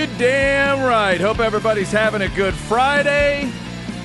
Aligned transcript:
You 0.00 0.06
damn 0.16 0.80
right. 0.82 1.20
Hope 1.20 1.40
everybody's 1.40 1.92
having 1.92 2.22
a 2.22 2.28
good 2.30 2.54
Friday. 2.54 3.52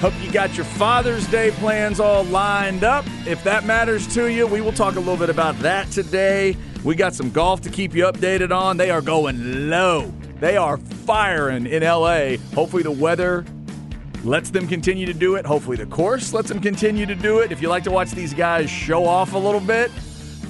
Hope 0.02 0.14
you 0.22 0.30
got 0.30 0.58
your 0.58 0.66
Father's 0.66 1.26
Day 1.28 1.52
plans 1.52 2.02
all 2.02 2.26
lined 2.26 2.84
up. 2.84 3.06
If 3.26 3.42
that 3.46 3.64
matters 3.64 4.06
to 4.14 4.26
you, 4.26 4.46
we 4.46 4.60
will 4.60 4.74
talk 4.74 4.98
a 4.98 5.00
little 5.00 5.16
bit 5.16 5.30
about 5.30 5.58
that 5.60 5.90
today. 5.92 6.58
We 6.84 6.96
got 6.96 7.16
some 7.16 7.32
golf 7.32 7.62
to 7.62 7.70
keep 7.70 7.96
you 7.96 8.04
updated 8.04 8.54
on. 8.54 8.76
They 8.76 8.90
are 8.92 9.02
going 9.02 9.70
low. 9.70 10.14
They 10.42 10.58
are 10.58 10.76
firing 10.78 11.66
in 11.66 11.82
LA. 11.82 12.38
Hopefully, 12.54 12.84
the 12.84 12.92
weather 12.92 13.46
lets 14.26 14.50
them 14.50 14.68
continue 14.68 15.06
to 15.06 15.14
do 15.14 15.36
it. 15.36 15.46
Hopefully, 15.46 15.78
the 15.78 15.86
course 15.86 16.34
lets 16.34 16.50
them 16.50 16.60
continue 16.60 17.06
to 17.06 17.16
do 17.16 17.40
it. 17.40 17.54
If 17.54 17.62
you 17.62 17.70
like 17.70 17.86
to 17.86 17.92
watch 17.92 18.12
these 18.12 18.34
guys 18.34 18.70
show 18.70 19.06
off 19.06 19.34
a 19.34 19.38
little 19.38 19.62
bit, 19.62 19.92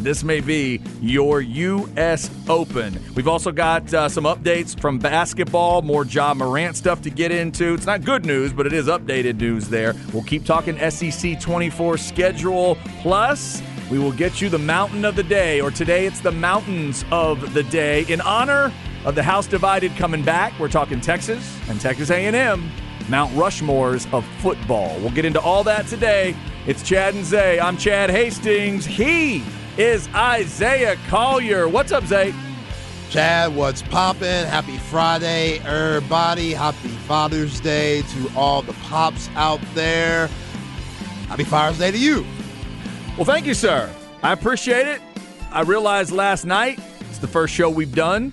this 0.03 0.23
may 0.23 0.41
be 0.41 0.81
your 1.01 1.41
U.S. 1.41 2.29
Open. 2.47 2.99
We've 3.15 3.27
also 3.27 3.51
got 3.51 3.93
uh, 3.93 4.09
some 4.09 4.25
updates 4.25 4.79
from 4.79 4.99
basketball, 4.99 5.81
more 5.81 6.05
Ja 6.05 6.33
Morant 6.33 6.75
stuff 6.75 7.01
to 7.03 7.09
get 7.09 7.31
into. 7.31 7.73
It's 7.73 7.85
not 7.85 8.03
good 8.03 8.25
news, 8.25 8.53
but 8.53 8.65
it 8.65 8.73
is 8.73 8.87
updated 8.87 9.39
news 9.39 9.67
there. 9.67 9.93
We'll 10.13 10.23
keep 10.23 10.45
talking 10.45 10.77
SEC 10.89 11.39
24 11.39 11.97
schedule. 11.97 12.77
Plus, 13.01 13.61
we 13.89 13.99
will 13.99 14.11
get 14.11 14.41
you 14.41 14.49
the 14.49 14.57
mountain 14.57 15.05
of 15.05 15.15
the 15.15 15.23
day, 15.23 15.61
or 15.61 15.71
today 15.71 16.05
it's 16.05 16.19
the 16.19 16.31
mountains 16.31 17.05
of 17.11 17.53
the 17.53 17.63
day 17.63 18.05
in 18.07 18.19
honor 18.21 18.73
of 19.05 19.13
the 19.15 19.23
House 19.23 19.47
Divided 19.47 19.95
coming 19.95 20.23
back. 20.23 20.59
We're 20.59 20.69
talking 20.69 20.99
Texas 20.99 21.59
and 21.69 21.79
Texas 21.79 22.09
A&M, 22.09 22.71
Mount 23.09 23.31
Rushmores 23.33 24.11
of 24.11 24.25
football. 24.39 24.97
We'll 24.99 25.11
get 25.11 25.25
into 25.25 25.39
all 25.39 25.63
that 25.65 25.85
today. 25.87 26.35
It's 26.65 26.81
Chad 26.81 27.13
and 27.13 27.23
Zay. 27.23 27.59
I'm 27.59 27.77
Chad 27.77 28.09
Hastings. 28.09 28.85
He 28.85 29.43
is 29.77 30.07
Isaiah 30.15 30.95
Collier. 31.07 31.67
What's 31.67 31.91
up, 31.91 32.05
Zay? 32.05 32.33
Chad, 33.09 33.55
what's 33.55 33.81
poppin'? 33.81 34.47
Happy 34.47 34.77
Friday, 34.77 35.59
everybody. 35.59 36.53
Happy 36.53 36.87
Father's 36.87 37.59
Day 37.59 38.01
to 38.01 38.31
all 38.35 38.61
the 38.61 38.73
pops 38.73 39.29
out 39.35 39.59
there. 39.73 40.27
Happy 41.27 41.43
Father's 41.43 41.77
Day 41.77 41.91
to 41.91 41.97
you. 41.97 42.25
Well, 43.17 43.25
thank 43.25 43.45
you, 43.45 43.53
sir. 43.53 43.93
I 44.23 44.31
appreciate 44.31 44.87
it. 44.87 45.01
I 45.51 45.61
realized 45.61 46.11
last 46.11 46.45
night 46.45 46.79
it's 47.01 47.19
the 47.19 47.27
first 47.27 47.53
show 47.53 47.69
we've 47.69 47.93
done. 47.93 48.31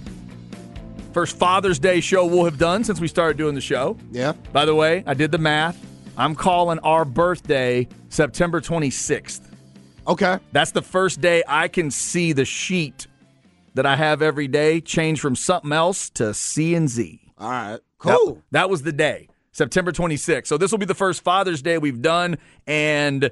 First 1.12 1.36
Father's 1.36 1.78
Day 1.78 2.00
show 2.00 2.24
we'll 2.24 2.44
have 2.44 2.58
done 2.58 2.84
since 2.84 3.00
we 3.00 3.08
started 3.08 3.36
doing 3.36 3.54
the 3.54 3.60
show. 3.60 3.96
Yeah. 4.12 4.32
By 4.52 4.64
the 4.64 4.74
way, 4.74 5.02
I 5.06 5.14
did 5.14 5.32
the 5.32 5.38
math. 5.38 5.78
I'm 6.16 6.34
calling 6.34 6.78
our 6.80 7.04
birthday 7.04 7.88
September 8.10 8.60
26th. 8.60 9.51
Okay. 10.06 10.38
That's 10.52 10.72
the 10.72 10.82
first 10.82 11.20
day 11.20 11.42
I 11.46 11.68
can 11.68 11.90
see 11.90 12.32
the 12.32 12.44
sheet 12.44 13.06
that 13.74 13.86
I 13.86 13.96
have 13.96 14.20
every 14.22 14.48
day 14.48 14.80
change 14.80 15.20
from 15.20 15.36
something 15.36 15.72
else 15.72 16.10
to 16.10 16.34
C 16.34 16.74
and 16.74 16.88
Z. 16.88 17.20
All 17.38 17.50
right. 17.50 17.70
That- 17.72 17.80
Cool. 18.18 18.42
That, 18.50 18.68
was 18.68 18.82
the 18.82 18.92
day, 18.92 19.28
September 19.52 19.92
26th. 19.92 20.48
So 20.48 20.58
this 20.58 20.72
will 20.72 20.78
be 20.78 20.86
the 20.86 20.94
first 20.94 21.22
Father's 21.22 21.62
Day 21.62 21.78
we've 21.78 22.02
done, 22.02 22.36
and 22.66 23.26
uh, 23.26 23.30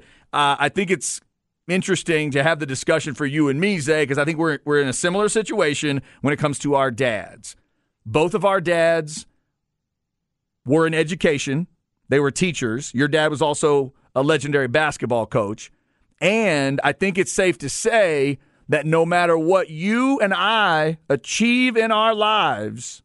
I 0.60 0.68
think 0.68 0.92
it's 0.92 1.20
interesting 1.66 2.30
to 2.30 2.42
have 2.44 2.60
the 2.60 2.66
discussion 2.66 3.14
for 3.14 3.26
you 3.26 3.48
and 3.48 3.60
me, 3.60 3.80
Zay, 3.80 4.04
because 4.04 4.16
I 4.16 4.24
think 4.24 4.38
we're 4.38 4.60
we're 4.64 4.80
in 4.80 4.86
a 4.86 4.92
similar 4.92 5.28
situation 5.28 6.02
when 6.20 6.32
it 6.32 6.36
comes 6.36 6.60
to 6.60 6.76
our 6.76 6.92
dads. 6.92 7.56
Both 8.06 8.32
of 8.34 8.44
our 8.44 8.60
dads 8.60 9.26
were 10.64 10.86
in 10.86 10.94
education; 10.94 11.66
they 12.08 12.20
were 12.20 12.30
teachers. 12.30 12.94
Your 12.94 13.08
dad 13.08 13.28
was 13.32 13.42
also 13.42 13.92
a 14.14 14.22
legendary 14.22 14.68
basketball 14.68 15.26
coach, 15.26 15.72
and 16.20 16.80
I 16.84 16.92
think 16.92 17.18
it's 17.18 17.32
safe 17.32 17.58
to 17.58 17.68
say 17.68 18.38
that 18.68 18.86
no 18.86 19.04
matter 19.04 19.36
what 19.36 19.70
you 19.70 20.20
and 20.20 20.32
I 20.32 20.98
achieve 21.08 21.76
in 21.76 21.90
our 21.90 22.14
lives, 22.14 23.02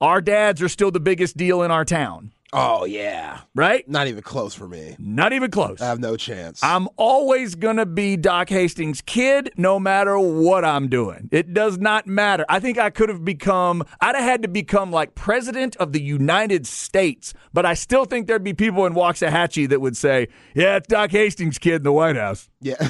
our 0.00 0.20
dads 0.20 0.62
are 0.62 0.68
still 0.68 0.90
the 0.90 1.00
biggest 1.00 1.36
deal 1.36 1.62
in 1.62 1.70
our 1.70 1.84
town, 1.84 2.32
Oh, 2.54 2.84
yeah. 2.84 3.40
right? 3.54 3.88
Not 3.88 4.08
even 4.08 4.22
close 4.22 4.54
for 4.54 4.68
me. 4.68 4.94
Not 4.98 5.32
even 5.32 5.50
close. 5.50 5.80
I 5.80 5.86
have 5.86 6.00
no 6.00 6.16
chance. 6.16 6.62
I'm 6.62 6.88
always 6.96 7.54
going 7.54 7.76
to 7.76 7.86
be 7.86 8.16
Doc 8.16 8.50
Hastings' 8.50 9.00
kid 9.00 9.50
no 9.56 9.78
matter 9.80 10.18
what 10.18 10.64
I'm 10.64 10.88
doing. 10.88 11.28
It 11.32 11.54
does 11.54 11.78
not 11.78 12.06
matter. 12.06 12.44
I 12.48 12.60
think 12.60 12.76
I 12.78 12.90
could 12.90 13.08
have 13.08 13.24
become, 13.24 13.84
I'd 14.00 14.14
have 14.16 14.24
had 14.24 14.42
to 14.42 14.48
become 14.48 14.90
like 14.90 15.14
president 15.14 15.76
of 15.76 15.92
the 15.92 16.02
United 16.02 16.66
States, 16.66 17.32
but 17.52 17.64
I 17.64 17.74
still 17.74 18.04
think 18.04 18.26
there'd 18.26 18.44
be 18.44 18.54
people 18.54 18.84
in 18.86 18.92
Waxahachie 18.94 19.68
that 19.70 19.80
would 19.80 19.96
say, 19.96 20.28
yeah, 20.54 20.76
it's 20.76 20.88
Doc 20.88 21.10
Hastings' 21.10 21.58
kid 21.58 21.76
in 21.76 21.82
the 21.84 21.92
White 21.92 22.16
House. 22.16 22.50
yeah. 22.60 22.74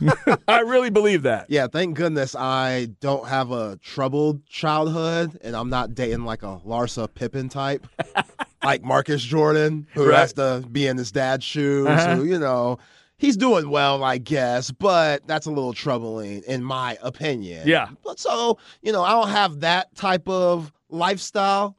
I 0.48 0.60
really 0.60 0.90
believe 0.90 1.22
that. 1.22 1.46
yeah. 1.48 1.66
Thank 1.66 1.96
goodness 1.96 2.34
I 2.34 2.88
don't 3.00 3.26
have 3.28 3.50
a 3.50 3.76
troubled 3.82 4.44
childhood 4.46 5.38
and 5.42 5.56
I'm 5.56 5.70
not 5.70 5.94
dating 5.94 6.24
like 6.24 6.42
a 6.42 6.60
Larsa 6.66 7.12
Pippen 7.12 7.48
type, 7.48 7.86
like 8.64 8.82
Marcus 8.82 9.22
Jordan, 9.22 9.86
who 9.94 10.08
Right. 10.10 10.18
has 10.18 10.32
to 10.34 10.64
be 10.70 10.86
in 10.86 10.96
his 10.96 11.12
dad's 11.12 11.44
shoes, 11.44 11.86
Uh-huh. 11.88 12.16
who, 12.16 12.24
you 12.24 12.38
know, 12.38 12.78
he's 13.18 13.36
doing 13.36 13.70
well, 13.70 14.04
I 14.04 14.18
guess, 14.18 14.70
but 14.70 15.26
that's 15.26 15.46
a 15.46 15.50
little 15.50 15.72
troubling 15.72 16.42
in 16.46 16.62
my 16.62 16.98
opinion. 17.02 17.66
Yeah. 17.66 17.88
But 18.04 18.18
so, 18.18 18.58
you 18.82 18.92
know, 18.92 19.02
I 19.02 19.10
don't 19.12 19.28
have 19.30 19.60
that 19.60 19.94
type 19.94 20.28
of 20.28 20.72
lifestyle. 20.90 21.76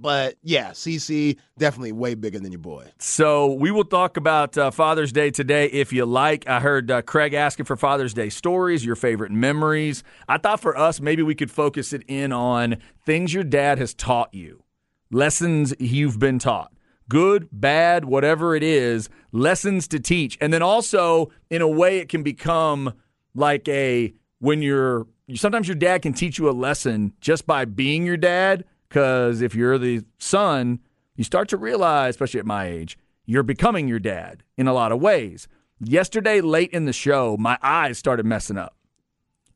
But 0.00 0.36
yeah, 0.42 0.70
CC 0.70 1.36
definitely 1.58 1.92
way 1.92 2.14
bigger 2.14 2.38
than 2.38 2.52
your 2.52 2.60
boy. 2.60 2.86
So 2.98 3.52
we 3.52 3.70
will 3.70 3.84
talk 3.84 4.16
about 4.16 4.56
uh, 4.56 4.70
Father's 4.70 5.10
Day 5.12 5.30
today 5.30 5.66
if 5.66 5.92
you 5.92 6.06
like. 6.06 6.48
I 6.48 6.60
heard 6.60 6.90
uh, 6.90 7.02
Craig 7.02 7.34
asking 7.34 7.66
for 7.66 7.76
Father's 7.76 8.14
Day 8.14 8.28
stories, 8.28 8.84
your 8.84 8.96
favorite 8.96 9.32
memories. 9.32 10.04
I 10.28 10.38
thought 10.38 10.60
for 10.60 10.76
us, 10.76 11.00
maybe 11.00 11.22
we 11.22 11.34
could 11.34 11.50
focus 11.50 11.92
it 11.92 12.02
in 12.06 12.32
on 12.32 12.76
things 13.04 13.34
your 13.34 13.44
dad 13.44 13.78
has 13.78 13.92
taught 13.92 14.32
you, 14.32 14.62
lessons 15.10 15.74
you've 15.80 16.18
been 16.18 16.38
taught. 16.38 16.72
Good, 17.08 17.48
bad, 17.50 18.04
whatever 18.04 18.54
it 18.54 18.62
is, 18.62 19.08
lessons 19.32 19.88
to 19.88 19.98
teach. 19.98 20.38
And 20.40 20.52
then 20.52 20.62
also, 20.62 21.30
in 21.50 21.62
a 21.62 21.68
way, 21.68 21.98
it 21.98 22.08
can 22.08 22.22
become 22.22 22.92
like 23.34 23.66
a 23.68 24.12
when 24.38 24.62
you're 24.62 25.06
sometimes 25.34 25.66
your 25.68 25.74
dad 25.74 26.02
can 26.02 26.12
teach 26.12 26.38
you 26.38 26.48
a 26.48 26.52
lesson 26.52 27.12
just 27.20 27.46
by 27.46 27.64
being 27.64 28.04
your 28.04 28.16
dad. 28.16 28.64
Because 28.88 29.42
if 29.42 29.54
you're 29.54 29.78
the 29.78 30.02
son, 30.18 30.80
you 31.14 31.24
start 31.24 31.48
to 31.48 31.56
realize, 31.56 32.10
especially 32.10 32.40
at 32.40 32.46
my 32.46 32.66
age, 32.66 32.98
you're 33.26 33.42
becoming 33.42 33.88
your 33.88 33.98
dad 33.98 34.42
in 34.56 34.66
a 34.66 34.72
lot 34.72 34.92
of 34.92 35.00
ways. 35.00 35.48
Yesterday, 35.80 36.40
late 36.40 36.70
in 36.70 36.86
the 36.86 36.92
show, 36.92 37.36
my 37.38 37.58
eyes 37.62 37.98
started 37.98 38.24
messing 38.24 38.56
up. 38.56 38.74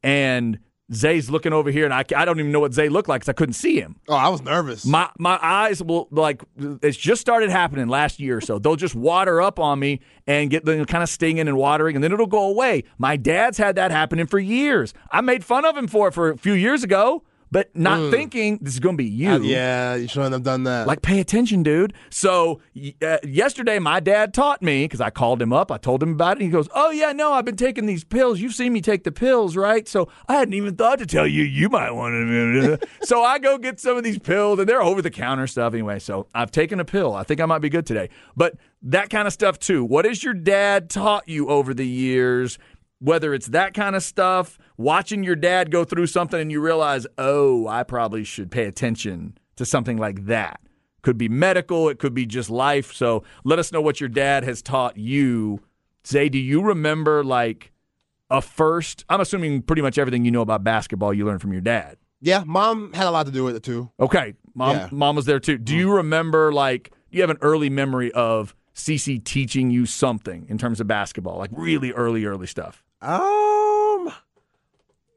And 0.02 0.58
Zay's 0.92 1.30
looking 1.30 1.52
over 1.52 1.70
here, 1.70 1.84
and 1.84 1.94
I, 1.94 2.04
I 2.14 2.24
don't 2.24 2.38
even 2.38 2.52
know 2.52 2.60
what 2.60 2.74
Zay 2.74 2.88
looked 2.88 3.08
like 3.08 3.20
because 3.22 3.30
I 3.30 3.32
couldn't 3.32 3.54
see 3.54 3.80
him. 3.80 3.96
Oh, 4.08 4.14
I 4.14 4.28
was 4.28 4.42
nervous. 4.42 4.84
My 4.84 5.08
my 5.18 5.38
eyes 5.40 5.82
will 5.82 6.08
like 6.10 6.42
it's 6.58 6.96
just 6.96 7.20
started 7.20 7.50
happening 7.50 7.88
last 7.88 8.20
year 8.20 8.36
or 8.36 8.40
so. 8.40 8.58
They'll 8.58 8.76
just 8.76 8.94
water 8.94 9.40
up 9.40 9.58
on 9.58 9.78
me 9.78 10.00
and 10.26 10.50
get 10.50 10.64
them 10.64 10.84
kind 10.84 11.02
of 11.02 11.08
stinging 11.08 11.48
and 11.48 11.56
watering, 11.56 11.96
and 11.96 12.04
then 12.04 12.12
it'll 12.12 12.26
go 12.26 12.48
away. 12.48 12.84
My 12.98 13.16
dad's 13.16 13.58
had 13.58 13.76
that 13.76 13.90
happening 13.90 14.26
for 14.26 14.38
years. 14.38 14.92
I 15.10 15.22
made 15.22 15.44
fun 15.44 15.64
of 15.64 15.76
him 15.76 15.86
for 15.86 16.08
it 16.08 16.12
for 16.12 16.30
a 16.30 16.36
few 16.36 16.52
years 16.52 16.84
ago, 16.84 17.22
but 17.52 17.76
not 17.76 18.10
thinking 18.10 18.58
this 18.62 18.72
is 18.72 18.80
going 18.80 18.96
to 18.96 19.02
be 19.02 19.08
you. 19.08 19.30
Uh, 19.30 19.38
yeah, 19.40 19.94
you 19.94 20.08
shouldn't 20.08 20.32
have 20.32 20.42
done 20.42 20.64
that. 20.64 20.86
Like, 20.86 21.02
pay 21.02 21.20
attention, 21.20 21.62
dude. 21.62 21.92
So, 22.08 22.62
uh, 23.02 23.18
yesterday, 23.22 23.78
my 23.78 24.00
dad 24.00 24.32
taught 24.32 24.62
me 24.62 24.84
because 24.84 25.02
I 25.02 25.10
called 25.10 25.42
him 25.42 25.52
up. 25.52 25.70
I 25.70 25.76
told 25.76 26.02
him 26.02 26.12
about 26.12 26.40
it. 26.40 26.44
He 26.44 26.48
goes, 26.48 26.66
Oh, 26.74 26.90
yeah, 26.90 27.12
no, 27.12 27.34
I've 27.34 27.44
been 27.44 27.56
taking 27.56 27.84
these 27.84 28.04
pills. 28.04 28.40
You've 28.40 28.54
seen 28.54 28.72
me 28.72 28.80
take 28.80 29.04
the 29.04 29.12
pills, 29.12 29.54
right? 29.54 29.86
So, 29.86 30.08
I 30.28 30.36
hadn't 30.36 30.54
even 30.54 30.76
thought 30.76 30.98
to 31.00 31.06
tell 31.06 31.26
you. 31.26 31.42
You 31.42 31.68
might 31.68 31.90
want 31.90 32.14
to. 32.14 32.78
so, 33.02 33.22
I 33.22 33.38
go 33.38 33.58
get 33.58 33.78
some 33.78 33.98
of 33.98 34.02
these 34.02 34.18
pills, 34.18 34.58
and 34.58 34.66
they're 34.66 34.82
over 34.82 35.02
the 35.02 35.10
counter 35.10 35.46
stuff 35.46 35.74
anyway. 35.74 35.98
So, 35.98 36.28
I've 36.34 36.50
taken 36.50 36.80
a 36.80 36.86
pill. 36.86 37.14
I 37.14 37.22
think 37.22 37.38
I 37.42 37.44
might 37.44 37.60
be 37.60 37.68
good 37.68 37.84
today. 37.84 38.08
But 38.34 38.56
that 38.80 39.10
kind 39.10 39.26
of 39.28 39.34
stuff, 39.34 39.58
too. 39.58 39.84
What 39.84 40.06
has 40.06 40.24
your 40.24 40.34
dad 40.34 40.88
taught 40.88 41.28
you 41.28 41.48
over 41.48 41.74
the 41.74 41.86
years? 41.86 42.58
whether 43.02 43.34
it's 43.34 43.48
that 43.48 43.74
kind 43.74 43.96
of 43.96 44.02
stuff, 44.02 44.58
watching 44.82 45.22
your 45.24 45.36
dad 45.36 45.70
go 45.70 45.84
through 45.84 46.06
something 46.08 46.40
and 46.40 46.50
you 46.52 46.60
realize, 46.60 47.06
oh, 47.18 47.66
I 47.68 47.82
probably 47.82 48.24
should 48.24 48.50
pay 48.50 48.64
attention 48.66 49.38
to 49.56 49.64
something 49.64 49.96
like 49.96 50.26
that. 50.26 50.60
Could 51.02 51.18
be 51.18 51.28
medical, 51.28 51.88
it 51.88 51.98
could 51.98 52.14
be 52.14 52.26
just 52.26 52.50
life. 52.50 52.92
So 52.92 53.24
let 53.44 53.58
us 53.58 53.72
know 53.72 53.80
what 53.80 54.00
your 54.00 54.08
dad 54.08 54.44
has 54.44 54.62
taught 54.62 54.96
you. 54.96 55.60
Say, 56.04 56.28
do 56.28 56.38
you 56.38 56.62
remember 56.62 57.24
like 57.24 57.72
a 58.30 58.40
first? 58.40 59.04
I'm 59.08 59.20
assuming 59.20 59.62
pretty 59.62 59.82
much 59.82 59.98
everything 59.98 60.24
you 60.24 60.30
know 60.30 60.42
about 60.42 60.62
basketball 60.64 61.12
you 61.12 61.24
learned 61.26 61.40
from 61.40 61.52
your 61.52 61.60
dad. 61.62 61.96
Yeah, 62.20 62.44
mom 62.46 62.92
had 62.92 63.06
a 63.08 63.10
lot 63.10 63.26
to 63.26 63.32
do 63.32 63.42
with 63.42 63.56
it 63.56 63.62
too. 63.64 63.90
Okay, 63.98 64.34
mom, 64.54 64.76
Yeah. 64.76 64.88
mom 64.92 65.16
was 65.16 65.26
there 65.26 65.40
too. 65.40 65.58
Do 65.58 65.74
you 65.76 65.92
remember 65.92 66.52
like? 66.52 66.92
You 67.10 67.20
have 67.20 67.28
an 67.30 67.36
early 67.42 67.68
memory 67.68 68.10
of 68.12 68.54
CC 68.74 69.22
teaching 69.22 69.70
you 69.70 69.84
something 69.84 70.46
in 70.48 70.56
terms 70.56 70.80
of 70.80 70.86
basketball, 70.86 71.36
like 71.36 71.50
really 71.52 71.92
early, 71.92 72.24
early 72.24 72.46
stuff? 72.46 72.82
Um, 73.02 73.20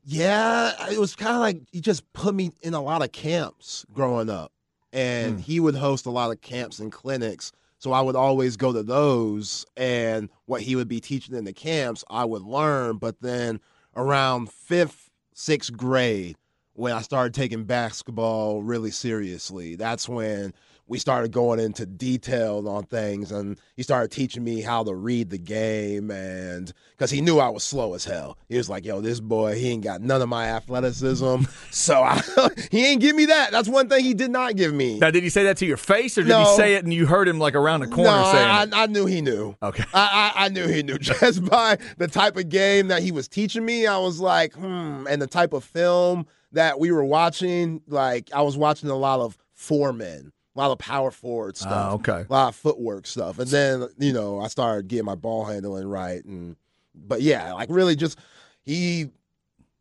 yeah, 0.06 0.90
it 0.92 1.00
was 1.00 1.16
kind 1.16 1.34
of 1.34 1.42
like 1.42 1.62
he 1.72 1.82
just 1.82 2.12
put 2.14 2.36
me 2.36 2.52
in 2.62 2.76
a 2.76 2.82
lot 2.82 3.04
of 3.04 3.12
camps 3.12 3.86
growing 3.92 4.30
up, 4.30 4.52
and 4.94 5.36
hmm. 5.36 5.42
he 5.42 5.60
would 5.60 5.76
host 5.76 6.06
a 6.06 6.12
lot 6.12 6.32
of 6.32 6.42
camps 6.42 6.80
and 6.80 6.92
clinics. 6.92 7.52
So 7.80 7.92
I 7.92 8.02
would 8.02 8.16
always 8.16 8.56
go 8.56 8.72
to 8.72 8.84
those, 8.84 9.66
and 9.76 10.30
what 10.46 10.62
he 10.62 10.76
would 10.76 10.88
be 10.88 11.00
teaching 11.00 11.36
in 11.36 11.44
the 11.44 11.54
camps, 11.54 12.04
I 12.10 12.24
would 12.24 12.44
learn. 12.44 12.98
But 12.98 13.20
then 13.22 13.60
around 13.96 14.52
fifth, 14.52 15.10
sixth 15.34 15.76
grade, 15.76 16.38
when 16.74 16.94
I 16.94 17.02
started 17.02 17.34
taking 17.34 17.64
basketball 17.64 18.62
really 18.62 18.92
seriously, 18.92 19.76
that's 19.76 20.08
when 20.08 20.54
we 20.88 21.00
started 21.00 21.32
going 21.32 21.60
into 21.60 21.86
detail 21.86 22.68
on 22.68 22.84
things 22.84 23.32
and 23.32 23.60
he 23.76 23.84
started 23.84 24.12
teaching 24.12 24.44
me 24.44 24.62
how 24.62 24.84
to 24.84 24.94
read 24.94 25.30
the 25.30 25.38
game 25.38 26.12
and 26.12 26.74
because 26.92 27.10
he 27.10 27.22
knew 27.22 27.40
i 27.40 27.50
was 27.50 27.64
slow 27.64 27.94
as 27.94 28.06
hell 28.06 28.38
he 28.50 28.58
was 28.58 28.70
like 28.70 28.86
yo 28.86 29.02
this 29.02 29.20
boy 29.20 29.56
he 29.56 29.70
ain't 29.70 29.84
got 29.84 30.02
none 30.02 30.22
of 30.22 30.30
my 30.30 30.48
athleticism 30.48 31.44
so 31.72 32.02
I, 32.02 32.22
he 32.72 32.86
ain't 32.86 33.02
give 33.02 33.16
me 33.16 33.26
that 33.26 33.52
that's 33.52 33.70
one 33.70 33.90
thing 33.90 34.04
he 34.04 34.14
did 34.14 34.32
not 34.32 34.56
give 34.56 34.74
me 34.74 35.00
Now, 35.00 35.12
did 35.12 35.24
he 35.24 35.30
say 35.30 35.44
that 35.44 35.58
to 35.58 35.66
your 35.66 35.78
face, 35.78 36.18
or 36.18 36.24
did 36.24 36.36
he 36.36 36.46
say 36.56 36.76
it 36.76 36.84
and 36.84 36.94
you 36.94 37.06
heard 37.06 37.28
him 37.28 37.40
like 37.40 37.56
around 37.56 37.82
the 37.82 37.88
corner 37.88 38.10
no, 38.10 38.32
saying 38.32 38.50
I. 38.50 38.56
I, 38.56 38.84
I 38.84 38.88
knew 38.88 39.06
he 39.06 39.22
knew. 39.22 39.56
Okay. 39.62 39.84
I, 39.94 40.32
I, 40.36 40.46
I 40.46 40.50
knew 40.50 40.68
he 40.68 40.84
knew 40.84 40.98
just 41.00 41.46
by 41.46 41.78
the 41.98 42.08
type 42.08 42.38
of 42.38 42.50
game 42.50 42.88
that 42.88 43.02
he 43.02 43.12
was 43.12 43.28
teaching 43.28 43.66
me. 43.66 43.88
I 43.88 43.98
was 43.98 44.20
like, 44.20 44.54
hmm, 44.54 45.06
and 45.10 45.22
the 45.22 45.28
type 45.28 45.54
of 45.54 45.64
film 45.64 46.26
that 46.52 46.80
we 46.80 46.92
were 46.92 47.04
watching. 47.04 47.82
Like, 47.88 48.30
I 48.34 48.42
was 48.42 48.58
watching 48.58 48.90
a 48.90 48.96
lot 48.96 49.20
of 49.20 49.38
foremen, 49.54 50.32
a 50.56 50.60
lot 50.60 50.72
of 50.72 50.78
power 50.80 51.12
forward 51.12 51.58
stuff, 51.58 51.72
Ah, 51.72 51.92
okay. 51.94 52.26
a 52.28 52.32
lot 52.34 52.48
of 52.50 52.56
footwork 52.56 53.06
stuff, 53.08 53.40
and 53.40 53.50
then 53.50 53.88
you 53.98 54.14
know 54.14 54.40
I 54.40 54.48
started 54.48 54.88
getting 54.88 55.06
my 55.06 55.16
ball 55.16 55.46
handling 55.46 55.88
right, 55.88 56.24
and 56.24 56.56
but 56.94 57.22
yeah, 57.22 57.54
like 57.54 57.70
really 57.70 57.96
just 57.96 58.18
he 58.62 59.10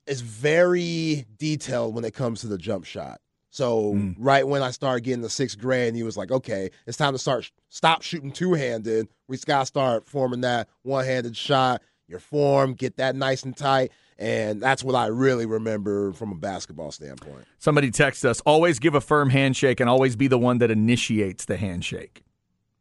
is 0.07 0.21
very 0.21 1.25
detailed 1.39 1.95
when 1.95 2.05
it 2.05 2.13
comes 2.13 2.41
to 2.43 2.47
the 2.47 2.59
jump 2.59 2.85
shot. 2.85 3.21
So 3.51 3.95
Mm. 3.95 4.17
right 4.19 4.47
when 4.47 4.63
I 4.63 4.71
started 4.73 5.05
getting 5.05 5.23
the 5.23 5.31
sixth 5.31 5.59
grade, 5.59 5.95
he 5.95 6.03
was 6.03 6.17
like, 6.17 6.31
"Okay, 6.33 6.71
it's 6.87 6.97
time 6.99 7.13
to 7.15 7.19
start 7.19 7.51
stop 7.69 8.03
shooting 8.03 8.33
two 8.33 8.55
handed. 8.55 9.09
We 9.29 9.37
just 9.37 9.47
gotta 9.47 9.67
start 9.67 10.07
forming 10.09 10.41
that 10.43 10.69
one 10.83 11.05
handed 11.05 11.37
shot. 11.37 11.81
Your 12.09 12.19
form, 12.19 12.75
get 12.75 12.97
that 12.97 13.15
nice 13.15 13.45
and 13.45 13.57
tight." 13.57 13.93
And 14.19 14.61
that's 14.63 14.85
what 14.85 14.95
I 14.95 15.07
really 15.07 15.45
remember 15.47 16.13
from 16.13 16.31
a 16.33 16.37
basketball 16.37 16.93
standpoint. 16.93 17.45
Somebody 17.59 17.91
texted 17.91 18.27
us: 18.27 18.41
always 18.47 18.79
give 18.79 18.95
a 18.95 19.01
firm 19.01 19.31
handshake 19.31 19.81
and 19.81 19.91
always 19.91 20.15
be 20.17 20.29
the 20.29 20.39
one 20.39 20.59
that 20.59 20.71
initiates 20.71 21.45
the 21.47 21.57
handshake. 21.57 22.23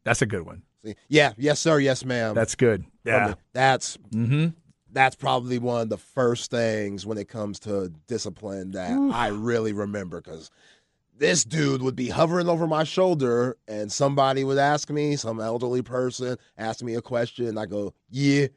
That's 0.04 0.22
a 0.22 0.26
good 0.26 0.42
one. 0.42 0.62
Yeah, 1.08 1.32
yes 1.38 1.60
sir, 1.60 1.78
yes 1.78 2.04
ma'am. 2.04 2.34
That's 2.34 2.54
good. 2.54 2.84
Yeah. 3.04 3.28
the- 3.28 3.38
that's 3.52 3.96
Mm-hmm. 4.12 4.48
that's 4.92 5.16
probably 5.16 5.58
one 5.58 5.80
of 5.82 5.88
the 5.88 5.96
first 5.98 6.50
things 6.50 7.04
when 7.06 7.18
it 7.18 7.28
comes 7.28 7.58
to 7.60 7.90
discipline 8.06 8.72
that 8.72 8.92
I 9.12 9.28
really 9.28 9.72
remember 9.72 10.20
because 10.20 10.50
this 11.16 11.44
dude 11.44 11.80
would 11.82 11.96
be 11.96 12.08
hovering 12.10 12.48
over 12.48 12.66
my 12.66 12.84
shoulder 12.84 13.56
and 13.66 13.90
somebody 13.90 14.44
would 14.44 14.58
ask 14.58 14.90
me, 14.90 15.16
some 15.16 15.40
elderly 15.40 15.80
person 15.82 16.36
ask 16.58 16.82
me 16.82 16.94
a 16.96 17.02
question, 17.02 17.46
and 17.46 17.58
I 17.58 17.66
go, 17.66 17.94
yeah, 18.10 18.48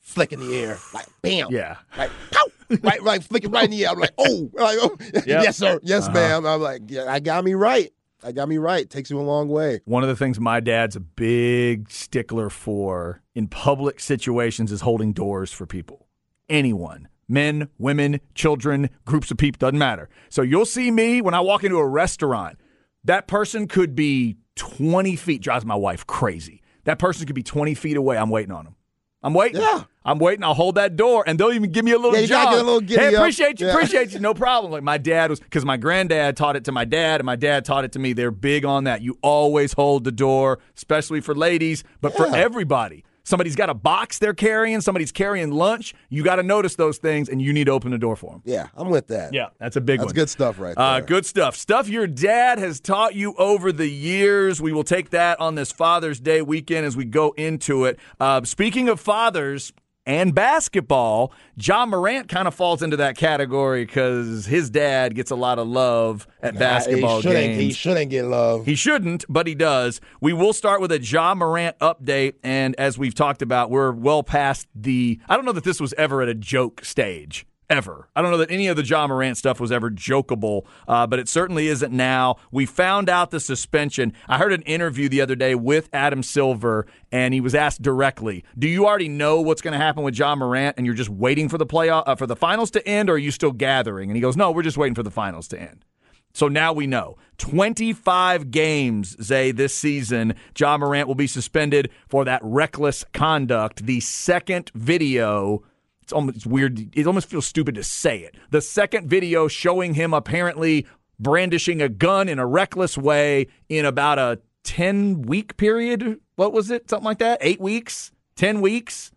flick 0.00 0.32
in 0.32 0.40
the 0.40 0.56
air, 0.58 0.76
like 0.92 1.06
bam, 1.22 1.48
Yeah. 1.50 1.76
like 1.96 2.10
pow, 2.30 2.46
right, 2.82 3.02
right, 3.02 3.22
flick 3.22 3.44
it 3.44 3.48
right 3.50 3.64
in 3.64 3.70
the 3.70 3.84
air. 3.84 3.90
I'm 3.92 3.98
like, 3.98 4.12
oh, 4.18 4.50
like, 4.54 4.78
oh. 4.80 4.96
yes 5.26 5.56
sir, 5.56 5.78
yes 5.82 6.04
Uh-huh. 6.04 6.14
ma'am. 6.14 6.46
I'm 6.46 6.60
like, 6.60 6.82
yeah, 6.88 7.06
I 7.08 7.20
got 7.20 7.44
me 7.44 7.54
right. 7.54 7.92
I 8.22 8.32
got 8.32 8.48
me 8.48 8.58
right. 8.58 8.88
Takes 8.88 9.10
you 9.10 9.18
a 9.18 9.22
long 9.22 9.48
way. 9.48 9.80
One 9.86 10.02
of 10.02 10.08
the 10.10 10.16
things 10.16 10.38
my 10.38 10.60
dad's 10.60 10.94
a 10.94 11.00
big 11.00 11.90
stickler 11.90 12.50
for 12.50 13.22
in 13.34 13.48
public 13.48 13.98
situations 13.98 14.70
is 14.72 14.82
holding 14.82 15.12
doors 15.14 15.52
for 15.52 15.64
people. 15.64 16.06
Anyone. 16.48 17.08
Men, 17.28 17.68
women, 17.78 18.20
children, 18.34 18.90
groups 19.04 19.30
of 19.30 19.36
people, 19.38 19.58
doesn't 19.58 19.78
matter. 19.78 20.08
So 20.28 20.42
you'll 20.42 20.66
see 20.66 20.90
me 20.90 21.22
when 21.22 21.32
I 21.32 21.40
walk 21.40 21.62
into 21.64 21.78
a 21.78 21.86
restaurant. 21.86 22.58
That 23.04 23.28
person 23.28 23.68
could 23.68 23.94
be 23.94 24.36
20 24.56 25.14
feet, 25.16 25.40
drives 25.40 25.64
my 25.64 25.76
wife 25.76 26.06
crazy. 26.06 26.60
That 26.84 26.98
person 26.98 27.26
could 27.26 27.36
be 27.36 27.42
20 27.44 27.72
feet 27.74 27.96
away. 27.96 28.18
I'm 28.18 28.30
waiting 28.30 28.50
on 28.52 28.64
them. 28.64 28.74
I'm 29.22 29.34
waiting. 29.34 29.60
Yeah. 29.60 29.84
I'm 30.02 30.18
waiting. 30.18 30.42
I'll 30.42 30.54
hold 30.54 30.76
that 30.76 30.96
door, 30.96 31.24
and 31.26 31.38
they'll 31.38 31.52
even 31.52 31.70
give 31.70 31.84
me 31.84 31.90
a 31.92 31.96
little 31.98 32.14
Yeah, 32.14 32.20
you 32.20 32.26
job. 32.26 32.50
get 32.54 32.60
a 32.60 32.62
little 32.62 32.80
hey, 32.80 33.08
up. 33.14 33.20
appreciate 33.20 33.60
you, 33.60 33.66
Yeah. 33.66 33.72
appreciate 33.74 34.12
you. 34.14 34.18
No 34.30 34.32
problem. 34.32 34.72
Like 34.72 34.82
my 34.82 34.96
dad 34.96 35.28
was, 35.28 35.40
because 35.40 35.64
my 35.64 35.76
granddad 35.76 36.36
taught 36.38 36.56
it 36.56 36.64
to 36.64 36.72
my 36.72 36.86
dad, 36.86 37.20
and 37.20 37.26
my 37.26 37.36
dad 37.36 37.64
taught 37.66 37.84
it 37.84 37.92
to 37.92 37.98
me. 37.98 38.14
They're 38.14 38.30
big 38.30 38.64
on 38.64 38.84
that. 38.84 39.02
You 39.02 39.18
always 39.22 39.74
hold 39.74 40.04
the 40.04 40.12
door, 40.12 40.58
especially 40.74 41.20
for 41.20 41.34
ladies, 41.34 41.84
but 42.00 42.16
for 42.16 42.34
everybody. 42.34 43.04
Somebody's 43.24 43.56
got 43.56 43.70
a 43.70 43.74
box 43.74 44.18
they're 44.18 44.34
carrying. 44.34 44.80
Somebody's 44.80 45.12
carrying 45.12 45.50
lunch. 45.50 45.94
You 46.08 46.22
got 46.22 46.36
to 46.36 46.42
notice 46.42 46.74
those 46.76 46.98
things, 46.98 47.28
and 47.28 47.40
you 47.40 47.52
need 47.52 47.64
to 47.64 47.72
open 47.72 47.90
the 47.90 47.98
door 47.98 48.16
for 48.16 48.32
them. 48.32 48.42
Yeah, 48.44 48.68
I'm 48.74 48.90
with 48.90 49.08
that. 49.08 49.32
Yeah, 49.32 49.48
that's 49.58 49.76
a 49.76 49.80
big 49.80 50.00
That's 50.00 50.08
one. 50.08 50.14
good 50.14 50.30
stuff 50.30 50.58
right 50.58 50.74
there. 50.76 50.84
Uh, 50.84 51.00
good 51.00 51.26
stuff. 51.26 51.56
Stuff 51.56 51.88
your 51.88 52.06
dad 52.06 52.58
has 52.58 52.80
taught 52.80 53.14
you 53.14 53.34
over 53.34 53.72
the 53.72 53.88
years. 53.88 54.60
We 54.60 54.72
will 54.72 54.84
take 54.84 55.10
that 55.10 55.40
on 55.40 55.54
this 55.54 55.70
Father's 55.72 56.20
Day 56.20 56.42
weekend 56.42 56.86
as 56.86 56.96
we 56.96 57.04
go 57.04 57.32
into 57.36 57.84
it. 57.84 57.98
Uh, 58.18 58.42
speaking 58.44 58.88
of 58.88 59.00
fathers 59.00 59.72
and 60.06 60.34
basketball, 60.34 61.32
Ja 61.56 61.84
Morant 61.84 62.28
kind 62.28 62.48
of 62.48 62.54
falls 62.54 62.82
into 62.82 62.96
that 62.96 63.16
category 63.16 63.84
because 63.84 64.46
his 64.46 64.70
dad 64.70 65.14
gets 65.14 65.30
a 65.30 65.36
lot 65.36 65.58
of 65.58 65.68
love 65.68 66.26
at 66.42 66.58
basketball 66.58 67.16
he 67.16 67.22
shouldn't, 67.22 67.44
games. 67.44 67.62
He 67.62 67.72
shouldn't 67.72 68.10
get 68.10 68.24
love. 68.24 68.66
He 68.66 68.74
shouldn't, 68.74 69.24
but 69.28 69.46
he 69.46 69.54
does. 69.54 70.00
We 70.20 70.32
will 70.32 70.52
start 70.52 70.80
with 70.80 70.90
a 70.92 71.00
Ja 71.00 71.34
Morant 71.34 71.78
update. 71.80 72.34
And 72.42 72.74
as 72.78 72.98
we've 72.98 73.14
talked 73.14 73.42
about, 73.42 73.70
we're 73.70 73.92
well 73.92 74.22
past 74.22 74.66
the. 74.74 75.20
I 75.28 75.36
don't 75.36 75.44
know 75.44 75.52
that 75.52 75.64
this 75.64 75.80
was 75.80 75.92
ever 75.94 76.22
at 76.22 76.28
a 76.28 76.34
joke 76.34 76.84
stage. 76.84 77.46
Ever. 77.70 78.08
I 78.16 78.20
don't 78.20 78.32
know 78.32 78.36
that 78.38 78.50
any 78.50 78.66
of 78.66 78.76
the 78.76 78.84
Ja 78.84 79.06
Morant 79.06 79.36
stuff 79.36 79.60
was 79.60 79.70
ever 79.70 79.92
jokeable, 79.92 80.66
uh, 80.88 81.06
but 81.06 81.20
it 81.20 81.28
certainly 81.28 81.68
isn't 81.68 81.92
now. 81.92 82.34
We 82.50 82.66
found 82.66 83.08
out 83.08 83.30
the 83.30 83.38
suspension. 83.38 84.12
I 84.26 84.38
heard 84.38 84.52
an 84.52 84.62
interview 84.62 85.08
the 85.08 85.20
other 85.20 85.36
day 85.36 85.54
with 85.54 85.88
Adam 85.92 86.24
Silver, 86.24 86.88
and 87.12 87.32
he 87.32 87.40
was 87.40 87.54
asked 87.54 87.80
directly, 87.80 88.42
"Do 88.58 88.66
you 88.66 88.88
already 88.88 89.08
know 89.08 89.40
what's 89.40 89.62
going 89.62 89.72
to 89.72 89.78
happen 89.78 90.02
with 90.02 90.18
Ja 90.18 90.34
Morant, 90.34 90.78
and 90.78 90.84
you're 90.84 90.96
just 90.96 91.10
waiting 91.10 91.48
for 91.48 91.58
the 91.58 91.66
playoff 91.66 92.02
uh, 92.08 92.16
for 92.16 92.26
the 92.26 92.34
finals 92.34 92.72
to 92.72 92.84
end, 92.88 93.08
or 93.08 93.12
are 93.12 93.18
you 93.18 93.30
still 93.30 93.52
gathering?" 93.52 94.10
And 94.10 94.16
he 94.16 94.20
goes, 94.20 94.36
"No, 94.36 94.50
we're 94.50 94.62
just 94.62 94.76
waiting 94.76 94.96
for 94.96 95.04
the 95.04 95.10
finals 95.12 95.46
to 95.48 95.60
end." 95.60 95.84
So 96.32 96.48
now 96.48 96.72
we 96.72 96.86
know 96.86 97.16
25 97.38 98.50
games, 98.50 99.16
Zay, 99.22 99.50
this 99.52 99.74
season. 99.74 100.34
Ja 100.58 100.76
Morant 100.76 101.08
will 101.08 101.14
be 101.14 101.26
suspended 101.26 101.90
for 102.08 102.24
that 102.24 102.40
reckless 102.42 103.04
conduct. 103.12 103.86
The 103.86 104.00
second 104.00 104.70
video, 104.74 105.62
it's 106.10 106.12
almost 106.12 106.36
it's 106.36 106.46
weird. 106.46 106.96
It 106.96 107.06
almost 107.06 107.28
feels 107.28 107.46
stupid 107.46 107.76
to 107.76 107.84
say 107.84 108.18
it. 108.18 108.34
The 108.50 108.60
second 108.60 109.08
video 109.08 109.46
showing 109.46 109.94
him 109.94 110.12
apparently 110.12 110.86
brandishing 111.20 111.80
a 111.80 111.88
gun 111.88 112.28
in 112.28 112.40
a 112.40 112.46
reckless 112.46 112.98
way 112.98 113.46
in 113.68 113.84
about 113.84 114.18
a 114.18 114.40
10 114.64 115.22
week 115.22 115.56
period. 115.56 116.18
What 116.34 116.52
was 116.52 116.70
it? 116.70 116.90
Something 116.90 117.04
like 117.04 117.18
that? 117.18 117.38
Eight 117.42 117.60
weeks? 117.60 118.10
10 118.36 118.60
weeks? 118.60 119.12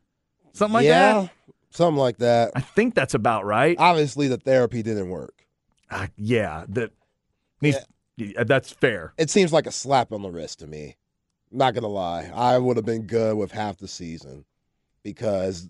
Something 0.54 0.74
like 0.74 0.86
yeah, 0.86 1.22
that? 1.22 1.32
something 1.72 2.00
like 2.00 2.18
that. 2.18 2.52
I 2.56 2.62
think 2.62 2.94
that's 2.94 3.16
about 3.16 3.44
right. 3.44 3.76
Obviously, 3.80 4.28
the 4.28 4.38
therapy 4.38 4.84
didn't 4.84 5.10
work. 5.10 5.46
Uh, 5.90 6.08
yeah, 6.16 6.66
that 6.70 6.92
needs, 7.60 7.78
yeah, 8.18 8.44
that's 8.44 8.72
fair. 8.72 9.14
It 9.18 9.32
seems 9.32 9.52
like 9.52 9.66
a 9.66 9.72
slap 9.72 10.12
on 10.12 10.22
the 10.22 10.30
wrist 10.30 10.60
to 10.60 10.68
me. 10.68 10.98
Not 11.52 11.74
gonna 11.74 11.88
lie, 11.88 12.32
I 12.34 12.58
would 12.60 12.78
have 12.78 12.86
been 12.86 13.04
good 13.04 13.36
with 13.36 13.52
half 13.52 13.78
the 13.78 13.88
season 13.88 14.46
because 15.04 15.70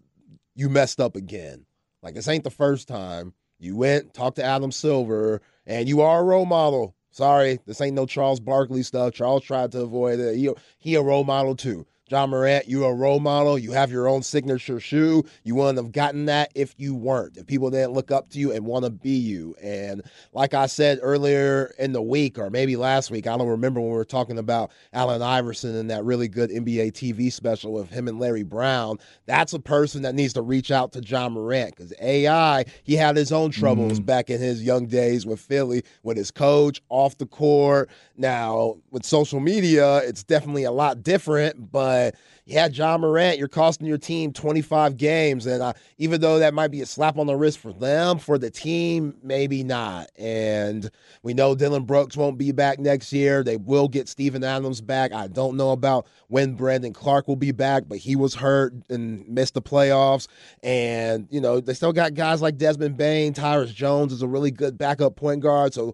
you 0.55 0.69
messed 0.69 0.99
up 0.99 1.15
again. 1.15 1.65
Like 2.01 2.15
this 2.15 2.27
ain't 2.27 2.43
the 2.43 2.49
first 2.49 2.87
time 2.87 3.33
you 3.59 3.75
went 3.75 4.13
talked 4.13 4.35
to 4.37 4.43
Adam 4.43 4.71
Silver, 4.71 5.41
and 5.65 5.87
you 5.87 6.01
are 6.01 6.19
a 6.19 6.23
role 6.23 6.45
model. 6.45 6.95
Sorry, 7.11 7.59
this 7.65 7.79
ain't 7.79 7.95
no 7.95 8.05
Charles 8.05 8.39
Barkley 8.39 8.83
stuff. 8.83 9.13
Charles 9.13 9.43
tried 9.43 9.71
to 9.73 9.81
avoid 9.81 10.19
it. 10.19 10.35
He 10.35 10.49
he 10.79 10.95
a 10.95 11.01
role 11.01 11.23
model 11.23 11.55
too. 11.55 11.85
Ja 12.13 12.27
Morant, 12.27 12.69
you're 12.69 12.91
a 12.91 12.93
role 12.93 13.19
model. 13.19 13.57
You 13.57 13.71
have 13.71 13.91
your 13.91 14.07
own 14.07 14.21
signature 14.21 14.79
shoe. 14.79 15.23
You 15.43 15.55
wouldn't 15.55 15.79
have 15.79 15.91
gotten 15.91 16.25
that 16.25 16.51
if 16.53 16.75
you 16.77 16.93
weren't, 16.93 17.37
if 17.37 17.47
people 17.47 17.71
didn't 17.71 17.93
look 17.93 18.11
up 18.11 18.29
to 18.29 18.39
you 18.39 18.51
and 18.51 18.67
want 18.67 18.85
to 18.85 18.91
be 18.91 19.15
you. 19.15 19.55
And 19.59 20.03
like 20.31 20.53
I 20.53 20.67
said 20.67 20.99
earlier 21.01 21.73
in 21.79 21.91
the 21.91 22.03
week, 22.03 22.37
or 22.37 22.51
maybe 22.51 22.75
last 22.75 23.09
week, 23.09 23.25
I 23.25 23.35
don't 23.35 23.47
remember 23.47 23.81
when 23.81 23.89
we 23.89 23.95
were 23.95 24.05
talking 24.05 24.37
about 24.37 24.71
Allen 24.93 25.23
Iverson 25.23 25.75
and 25.75 25.89
that 25.89 26.05
really 26.05 26.27
good 26.27 26.51
NBA 26.51 26.91
TV 26.91 27.33
special 27.33 27.73
with 27.73 27.89
him 27.89 28.07
and 28.07 28.19
Larry 28.19 28.43
Brown. 28.43 28.99
That's 29.25 29.53
a 29.53 29.59
person 29.59 30.03
that 30.03 30.13
needs 30.13 30.33
to 30.33 30.43
reach 30.43 30.69
out 30.69 30.91
to 30.91 31.01
Ja 31.01 31.29
Morant 31.29 31.75
because 31.75 31.93
AI, 31.99 32.63
he 32.83 32.93
had 32.93 33.17
his 33.17 33.31
own 33.31 33.49
troubles 33.49 33.99
mm. 33.99 34.05
back 34.05 34.29
in 34.29 34.39
his 34.39 34.61
young 34.61 34.85
days 34.85 35.25
with 35.25 35.39
Philly, 35.39 35.83
with 36.03 36.17
his 36.17 36.29
coach 36.29 36.79
off 36.89 37.17
the 37.17 37.25
court. 37.25 37.89
Now, 38.15 38.75
with 38.91 39.03
social 39.03 39.39
media, 39.39 39.97
it's 40.03 40.23
definitely 40.23 40.65
a 40.65 40.71
lot 40.71 41.01
different, 41.01 41.71
but 41.71 42.02
yeah, 42.45 42.67
Ja 42.67 42.97
Morant, 42.97 43.37
you're 43.37 43.47
costing 43.47 43.87
your 43.87 43.97
team 43.97 44.33
25 44.33 44.97
games. 44.97 45.45
And 45.45 45.63
uh, 45.63 45.73
even 45.97 46.19
though 46.19 46.39
that 46.39 46.53
might 46.53 46.71
be 46.71 46.81
a 46.81 46.85
slap 46.85 47.17
on 47.17 47.27
the 47.27 47.35
wrist 47.35 47.59
for 47.59 47.71
them, 47.71 48.17
for 48.17 48.37
the 48.37 48.51
team, 48.51 49.15
maybe 49.23 49.63
not. 49.63 50.09
And 50.17 50.89
we 51.21 51.33
know 51.33 51.55
Dillon 51.55 51.85
Brooks 51.85 52.17
won't 52.17 52.37
be 52.37 52.51
back 52.51 52.79
next 52.79 53.13
year. 53.13 53.43
They 53.43 53.55
will 53.55 53.87
get 53.87 54.09
Steven 54.09 54.43
Adams 54.43 54.81
back. 54.81 55.13
I 55.13 55.27
don't 55.27 55.55
know 55.55 55.71
about 55.71 56.05
when 56.27 56.55
Brandon 56.55 56.91
Clarke 56.91 57.29
will 57.29 57.37
be 57.37 57.51
back, 57.51 57.83
but 57.87 57.97
he 57.97 58.15
was 58.15 58.35
hurt 58.35 58.73
and 58.89 59.27
missed 59.29 59.53
the 59.53 59.61
playoffs. 59.61 60.27
And, 60.63 61.27
you 61.31 61.39
know, 61.39 61.61
they 61.61 61.73
still 61.73 61.93
got 61.93 62.13
guys 62.13 62.41
like 62.41 62.57
Desmond 62.57 62.97
Bane. 62.97 63.33
Tyus 63.33 63.73
Jones 63.73 64.11
is 64.11 64.21
a 64.21 64.27
really 64.27 64.51
good 64.51 64.77
backup 64.77 65.15
point 65.15 65.41
guard. 65.41 65.73
So, 65.73 65.93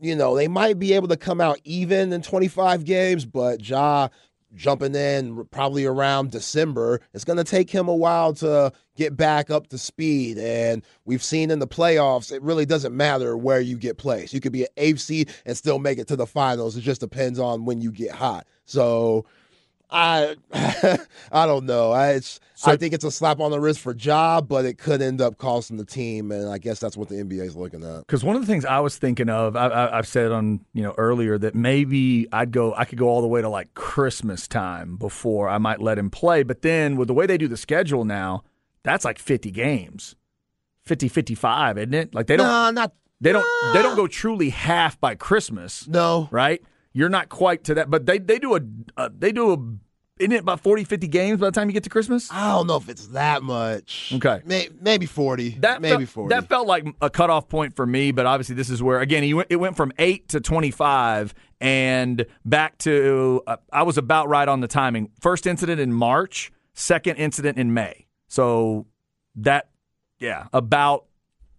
you 0.00 0.14
know, 0.14 0.34
they 0.36 0.48
might 0.48 0.78
be 0.78 0.92
able 0.92 1.08
to 1.08 1.16
come 1.16 1.40
out 1.40 1.58
even 1.64 2.12
in 2.12 2.22
25 2.22 2.84
games, 2.84 3.24
but 3.24 3.66
Ja 3.66 4.08
jumping 4.56 4.94
in 4.94 5.44
probably 5.50 5.84
around 5.84 6.30
December. 6.30 7.00
It's 7.14 7.24
going 7.24 7.36
to 7.36 7.44
take 7.44 7.70
him 7.70 7.88
a 7.88 7.94
while 7.94 8.32
to 8.34 8.72
get 8.96 9.16
back 9.16 9.50
up 9.50 9.68
to 9.68 9.78
speed. 9.78 10.38
And 10.38 10.82
we've 11.04 11.22
seen 11.22 11.50
in 11.50 11.58
the 11.58 11.68
playoffs, 11.68 12.32
it 12.32 12.42
really 12.42 12.66
doesn't 12.66 12.96
matter 12.96 13.36
where 13.36 13.60
you 13.60 13.76
get 13.76 13.98
placed. 13.98 14.32
You 14.32 14.40
could 14.40 14.52
be 14.52 14.62
an 14.62 14.70
eighth 14.76 15.00
seed 15.00 15.30
and 15.44 15.56
still 15.56 15.78
make 15.78 15.98
it 15.98 16.08
to 16.08 16.16
the 16.16 16.26
finals. 16.26 16.76
It 16.76 16.80
just 16.80 17.00
depends 17.00 17.38
on 17.38 17.64
when 17.64 17.80
you 17.80 17.92
get 17.92 18.12
hot. 18.12 18.46
So 18.64 19.26
I 19.90 20.36
I 21.32 21.46
don't 21.46 21.66
know. 21.66 21.92
I 21.92 22.18
so, 22.20 22.40
I 22.64 22.76
think 22.76 22.94
it's 22.94 23.04
a 23.04 23.10
slap 23.10 23.38
on 23.38 23.50
the 23.50 23.60
wrist 23.60 23.80
for 23.80 23.94
job, 23.94 24.48
but 24.48 24.64
it 24.64 24.78
could 24.78 25.02
end 25.02 25.20
up 25.20 25.36
costing 25.38 25.76
the 25.76 25.84
team, 25.84 26.32
and 26.32 26.48
I 26.48 26.58
guess 26.58 26.80
that's 26.80 26.96
what 26.96 27.08
the 27.08 27.16
NBA 27.16 27.42
is 27.42 27.54
looking 27.54 27.84
at. 27.84 28.00
Because 28.00 28.24
one 28.24 28.34
of 28.34 28.42
the 28.42 28.46
things 28.46 28.64
I 28.64 28.80
was 28.80 28.96
thinking 28.96 29.28
of, 29.28 29.56
I, 29.56 29.94
have 29.94 30.06
said 30.06 30.32
on 30.32 30.64
you 30.72 30.82
know 30.82 30.94
earlier 30.96 31.38
that 31.38 31.54
maybe 31.54 32.26
I'd 32.32 32.50
go, 32.50 32.74
I 32.74 32.84
could 32.84 32.98
go 32.98 33.08
all 33.08 33.20
the 33.20 33.28
way 33.28 33.42
to 33.42 33.48
like 33.48 33.74
Christmas 33.74 34.48
time 34.48 34.96
before 34.96 35.48
I 35.48 35.58
might 35.58 35.80
let 35.80 35.98
him 35.98 36.10
play, 36.10 36.42
but 36.42 36.62
then 36.62 36.96
with 36.96 37.08
the 37.08 37.14
way 37.14 37.26
they 37.26 37.38
do 37.38 37.48
the 37.48 37.56
schedule 37.56 38.04
now, 38.04 38.42
that's 38.82 39.04
like 39.04 39.18
fifty 39.18 39.50
games, 39.50 40.16
50, 40.82 41.08
55, 41.08 41.78
isn't 41.78 41.94
it? 41.94 42.14
Like 42.14 42.26
they 42.26 42.36
don't, 42.36 42.46
nah, 42.46 42.70
not 42.70 42.92
they 43.20 43.32
don't 43.32 43.46
nah. 43.64 43.72
they 43.72 43.82
don't 43.82 43.96
go 43.96 44.06
truly 44.06 44.50
half 44.50 44.98
by 45.00 45.14
Christmas. 45.14 45.86
No, 45.86 46.28
right? 46.30 46.62
You're 46.96 47.10
not 47.10 47.28
quite 47.28 47.64
to 47.64 47.74
that, 47.74 47.90
but 47.90 48.06
they 48.06 48.18
they 48.18 48.38
do 48.38 48.56
a 48.56 48.60
uh, 48.96 49.10
they 49.14 49.30
do 49.30 49.52
a 49.52 49.58
isn't 50.18 50.32
it 50.32 50.40
about 50.40 50.60
40, 50.60 50.84
50 50.84 51.08
games 51.08 51.38
by 51.38 51.48
the 51.48 51.52
time 51.52 51.68
you 51.68 51.74
get 51.74 51.84
to 51.84 51.90
Christmas? 51.90 52.32
I 52.32 52.52
don't 52.52 52.66
know 52.66 52.76
if 52.76 52.88
it's 52.88 53.08
that 53.08 53.42
much. 53.42 54.14
Okay. 54.14 54.40
May, 54.46 54.70
maybe 54.80 55.04
40. 55.04 55.58
That 55.60 55.82
maybe 55.82 56.06
felt, 56.06 56.30
40. 56.30 56.34
That 56.34 56.48
felt 56.48 56.66
like 56.66 56.86
a 57.02 57.10
cutoff 57.10 57.50
point 57.50 57.76
for 57.76 57.84
me, 57.84 58.12
but 58.12 58.24
obviously 58.24 58.54
this 58.54 58.70
is 58.70 58.82
where, 58.82 59.00
again, 59.00 59.22
it 59.50 59.56
went 59.56 59.76
from 59.76 59.92
8 59.98 60.26
to 60.30 60.40
25 60.40 61.34
and 61.60 62.24
back 62.46 62.78
to, 62.78 63.42
uh, 63.46 63.56
I 63.70 63.82
was 63.82 63.98
about 63.98 64.30
right 64.30 64.48
on 64.48 64.60
the 64.60 64.68
timing. 64.68 65.10
First 65.20 65.46
incident 65.46 65.82
in 65.82 65.92
March, 65.92 66.50
second 66.72 67.16
incident 67.16 67.58
in 67.58 67.74
May. 67.74 68.06
So 68.28 68.86
that, 69.34 69.68
yeah, 70.18 70.46
about 70.54 71.04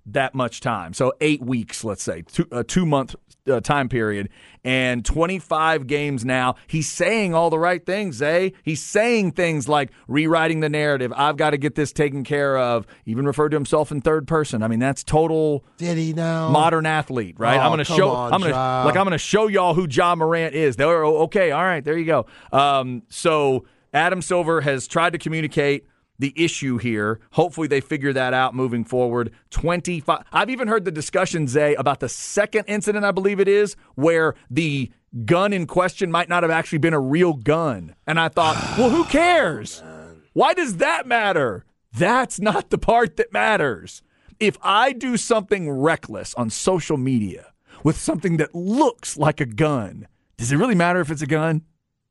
that 0.07 0.33
much 0.33 0.61
time. 0.61 0.93
So 0.93 1.13
eight 1.21 1.41
weeks, 1.41 1.83
let's 1.83 2.01
say, 2.01 2.23
two, 2.23 2.47
a 2.51 2.63
two 2.63 2.85
month 2.85 3.15
uh, 3.47 3.59
time 3.61 3.89
period, 3.89 4.29
and 4.63 5.05
25 5.05 5.87
games 5.87 6.25
now. 6.25 6.55
He's 6.67 6.89
saying 6.89 7.33
all 7.33 7.49
the 7.49 7.59
right 7.59 7.85
things, 7.85 8.21
eh? 8.21 8.49
He's 8.63 8.83
saying 8.83 9.31
things 9.31 9.67
like 9.67 9.91
rewriting 10.07 10.59
the 10.59 10.69
narrative. 10.69 11.13
I've 11.15 11.37
got 11.37 11.51
to 11.51 11.57
get 11.57 11.75
this 11.75 11.91
taken 11.91 12.23
care 12.23 12.57
of. 12.57 12.85
Even 13.05 13.25
referred 13.25 13.49
to 13.49 13.55
himself 13.55 13.91
in 13.91 14.01
third 14.01 14.27
person. 14.27 14.63
I 14.63 14.67
mean, 14.67 14.79
that's 14.79 15.03
total. 15.03 15.63
Did 15.77 15.97
he 15.97 16.13
now? 16.13 16.49
Modern 16.49 16.85
athlete, 16.85 17.35
right? 17.37 17.57
Oh, 17.57 17.61
I'm 17.61 17.69
going 17.69 17.79
to 17.79 17.85
show. 17.85 18.09
On, 18.09 18.33
I'm 18.33 18.41
going 18.41 18.51
to 18.53 18.57
like. 18.57 18.95
I'm 18.95 19.03
going 19.03 19.11
to 19.11 19.17
show 19.17 19.47
y'all 19.47 19.73
who 19.73 19.87
Ja 19.89 20.15
Morant 20.15 20.53
is. 20.53 20.75
They're 20.75 21.05
okay. 21.05 21.51
All 21.51 21.63
right, 21.63 21.83
there 21.83 21.97
you 21.97 22.05
go. 22.05 22.25
Um, 22.51 23.03
so 23.09 23.65
Adam 23.93 24.21
Silver 24.21 24.61
has 24.61 24.87
tried 24.87 25.13
to 25.13 25.19
communicate 25.19 25.87
the 26.19 26.33
issue 26.35 26.77
here. 26.77 27.19
Hopefully, 27.31 27.67
they 27.67 27.81
figure 27.81 28.13
that 28.13 28.33
out 28.33 28.55
moving 28.55 28.83
forward. 28.83 29.31
25. 29.51 30.23
I've 30.31 30.49
even 30.49 30.67
heard 30.67 30.85
the 30.85 30.91
discussion, 30.91 31.47
Zay, 31.47 31.75
about 31.75 31.99
the 31.99 32.09
second 32.09 32.65
incident, 32.67 33.05
I 33.05 33.11
believe 33.11 33.39
it 33.39 33.47
is, 33.47 33.75
where 33.95 34.35
the 34.49 34.91
gun 35.25 35.53
in 35.53 35.67
question 35.67 36.11
might 36.11 36.29
not 36.29 36.43
have 36.43 36.51
actually 36.51 36.79
been 36.79 36.93
a 36.93 36.99
real 36.99 37.33
gun. 37.33 37.95
And 38.05 38.19
I 38.19 38.29
thought, 38.29 38.55
well, 38.77 38.89
who 38.89 39.05
cares? 39.05 39.81
Oh, 39.85 40.15
Why 40.33 40.53
does 40.53 40.77
that 40.77 41.07
matter? 41.07 41.65
That's 41.93 42.39
not 42.39 42.69
the 42.69 42.77
part 42.77 43.17
that 43.17 43.33
matters. 43.33 44.01
If 44.39 44.57
I 44.61 44.93
do 44.93 45.17
something 45.17 45.69
reckless 45.69 46.35
on 46.35 46.49
social 46.51 46.97
media 46.97 47.53
with 47.83 47.97
something 47.97 48.37
that 48.37 48.53
looks 48.53 49.17
like 49.17 49.41
a 49.41 49.45
gun, 49.45 50.07
does 50.37 50.51
it 50.51 50.57
really 50.57 50.75
matter 50.75 50.99
if 50.99 51.09
it's 51.09 51.23
a 51.23 51.27
gun? 51.27 51.63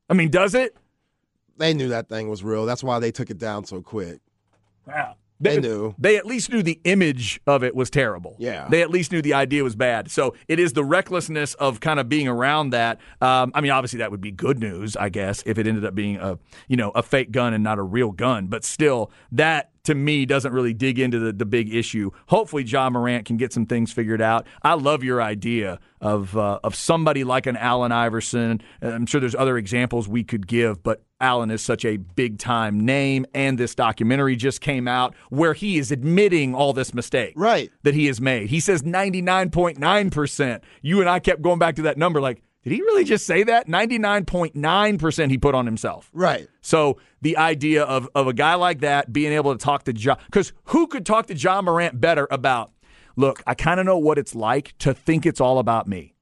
I 0.09 0.13
mean, 0.13 0.29
does 0.29 0.53
it? 0.53 0.75
They 1.57 1.73
knew 1.73 1.89
that 1.89 2.09
thing 2.09 2.29
was 2.29 2.43
real. 2.43 2.65
That's 2.65 2.83
why 2.83 2.99
they 2.99 3.11
took 3.11 3.29
it 3.29 3.37
down 3.37 3.65
so 3.65 3.81
quick. 3.81 4.19
Wow. 4.85 5.15
They, 5.39 5.55
they, 5.55 5.61
knew. 5.61 5.93
They 5.99 6.17
at 6.17 6.25
least 6.25 6.51
knew 6.51 6.63
the 6.63 6.79
image 6.83 7.39
of 7.45 7.63
it 7.63 7.75
was 7.75 7.89
terrible. 7.89 8.35
Yeah. 8.39 8.67
They 8.69 8.81
at 8.81 8.89
least 8.89 9.11
knew 9.11 9.21
the 9.21 9.35
idea 9.35 9.63
was 9.63 9.75
bad. 9.75 10.09
So 10.09 10.35
it 10.47 10.59
is 10.59 10.73
the 10.73 10.83
recklessness 10.83 11.53
of 11.55 11.79
kind 11.79 11.99
of 11.99 12.09
being 12.09 12.27
around 12.27 12.71
that. 12.71 12.99
Um, 13.21 13.51
I 13.53 13.61
mean, 13.61 13.71
obviously 13.71 13.99
that 13.99 14.09
would 14.09 14.21
be 14.21 14.31
good 14.31 14.59
news, 14.59 14.95
I 14.95 15.09
guess, 15.09 15.43
if 15.45 15.59
it 15.59 15.67
ended 15.67 15.85
up 15.85 15.93
being 15.93 16.17
a 16.17 16.39
you 16.67 16.75
know 16.75 16.89
a 16.91 17.03
fake 17.03 17.31
gun 17.31 17.53
and 17.53 17.63
not 17.63 17.77
a 17.77 17.83
real 17.83 18.11
gun. 18.11 18.47
But 18.47 18.63
still, 18.63 19.11
that 19.31 19.71
to 19.83 19.93
me 19.93 20.25
doesn't 20.25 20.51
really 20.51 20.73
dig 20.73 20.97
into 20.97 21.19
the, 21.19 21.31
the 21.31 21.45
big 21.45 21.73
issue. 21.73 22.09
Hopefully, 22.27 22.63
Ja 22.63 22.89
Morant 22.89 23.25
can 23.25 23.37
get 23.37 23.53
some 23.53 23.67
things 23.67 23.93
figured 23.93 24.21
out. 24.21 24.47
I 24.63 24.73
love 24.73 25.03
your 25.03 25.21
idea 25.21 25.79
of 26.01 26.35
uh, 26.35 26.59
of 26.63 26.73
somebody 26.73 27.23
like 27.23 27.45
an 27.45 27.57
Allen 27.57 27.91
Iverson. 27.91 28.61
I'm 28.81 29.05
sure 29.05 29.21
there's 29.21 29.35
other 29.35 29.57
examples 29.57 30.07
we 30.07 30.23
could 30.23 30.47
give, 30.47 30.81
but 30.81 31.03
Allen 31.19 31.51
is 31.51 31.61
such 31.61 31.83
a 31.85 31.97
big 31.97 32.37
time 32.37 32.79
name, 32.79 33.25
and 33.33 33.57
this 33.57 33.75
documentary 33.75 34.35
just 34.35 34.61
came 34.61 34.87
out 34.87 35.15
where 35.29 35.53
he 35.53 35.77
is 35.77 35.91
admitting 35.91 36.53
all 36.53 36.73
this 36.73 36.93
mistake 36.93 37.33
right. 37.35 37.71
that 37.83 37.93
he 37.93 38.05
has 38.07 38.21
made. 38.21 38.49
He 38.49 38.59
says 38.59 38.83
99.9%. 38.83 40.61
You 40.81 40.99
and 40.99 41.09
I 41.09 41.19
kept 41.19 41.41
going 41.41 41.59
back 41.59 41.75
to 41.75 41.83
that 41.83 41.97
number 41.97 42.21
like, 42.21 42.41
did 42.63 42.73
he 42.73 42.81
really 42.81 43.05
just 43.05 43.25
say 43.25 43.43
that? 43.43 43.67
99.9% 43.67 45.29
he 45.31 45.37
put 45.37 45.55
on 45.55 45.65
himself. 45.65 46.09
Right. 46.13 46.49
So 46.61 46.99
the 47.21 47.37
idea 47.37 47.83
of, 47.83 48.09
of 48.13 48.27
a 48.27 48.33
guy 48.33 48.55
like 48.55 48.81
that 48.81 49.13
being 49.13 49.31
able 49.31 49.57
to 49.57 49.63
talk 49.63 49.83
to 49.83 49.93
John, 49.93 50.17
because 50.25 50.51
who 50.65 50.87
could 50.87 51.05
talk 51.05 51.27
to 51.27 51.33
Ja 51.33 51.61
Morant 51.61 52.01
better 52.01 52.27
about, 52.29 52.73
look, 53.15 53.41
I 53.47 53.53
kind 53.53 53.79
of 53.79 53.85
know 53.85 53.97
what 53.97 54.17
it's 54.17 54.35
like 54.35 54.77
to 54.79 54.93
think 54.93 55.25
it's 55.25 55.39
all 55.39 55.59
about 55.59 55.87
me. 55.87 56.16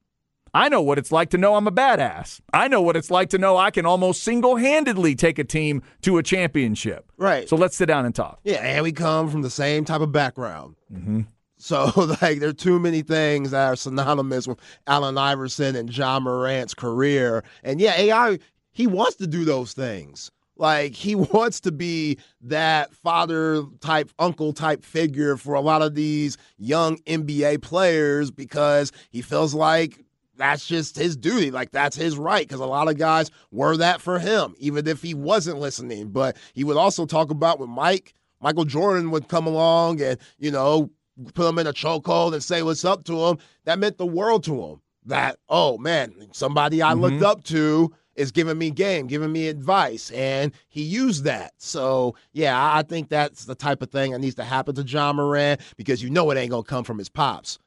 I 0.55 0.69
know 0.69 0.81
what 0.81 0.97
it's 0.97 1.11
like 1.11 1.31
to 1.31 1.37
know 1.37 1.55
I'm 1.55 1.67
a 1.67 1.71
badass. 1.71 2.39
I 2.53 2.69
know 2.69 2.81
what 2.81 2.95
it's 2.95 3.11
like 3.11 3.29
to 3.31 3.37
know 3.37 3.57
I 3.57 3.71
can 3.71 3.85
almost 3.85 4.23
single 4.23 4.55
handedly 4.55 5.13
take 5.13 5.37
a 5.37 5.43
team 5.43 5.83
to 6.03 6.17
a 6.17 6.23
championship. 6.23 7.11
Right. 7.17 7.49
So 7.49 7.57
let's 7.57 7.75
sit 7.75 7.87
down 7.87 8.05
and 8.05 8.15
talk. 8.15 8.39
Yeah, 8.45 8.63
and 8.63 8.81
we 8.81 8.93
come 8.93 9.29
from 9.29 9.41
the 9.41 9.49
same 9.49 9.83
type 9.83 9.99
of 9.99 10.13
background. 10.13 10.77
Mm-hmm. 10.93 11.21
So, 11.57 11.91
like, 12.21 12.39
there 12.39 12.47
are 12.47 12.53
too 12.53 12.79
many 12.79 13.01
things 13.01 13.51
that 13.51 13.67
are 13.67 13.75
synonymous 13.75 14.47
with 14.47 14.57
Allen 14.87 15.17
Iverson 15.17 15.75
and 15.75 15.95
Ja 15.95 16.21
Morant's 16.21 16.73
career. 16.73 17.43
And 17.61 17.81
yeah, 17.81 17.95
AI, 17.97 18.39
he 18.71 18.87
wants 18.87 19.17
to 19.17 19.27
do 19.27 19.43
those 19.43 19.73
things. 19.73 20.31
Like, 20.55 20.93
he 20.93 21.15
wants 21.33 21.59
to 21.61 21.73
be 21.73 22.17
that 22.43 22.93
father 22.93 23.63
type, 23.81 24.09
uncle 24.19 24.53
type 24.53 24.85
figure 24.85 25.35
for 25.35 25.53
a 25.53 25.61
lot 25.61 25.81
of 25.81 25.95
these 25.95 26.37
young 26.57 26.95
NBA 26.99 27.61
players 27.61 28.31
because 28.31 28.93
he 29.09 29.21
feels 29.21 29.53
like 29.53 30.04
that's 30.37 30.67
just 30.67 30.95
his 30.95 31.15
duty. 31.15 31.51
Like 31.51 31.71
that's 31.71 31.95
his 31.95 32.17
right. 32.17 32.47
Because 32.47 32.59
a 32.59 32.65
lot 32.65 32.87
of 32.87 32.97
guys 32.97 33.31
were 33.51 33.77
that 33.77 34.01
for 34.01 34.19
him, 34.19 34.55
even 34.59 34.87
if 34.87 35.01
he 35.01 35.13
wasn't 35.13 35.59
listening. 35.59 36.09
But 36.09 36.37
he 36.53 36.63
would 36.63 36.77
also 36.77 37.05
talk 37.05 37.29
about 37.29 37.59
when 37.59 37.69
Mike, 37.69 38.13
Michael 38.41 38.65
Jordan 38.65 39.11
would 39.11 39.27
come 39.27 39.47
along 39.47 40.01
and, 40.01 40.17
you 40.37 40.51
know, 40.51 40.89
put 41.33 41.47
him 41.47 41.59
in 41.59 41.67
a 41.67 41.73
chokehold 41.73 42.33
and 42.33 42.43
say 42.43 42.61
what's 42.61 42.85
up 42.85 43.05
to 43.05 43.25
him, 43.25 43.37
that 43.65 43.79
meant 43.79 43.97
the 43.97 44.05
world 44.05 44.43
to 44.45 44.61
him. 44.61 44.81
That, 45.05 45.37
oh 45.49 45.77
man, 45.77 46.13
somebody 46.31 46.81
I 46.81 46.91
mm-hmm. 46.91 47.01
looked 47.01 47.23
up 47.23 47.43
to 47.45 47.93
is 48.15 48.31
giving 48.31 48.57
me 48.57 48.71
game, 48.71 49.07
giving 49.07 49.31
me 49.31 49.47
advice, 49.47 50.09
and 50.11 50.51
he 50.67 50.81
used 50.81 51.25
that. 51.25 51.53
So 51.57 52.15
yeah, 52.33 52.73
I 52.73 52.81
think 52.81 53.09
that's 53.09 53.45
the 53.45 53.55
type 53.55 53.81
of 53.81 53.91
thing 53.91 54.11
that 54.11 54.19
needs 54.19 54.35
to 54.35 54.43
happen 54.43 54.73
to 54.75 54.83
Ja 54.83 55.13
Morant 55.13 55.61
because 55.77 56.01
you 56.01 56.09
know 56.09 56.31
it 56.31 56.37
ain't 56.37 56.51
gonna 56.51 56.63
come 56.63 56.83
from 56.83 56.97
his 56.97 57.09
pops. 57.09 57.59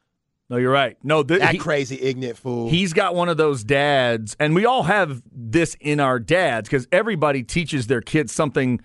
No, 0.51 0.57
you're 0.57 0.73
right. 0.73 0.97
No, 1.03 1.23
th- 1.23 1.41
That 1.41 1.53
he- 1.53 1.59
crazy 1.59 2.01
ignorant 2.01 2.39
fool. 2.39 2.71
He's 2.71 2.93
got 2.95 3.15
one 3.15 3.29
of 3.29 3.37
those 3.37 3.63
dads, 3.65 4.35
and 4.41 4.55
we 4.55 4.65
all 4.65 4.85
have 4.85 5.23
this 5.31 5.77
in 5.81 6.01
our 6.01 6.19
dads 6.19 6.69
because 6.69 6.89
everybody 6.91 7.43
teaches 7.43 7.87
their 7.87 8.01
kids 8.01 8.33
something 8.33 8.81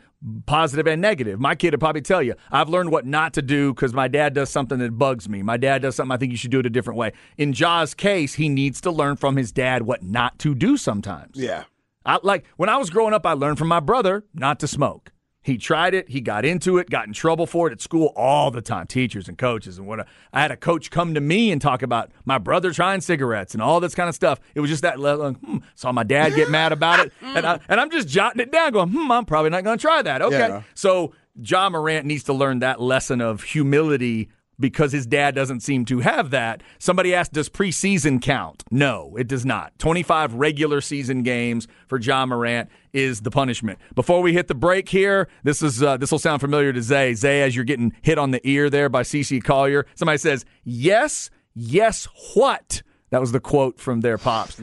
positive 0.45 0.87
and 0.87 1.01
negative. 1.01 1.39
My 1.39 1.55
kid 1.55 1.73
would 1.73 1.79
probably 1.79 2.01
tell 2.01 2.21
you, 2.21 2.35
I've 2.51 2.67
learned 2.69 2.91
what 2.91 3.05
not 3.05 3.33
to 3.35 3.41
do 3.41 3.73
because 3.73 3.93
my 3.93 4.07
dad 4.09 4.33
does 4.33 4.49
something 4.49 4.77
that 4.79 4.97
bugs 4.97 5.29
me. 5.29 5.41
My 5.41 5.55
dad 5.57 5.81
does 5.81 5.95
something 5.95 6.13
I 6.13 6.17
think 6.17 6.31
you 6.31 6.37
should 6.37 6.51
do 6.51 6.59
it 6.59 6.65
a 6.65 6.69
different 6.69 6.97
way. 6.97 7.13
In 7.37 7.53
Ja's 7.53 7.93
case, 7.93 8.33
he 8.35 8.49
needs 8.49 8.81
to 8.81 8.91
learn 8.91 9.15
from 9.15 9.37
his 9.37 9.51
dad 9.53 9.83
what 9.83 10.03
not 10.03 10.39
to 10.39 10.53
do 10.55 10.75
sometimes. 10.77 11.37
yeah. 11.37 11.63
I, 12.05 12.19
like 12.21 12.43
when 12.57 12.67
I 12.67 12.75
was 12.75 12.89
growing 12.89 13.13
up, 13.13 13.25
I 13.25 13.31
learned 13.31 13.57
from 13.57 13.69
my 13.69 13.79
brother 13.79 14.25
not 14.33 14.59
to 14.59 14.67
smoke. 14.67 15.12
He 15.43 15.57
tried 15.57 15.93
it. 15.93 16.09
He 16.09 16.21
got 16.21 16.45
into 16.45 16.77
it. 16.77 16.89
Got 16.89 17.05
in 17.07 17.13
trouble 17.13 17.45
for 17.45 17.67
it 17.67 17.73
at 17.73 17.81
school 17.81 18.13
all 18.15 18.49
the 18.49 18.61
time. 18.61 18.87
Teachers 18.87 19.27
and 19.27 19.37
coaches 19.37 19.77
and 19.77 19.85
what. 19.85 20.07
I 20.31 20.41
had 20.41 20.51
a 20.51 20.57
coach 20.57 20.89
come 20.89 21.13
to 21.13 21.21
me 21.21 21.51
and 21.51 21.61
talk 21.61 21.81
about 21.83 22.11
my 22.25 22.37
brother 22.37 22.71
trying 22.71 23.01
cigarettes 23.01 23.53
and 23.53 23.61
all 23.61 23.79
this 23.81 23.93
kind 23.93 24.07
of 24.07 24.15
stuff. 24.15 24.39
It 24.55 24.61
was 24.61 24.69
just 24.69 24.83
that 24.83 24.99
level. 24.99 25.33
Hmm, 25.33 25.57
saw 25.75 25.91
my 25.91 26.03
dad 26.03 26.33
get 26.35 26.49
mad 26.49 26.71
about 26.71 27.05
it, 27.05 27.11
and 27.21 27.45
I, 27.45 27.59
and 27.67 27.79
I'm 27.79 27.91
just 27.91 28.07
jotting 28.07 28.39
it 28.41 28.51
down, 28.51 28.71
going, 28.71 28.89
"Hmm, 28.89 29.11
I'm 29.11 29.25
probably 29.25 29.49
not 29.49 29.63
going 29.65 29.77
to 29.77 29.81
try 29.81 30.01
that." 30.01 30.21
Okay, 30.21 30.37
Yeah. 30.37 30.61
so 30.75 31.13
Ja 31.41 31.69
Morant 31.69 32.05
needs 32.05 32.23
to 32.25 32.33
learn 32.33 32.59
that 32.59 32.79
lesson 32.79 33.19
of 33.19 33.43
humility 33.43 34.29
because 34.59 34.91
his 34.91 35.05
dad 35.05 35.35
doesn't 35.35 35.61
seem 35.61 35.85
to 35.85 35.99
have 35.99 36.29
that. 36.31 36.63
Somebody 36.79 37.13
asked, 37.13 37.33
does 37.33 37.49
preseason 37.49 38.21
count? 38.21 38.63
No, 38.71 39.15
it 39.17 39.27
does 39.27 39.45
not. 39.45 39.77
25 39.79 40.35
regular 40.35 40.81
season 40.81 41.23
games 41.23 41.67
for 41.87 41.99
Ja 41.99 42.25
Morant 42.25 42.69
is 42.93 43.21
the 43.21 43.31
punishment. 43.31 43.79
Before 43.95 44.21
we 44.21 44.33
hit 44.33 44.47
the 44.47 44.55
break 44.55 44.89
here, 44.89 45.27
this 45.43 45.61
is 45.61 45.81
uh, 45.81 45.97
this 45.97 46.11
will 46.11 46.19
sound 46.19 46.41
familiar 46.41 46.71
to 46.73 46.81
Zay. 46.81 47.13
Zay, 47.13 47.41
as 47.41 47.55
you're 47.55 47.65
getting 47.65 47.93
hit 48.01 48.17
on 48.17 48.31
the 48.31 48.47
ear 48.47 48.69
there 48.69 48.89
by 48.89 49.03
CC 49.03 49.43
Collier, 49.43 49.85
somebody 49.95 50.17
says, 50.17 50.45
"Yes, 50.63 51.29
yes, 51.55 52.07
what?" 52.35 52.83
That 53.09 53.19
was 53.19 53.31
the 53.31 53.39
quote 53.39 53.79
from 53.79 54.01
their 54.01 54.17
pops. 54.17 54.55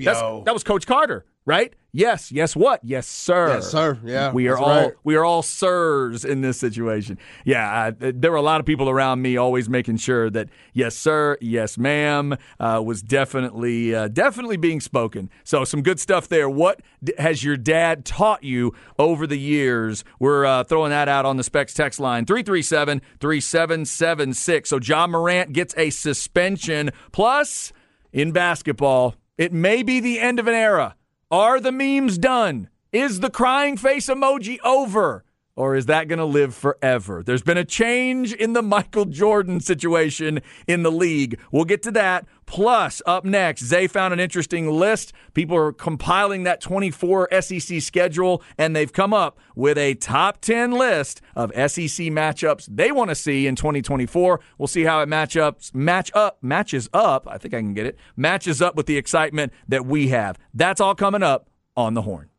That 0.44 0.54
was 0.54 0.64
Coach 0.64 0.87
Carter, 0.87 1.25
right? 1.44 1.75
Yes, 1.92 2.30
yes, 2.30 2.54
what? 2.54 2.80
Yes, 2.85 3.09
sir. 3.09 3.54
Yes, 3.54 3.70
sir. 3.70 3.99
Yeah, 4.04 4.32
we 4.32 4.47
are 4.49 4.56
all 4.56 4.68
right. 4.68 4.92
we 5.02 5.16
are 5.16 5.25
all 5.25 5.42
sirs 5.42 6.25
in 6.25 6.40
this 6.40 6.59
situation. 6.59 7.18
Yeah, 7.44 7.92
uh, 8.00 8.12
there 8.14 8.30
were 8.30 8.37
a 8.37 8.42
lot 8.42 8.61
of 8.61 8.66
people 8.66 8.88
around 8.88 9.23
me 9.23 9.37
always 9.37 9.68
making 9.68 9.97
sure 9.97 10.30
that 10.30 10.49
yes, 10.73 10.97
sir, 10.97 11.37
yes, 11.40 11.76
ma'am, 11.78 12.37
uh, 12.61 12.80
was 12.85 13.02
definitely 13.02 13.92
uh, 13.94 14.09
definitely 14.09 14.56
being 14.56 14.80
spoken. 14.80 15.30
So 15.42 15.64
some 15.64 15.82
good 15.82 15.99
stuff 15.99 16.28
there. 16.28 16.49
What 16.49 16.80
d- 17.02 17.12
has 17.18 17.42
your 17.42 17.56
dad 17.56 18.04
taught 18.04 18.44
you 18.44 18.73
over 18.99 19.26
the 19.26 19.38
years? 19.38 20.04
We're 20.20 20.44
uh, 20.44 20.62
throwing 20.64 20.90
that 20.90 21.09
out 21.09 21.26
on 21.26 21.38
the 21.38 21.44
Specs 21.44 21.75
text 21.75 21.99
line 21.99 22.25
337 22.25 23.02
3776. 23.18 24.70
So 24.70 24.78
Ja 24.78 25.06
Morant 25.09 25.52
gets 25.52 25.75
a 25.76 25.90
suspension. 25.90 26.90
Plus, 27.11 27.73
in 28.12 28.30
basketball, 28.32 29.16
it 29.37 29.52
may 29.52 29.82
be 29.82 29.99
the 30.00 30.20
end 30.20 30.38
of 30.38 30.47
an 30.47 30.54
era. 30.54 30.94
Are 31.32 31.60
the 31.60 31.70
memes 31.70 32.18
done? 32.18 32.68
Is 32.92 33.20
the 33.20 33.30
crying 33.30 33.76
face 33.76 34.08
emoji 34.08 34.58
over? 34.64 35.25
Or 35.54 35.76
is 35.76 35.87
that 35.87 36.08
going 36.08 36.18
to 36.18 36.25
live 36.25 36.56
forever? 36.56 37.22
There's 37.25 37.42
been 37.42 37.56
a 37.56 37.64
change 37.64 38.32
in 38.32 38.52
the 38.52 38.62
Michael 38.76 39.04
Jordan 39.04 39.60
situation 39.60 40.40
in 40.66 40.82
the 40.82 40.90
league. 40.90 41.38
We'll 41.52 41.66
get 41.66 41.84
to 41.84 41.92
that. 41.92 42.26
Plus, 42.50 43.00
up 43.07 43.25
next, 43.25 43.62
Zay 43.62 43.87
found 43.87 44.12
an 44.12 44.19
interesting 44.19 44.69
list. 44.69 45.12
People 45.35 45.57
are 45.57 45.73
compiling 45.73 46.42
that 46.42 46.61
24 46.61 47.28
SEC 47.40 47.80
schedule, 47.80 48.42
and 48.59 48.75
they've 48.75 48.92
come 48.92 49.14
up 49.14 49.38
with 49.54 49.78
a 49.78 49.95
top 49.95 50.40
10 50.40 50.73
list 50.73 51.21
of 51.37 51.52
SEC 51.52 52.07
matchups 52.09 52.66
they 52.69 52.90
want 52.90 53.09
to 53.09 53.14
see 53.14 53.47
in 53.47 53.54
2024. 53.54 54.40
We'll 54.59 54.66
see 54.66 54.83
how 54.83 55.00
it 55.00 55.09
match 55.09 55.37
up, 55.37 55.61
match 55.73 56.11
up, 56.12 56.38
matches 56.42 56.90
up. 56.92 57.28
I 57.30 57.38
think 57.38 57.54
I 57.54 57.59
can 57.59 57.73
get 57.73 57.87
it. 57.87 57.97
Matches 58.16 58.61
up 58.61 58.75
with 58.75 58.87
the 58.87 58.97
excitement 58.97 59.52
that 59.69 59.87
we 59.87 60.09
have. 60.09 60.37
That's 60.52 60.80
all 60.80 60.97
coming 60.97 61.23
up 61.23 61.49
on 61.76 61.95
the 61.95 62.02
horn. 62.02 62.29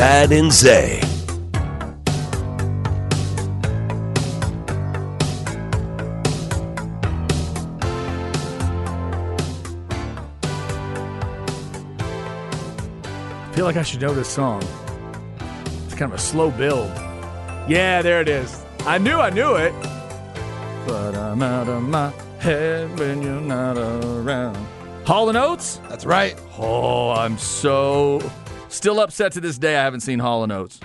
Chad 0.00 0.32
and 0.32 0.50
Zay. 0.50 0.98
I 1.02 1.06
feel 13.52 13.66
like 13.66 13.76
I 13.76 13.82
should 13.82 14.00
know 14.00 14.14
this 14.14 14.26
song. 14.26 14.62
It's 15.84 15.92
kind 15.92 16.10
of 16.10 16.14
a 16.14 16.18
slow 16.18 16.50
build. 16.50 16.88
Yeah, 17.68 18.00
there 18.00 18.22
it 18.22 18.28
is. 18.30 18.64
I 18.86 18.96
knew 18.96 19.18
I 19.18 19.28
knew 19.28 19.56
it. 19.56 19.74
But 20.86 21.14
I'm 21.14 21.42
out 21.42 21.68
of 21.68 21.82
my 21.82 22.10
head 22.38 22.98
when 22.98 23.20
you're 23.20 23.42
not 23.42 23.76
around. 23.76 24.56
Hall 25.04 25.28
and 25.28 25.36
Oates? 25.36 25.78
That's 25.90 26.06
right. 26.06 26.40
Oh, 26.56 27.10
I'm 27.10 27.36
so 27.36 28.22
still 28.70 29.00
upset 29.00 29.32
to 29.32 29.40
this 29.40 29.58
day 29.58 29.76
I 29.76 29.82
haven't 29.84 30.00
seen 30.00 30.18
Hall 30.18 30.42
and 30.42 30.52
Oates. 30.52 30.80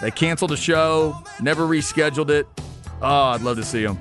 They 0.00 0.10
canceled 0.10 0.50
the 0.50 0.56
show, 0.56 1.16
never 1.40 1.66
rescheduled 1.66 2.30
it. 2.30 2.46
Oh, 3.02 3.06
I'd 3.26 3.42
love 3.42 3.56
to 3.56 3.64
see 3.64 3.84
them. 3.84 3.98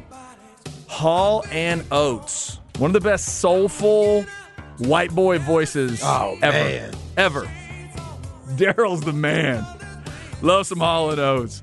Hall 0.88 1.46
and 1.52 1.84
Oates. 1.92 2.60
One 2.78 2.90
of 2.90 2.94
the 2.94 3.02
best 3.02 3.40
soulful 3.40 4.24
white 4.78 5.12
boy 5.14 5.40
voices 5.40 6.02
Oh, 6.04 6.38
ever. 6.42 6.58
man. 6.58 6.94
Ever. 7.18 7.52
Daryl's 8.56 9.02
the 9.02 9.14
man. 9.14 9.66
Love 10.42 10.66
some 10.68 10.80
Hall 10.80 11.12
and 11.12 11.20
Oates. 11.20 11.62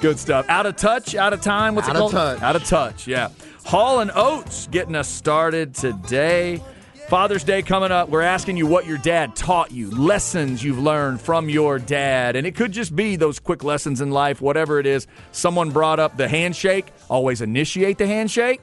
Good 0.00 0.18
stuff. 0.18 0.46
Out 0.48 0.66
of 0.66 0.76
touch, 0.76 1.14
out 1.14 1.32
of 1.32 1.40
time. 1.40 1.74
What's 1.74 1.88
Out 1.88 1.96
it 1.96 2.02
of 2.02 2.10
called? 2.10 2.12
touch. 2.12 2.42
Out 2.42 2.56
of 2.56 2.64
touch. 2.64 3.06
Yeah. 3.06 3.28
Hall 3.64 4.00
and 4.00 4.10
Oates 4.14 4.66
getting 4.70 4.94
us 4.94 5.08
started 5.08 5.74
today. 5.74 6.60
Father's 7.08 7.44
Day 7.44 7.62
coming 7.62 7.92
up. 7.92 8.08
We're 8.08 8.22
asking 8.22 8.56
you 8.56 8.66
what 8.66 8.84
your 8.84 8.98
dad 8.98 9.36
taught 9.36 9.70
you, 9.70 9.90
lessons 9.90 10.64
you've 10.64 10.80
learned 10.80 11.20
from 11.20 11.48
your 11.48 11.78
dad. 11.78 12.34
And 12.34 12.44
it 12.44 12.56
could 12.56 12.72
just 12.72 12.96
be 12.96 13.14
those 13.14 13.38
quick 13.38 13.62
lessons 13.62 14.00
in 14.00 14.10
life, 14.10 14.40
whatever 14.40 14.80
it 14.80 14.86
is. 14.86 15.06
Someone 15.30 15.70
brought 15.70 16.00
up 16.00 16.16
the 16.16 16.26
handshake. 16.26 16.86
Always 17.08 17.42
initiate 17.42 17.98
the 17.98 18.08
handshake 18.08 18.60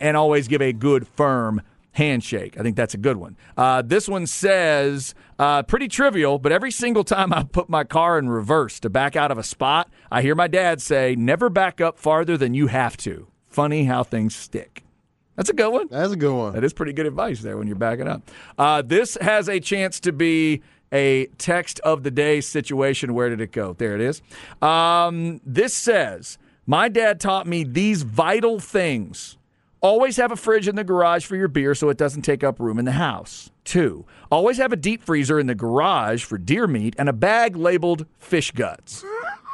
and 0.00 0.16
always 0.16 0.46
give 0.46 0.62
a 0.62 0.72
good, 0.72 1.08
firm 1.08 1.60
handshake. 1.90 2.56
I 2.56 2.62
think 2.62 2.76
that's 2.76 2.94
a 2.94 2.98
good 2.98 3.16
one. 3.16 3.36
Uh, 3.56 3.82
this 3.82 4.08
one 4.08 4.28
says, 4.28 5.16
uh, 5.40 5.64
pretty 5.64 5.88
trivial, 5.88 6.38
but 6.38 6.52
every 6.52 6.70
single 6.70 7.02
time 7.02 7.32
I 7.32 7.42
put 7.42 7.68
my 7.68 7.82
car 7.82 8.16
in 8.16 8.28
reverse 8.28 8.78
to 8.80 8.90
back 8.90 9.16
out 9.16 9.32
of 9.32 9.38
a 9.38 9.42
spot, 9.42 9.90
I 10.08 10.22
hear 10.22 10.36
my 10.36 10.46
dad 10.46 10.80
say, 10.80 11.16
never 11.16 11.50
back 11.50 11.80
up 11.80 11.98
farther 11.98 12.36
than 12.36 12.54
you 12.54 12.68
have 12.68 12.96
to. 12.98 13.26
Funny 13.48 13.86
how 13.86 14.04
things 14.04 14.36
stick. 14.36 14.85
That's 15.36 15.50
a 15.50 15.52
good 15.52 15.70
one. 15.70 15.88
That's 15.90 16.12
a 16.12 16.16
good 16.16 16.34
one. 16.34 16.54
That 16.54 16.64
is 16.64 16.72
pretty 16.72 16.92
good 16.92 17.06
advice 17.06 17.40
there 17.40 17.56
when 17.56 17.66
you're 17.66 17.76
backing 17.76 18.08
up. 18.08 18.22
Uh, 18.58 18.82
this 18.82 19.16
has 19.20 19.48
a 19.48 19.60
chance 19.60 20.00
to 20.00 20.12
be 20.12 20.62
a 20.92 21.26
text 21.38 21.78
of 21.80 22.02
the 22.02 22.10
day 22.10 22.40
situation. 22.40 23.14
Where 23.14 23.28
did 23.28 23.40
it 23.40 23.52
go? 23.52 23.74
There 23.74 23.94
it 23.94 24.00
is. 24.00 24.22
Um, 24.62 25.40
this 25.44 25.74
says, 25.74 26.38
My 26.66 26.88
dad 26.88 27.20
taught 27.20 27.46
me 27.46 27.64
these 27.64 28.02
vital 28.02 28.58
things. 28.58 29.36
Always 29.82 30.16
have 30.16 30.32
a 30.32 30.36
fridge 30.36 30.68
in 30.68 30.74
the 30.74 30.84
garage 30.84 31.26
for 31.26 31.36
your 31.36 31.48
beer 31.48 31.74
so 31.74 31.90
it 31.90 31.98
doesn't 31.98 32.22
take 32.22 32.42
up 32.42 32.58
room 32.58 32.78
in 32.78 32.86
the 32.86 32.92
house. 32.92 33.50
Two, 33.62 34.06
always 34.30 34.56
have 34.56 34.72
a 34.72 34.76
deep 34.76 35.02
freezer 35.02 35.38
in 35.38 35.46
the 35.46 35.54
garage 35.54 36.24
for 36.24 36.38
deer 36.38 36.66
meat 36.66 36.94
and 36.98 37.08
a 37.08 37.12
bag 37.12 37.56
labeled 37.56 38.06
fish 38.18 38.50
guts. 38.52 39.04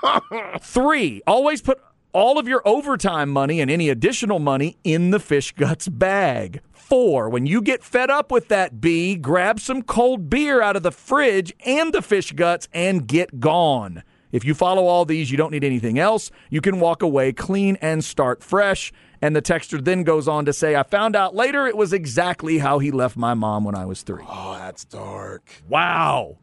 Three, 0.61 1.23
always 1.27 1.61
put 1.61 1.81
all 2.12 2.38
of 2.38 2.46
your 2.46 2.62
overtime 2.66 3.31
money 3.31 3.61
and 3.61 3.70
any 3.70 3.88
additional 3.88 4.38
money 4.38 4.77
in 4.85 5.11
the 5.11 5.20
fish 5.20 5.53
guts 5.53 5.88
bag. 5.88 6.61
Four, 6.72 7.29
when 7.29 7.46
you 7.46 7.62
get 7.62 7.83
fed 7.83 8.11
up 8.11 8.31
with 8.31 8.48
that 8.48 8.81
bee, 8.81 9.16
grab 9.16 9.59
some 9.59 9.83
cold 9.83 10.29
beer 10.29 10.61
out 10.61 10.77
of 10.77 10.83
the 10.83 10.92
fridge 10.92 11.53
and 11.64 11.92
the 11.92 12.03
fish 12.03 12.33
guts 12.33 12.68
and 12.72 13.07
get 13.07 13.40
gone. 13.40 14.03
If 14.31 14.44
you 14.44 14.55
follow 14.55 14.87
all 14.87 15.05
these, 15.05 15.31
you 15.31 15.37
don't 15.37 15.53
need 15.53 15.64
anything 15.64 15.98
else. 15.98 16.31
You 16.51 16.61
can 16.61 16.81
walk 16.81 17.03
away 17.03 17.33
clean 17.33 17.77
and 17.81 18.03
start 18.03 18.42
fresh. 18.42 18.92
And 19.20 19.37
the 19.37 19.42
texter 19.42 19.83
then 19.83 20.03
goes 20.03 20.27
on 20.27 20.46
to 20.46 20.53
say, 20.53 20.75
I 20.75 20.83
found 20.83 21.14
out 21.14 21.35
later 21.35 21.66
it 21.66 21.77
was 21.77 21.92
exactly 21.92 22.59
how 22.59 22.79
he 22.79 22.90
left 22.90 23.16
my 23.16 23.35
mom 23.35 23.64
when 23.64 23.75
I 23.75 23.85
was 23.85 24.03
three. 24.03 24.25
Oh, 24.29 24.55
that's 24.59 24.85
dark. 24.85 25.62
Wow. 25.68 26.38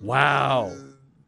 Wow. 0.00 0.72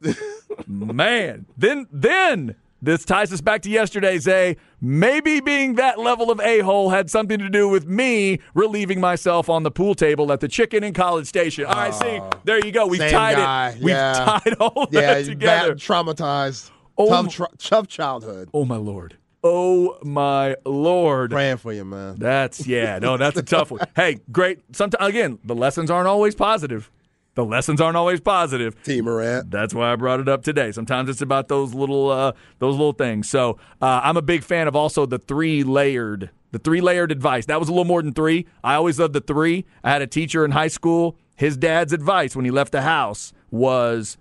Man. 0.67 1.47
Then 1.57 1.87
then 1.91 2.57
this 2.83 3.05
ties 3.05 3.33
us 3.33 3.41
back 3.41 3.63
to 3.63 3.71
yesterday, 3.71 4.19
Zay. 4.19 4.57
Maybe 4.81 5.41
being 5.41 5.75
that 5.77 5.99
level 5.99 6.31
of 6.31 6.41
a-hole 6.41 6.91
had 6.91 7.11
something 7.11 7.39
to 7.39 7.49
do 7.49 7.69
with 7.69 7.87
me 7.87 8.39
relieving 8.55 9.01
myself 9.01 9.49
on 9.49 9.63
the 9.63 9.71
pool 9.71 9.95
table 9.95 10.31
at 10.33 10.41
the 10.41 10.49
chicken 10.49 10.85
in 10.85 10.93
College 10.93 11.27
Station. 11.27 11.65
All 11.65 11.75
right, 11.75 11.95
see, 11.95 12.21
there 12.45 12.65
you 12.65 12.73
go. 12.73 12.87
We've 12.87 12.99
Same 13.01 13.11
tied 13.11 13.37
guy. 13.37 13.69
it. 13.71 13.79
We've 13.79 13.89
Yeah. 13.89 14.13
tied 14.45 14.55
all 14.61 14.89
Yeah, 14.91 15.15
that 15.15 15.25
together. 15.25 15.75
bad, 15.75 15.79
traumatized. 15.79 16.71
Oh, 16.99 17.09
tough, 17.09 17.25
my- 17.27 17.31
tr- 17.31 17.55
tough 17.59 17.89
childhood. 17.89 18.49
oh 18.55 18.65
my 18.65 18.77
lord. 18.77 19.17
Oh 19.45 19.97
my 20.03 20.57
lord. 20.65 21.31
Praying 21.31 21.59
for 21.59 21.73
you, 21.73 21.85
man. 21.85 22.17
That's 22.19 22.67
yeah, 22.67 22.99
no, 22.99 23.17
that's 23.17 23.37
a 23.39 23.43
tough 23.43 23.71
one. 23.71 23.81
Hey, 23.97 24.19
great. 24.33 24.61
Sometimes 24.75 25.07
again, 25.09 25.39
the 25.45 25.55
lessons 25.55 25.91
aren't 25.91 26.09
always 26.09 26.35
positive. 26.35 26.91
The 27.37 27.45
lessons 27.45 27.81
aren't 27.81 27.97
always 27.97 28.21
positive. 28.21 28.83
T. 28.83 29.01
Morant. 29.01 29.51
That's 29.51 29.73
why 29.73 29.93
I 29.93 29.97
brought 29.97 30.21
it 30.21 30.29
up 30.29 30.43
today. 30.43 30.73
Sometimes 30.73 31.09
it's 31.09 31.21
about 31.21 31.49
those 31.49 31.73
little 31.73 32.11
uh, 32.11 32.33
those 32.59 32.73
little 32.73 32.93
things. 32.93 33.29
So 33.29 33.59
uh, 33.81 34.01
I'm 34.03 34.17
a 34.17 34.23
big 34.23 34.43
fan 34.43 34.67
of 34.67 34.75
also 34.75 35.07
the 35.07 35.19
three 35.19 35.63
layered 35.63 36.31
the 36.51 36.59
three 36.59 36.81
layered 36.81 37.13
advice. 37.13 37.47
That 37.47 37.61
was 37.61 37.69
a 37.69 37.73
little 37.73 37.85
more 37.85 38.03
than 38.03 38.13
three. 38.13 38.47
I 38.65 38.75
always 38.75 38.99
loved 38.99 39.13
the 39.13 39.21
three. 39.21 39.67
I 39.85 39.91
had 39.91 40.03
a 40.03 40.07
teacher 40.07 40.45
in 40.45 40.53
high 40.53 40.69
school. 40.69 41.17
His 41.37 41.57
dad's 41.57 41.93
advice 41.93 42.35
when 42.35 42.47
he 42.47 42.51
left 42.51 42.73
the 42.73 42.81
house 42.83 43.35
was 43.51 44.17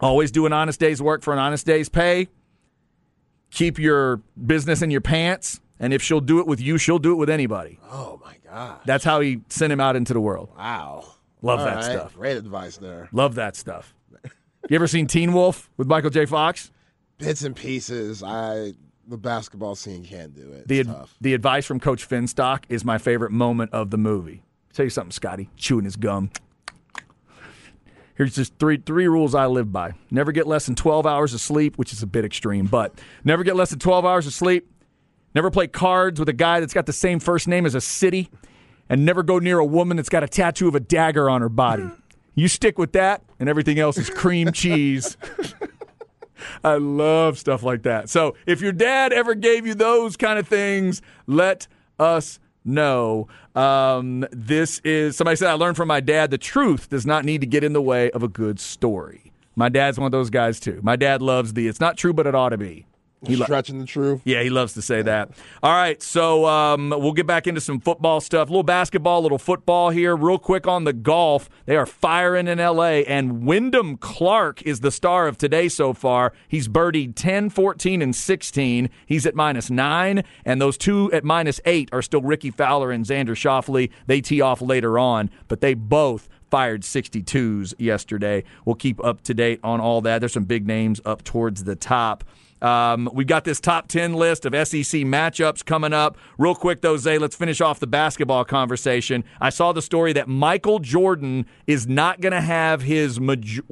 always 0.00 0.32
do 0.32 0.44
an 0.46 0.52
honest 0.52 0.80
day's 0.80 1.00
work 1.00 1.22
for 1.22 1.32
an 1.32 1.38
honest 1.38 1.64
day's 1.64 1.88
pay. 1.88 2.28
Keep 3.52 3.78
your 3.78 4.20
business 4.44 4.82
in 4.82 4.90
your 4.90 5.00
pants. 5.00 5.60
And 5.78 5.92
if 5.92 6.02
she'll 6.02 6.20
do 6.20 6.40
it 6.40 6.46
with 6.46 6.60
you, 6.60 6.78
she'll 6.78 6.98
do 6.98 7.12
it 7.12 7.16
with 7.16 7.30
anybody. 7.30 7.78
Oh 7.88 8.20
my 8.24 8.34
god! 8.44 8.80
That's 8.84 9.04
how 9.04 9.20
he 9.20 9.42
sent 9.48 9.72
him 9.72 9.78
out 9.78 9.94
into 9.94 10.12
the 10.12 10.20
world. 10.20 10.48
Wow. 10.56 11.04
Love 11.42 11.60
All 11.60 11.66
that 11.66 11.76
right, 11.76 11.84
stuff. 11.84 12.14
Great 12.14 12.36
advice 12.36 12.76
there. 12.78 13.08
Love 13.12 13.34
that 13.36 13.56
stuff. 13.56 13.94
You 14.68 14.74
ever 14.74 14.88
seen 14.88 15.06
Teen 15.06 15.32
Wolf 15.32 15.70
with 15.76 15.86
Michael 15.86 16.10
J. 16.10 16.26
Fox? 16.26 16.72
Bits 17.18 17.42
and 17.44 17.54
pieces. 17.54 18.22
I 18.22 18.72
the 19.06 19.16
basketball 19.16 19.76
scene 19.76 20.04
can't 20.04 20.34
do 20.34 20.52
it. 20.52 20.66
The 20.66 20.80
ad- 20.80 21.06
the 21.20 21.34
advice 21.34 21.64
from 21.64 21.78
Coach 21.78 22.08
Finstock 22.08 22.64
is 22.68 22.84
my 22.84 22.98
favorite 22.98 23.30
moment 23.30 23.72
of 23.72 23.90
the 23.90 23.98
movie. 23.98 24.42
tell 24.72 24.84
you 24.84 24.90
something, 24.90 25.12
Scotty, 25.12 25.48
chewing 25.56 25.84
his 25.84 25.96
gum. 25.96 26.30
Here's 28.16 28.34
just 28.34 28.58
three 28.58 28.78
three 28.78 29.06
rules 29.08 29.34
I 29.34 29.46
live 29.46 29.70
by. 29.72 29.92
Never 30.10 30.32
get 30.32 30.46
less 30.46 30.66
than 30.66 30.74
12 30.74 31.06
hours 31.06 31.34
of 31.34 31.40
sleep, 31.40 31.76
which 31.78 31.92
is 31.92 32.02
a 32.02 32.06
bit 32.06 32.24
extreme, 32.24 32.66
but 32.66 32.94
never 33.24 33.44
get 33.44 33.56
less 33.56 33.70
than 33.70 33.78
12 33.78 34.04
hours 34.04 34.26
of 34.26 34.32
sleep. 34.32 34.68
Never 35.34 35.50
play 35.50 35.66
cards 35.66 36.18
with 36.18 36.28
a 36.30 36.32
guy 36.32 36.60
that's 36.60 36.72
got 36.72 36.86
the 36.86 36.94
same 36.94 37.20
first 37.20 37.46
name 37.46 37.66
as 37.66 37.74
a 37.74 37.80
city, 37.80 38.30
and 38.88 39.04
never 39.04 39.22
go 39.22 39.38
near 39.38 39.58
a 39.58 39.64
woman 39.64 39.96
that's 39.96 40.08
got 40.08 40.22
a 40.22 40.28
tattoo 40.28 40.68
of 40.68 40.74
a 40.74 40.80
dagger 40.80 41.28
on 41.28 41.40
her 41.40 41.48
body. 41.48 41.90
You 42.34 42.48
stick 42.48 42.78
with 42.78 42.92
that, 42.92 43.22
and 43.40 43.48
everything 43.48 43.78
else 43.78 43.96
is 43.96 44.10
cream 44.10 44.52
cheese. 44.52 45.16
I 46.64 46.76
love 46.76 47.38
stuff 47.38 47.62
like 47.62 47.82
that. 47.84 48.08
So 48.10 48.36
if 48.46 48.60
your 48.60 48.72
dad 48.72 49.12
ever 49.12 49.34
gave 49.34 49.66
you 49.66 49.74
those 49.74 50.16
kind 50.16 50.38
of 50.38 50.46
things, 50.46 51.00
let 51.26 51.66
us 51.98 52.38
know. 52.64 53.28
Um, 53.54 54.26
this 54.30 54.80
is 54.80 55.16
somebody 55.16 55.36
said 55.36 55.48
I 55.48 55.54
learned 55.54 55.76
from 55.76 55.88
my 55.88 56.00
dad 56.00 56.30
the 56.30 56.38
truth 56.38 56.90
does 56.90 57.06
not 57.06 57.24
need 57.24 57.40
to 57.40 57.46
get 57.46 57.64
in 57.64 57.72
the 57.72 57.82
way 57.82 58.10
of 58.10 58.22
a 58.22 58.28
good 58.28 58.60
story. 58.60 59.32
My 59.54 59.70
dad's 59.70 59.98
one 59.98 60.06
of 60.06 60.12
those 60.12 60.28
guys 60.28 60.60
too. 60.60 60.80
My 60.82 60.96
dad 60.96 61.22
loves 61.22 61.54
the 61.54 61.68
it's 61.68 61.80
not 61.80 61.96
true 61.96 62.12
but 62.12 62.26
it 62.26 62.34
ought 62.34 62.50
to 62.50 62.58
be. 62.58 62.86
He's 63.26 63.42
stretching 63.42 63.78
the 63.78 63.86
truth. 63.86 64.22
Yeah, 64.24 64.42
he 64.42 64.50
loves 64.50 64.74
to 64.74 64.82
say 64.82 65.02
that. 65.02 65.30
All 65.62 65.72
right, 65.72 66.02
so 66.02 66.46
um, 66.46 66.90
we'll 66.90 67.12
get 67.12 67.26
back 67.26 67.46
into 67.46 67.60
some 67.60 67.80
football 67.80 68.20
stuff. 68.20 68.48
A 68.48 68.50
little 68.50 68.62
basketball, 68.62 69.20
a 69.20 69.22
little 69.22 69.38
football 69.38 69.90
here. 69.90 70.16
Real 70.16 70.38
quick 70.38 70.66
on 70.66 70.84
the 70.84 70.92
golf. 70.92 71.48
They 71.66 71.76
are 71.76 71.86
firing 71.86 72.48
in 72.48 72.60
L.A., 72.60 73.04
and 73.06 73.44
Wyndham 73.44 73.96
Clark 73.96 74.62
is 74.62 74.80
the 74.80 74.90
star 74.90 75.26
of 75.26 75.38
today 75.38 75.68
so 75.68 75.92
far. 75.92 76.32
He's 76.48 76.68
birdied 76.68 77.14
10, 77.14 77.50
14, 77.50 78.02
and 78.02 78.14
16. 78.14 78.88
He's 79.06 79.26
at 79.26 79.34
minus 79.34 79.70
nine, 79.70 80.24
and 80.44 80.60
those 80.60 80.78
two 80.78 81.12
at 81.12 81.24
minus 81.24 81.60
eight 81.64 81.88
are 81.92 82.02
still 82.02 82.22
Rickie 82.22 82.50
Fowler 82.50 82.90
and 82.90 83.04
Xander 83.04 83.36
Schauffele. 83.36 83.90
They 84.06 84.20
tee 84.20 84.40
off 84.40 84.60
later 84.60 84.98
on, 84.98 85.30
but 85.48 85.60
they 85.60 85.74
both 85.74 86.28
fired 86.50 86.82
62s 86.82 87.74
yesterday. 87.78 88.44
We'll 88.64 88.76
keep 88.76 89.02
up 89.04 89.22
to 89.22 89.34
date 89.34 89.60
on 89.62 89.80
all 89.80 90.00
that. 90.02 90.20
There's 90.20 90.32
some 90.32 90.44
big 90.44 90.66
names 90.66 91.00
up 91.04 91.24
towards 91.24 91.64
the 91.64 91.76
top. 91.76 92.24
Um, 92.62 93.08
we've 93.12 93.26
got 93.26 93.44
this 93.44 93.60
top 93.60 93.86
10 93.88 94.14
list 94.14 94.46
of 94.46 94.52
SEC 94.66 95.02
matchups 95.02 95.64
coming 95.64 95.92
up. 95.92 96.16
Real 96.38 96.54
quick, 96.54 96.80
though, 96.80 96.96
Zay, 96.96 97.18
let's 97.18 97.36
finish 97.36 97.60
off 97.60 97.80
the 97.80 97.86
basketball 97.86 98.44
conversation. 98.44 99.24
I 99.40 99.50
saw 99.50 99.72
the 99.72 99.82
story 99.82 100.12
that 100.14 100.26
Michael 100.28 100.78
Jordan 100.78 101.46
is 101.66 101.86
not 101.86 102.20
going 102.20 102.32
to 102.32 102.40
have 102.40 102.82
his, 102.82 103.20
major- 103.20 103.62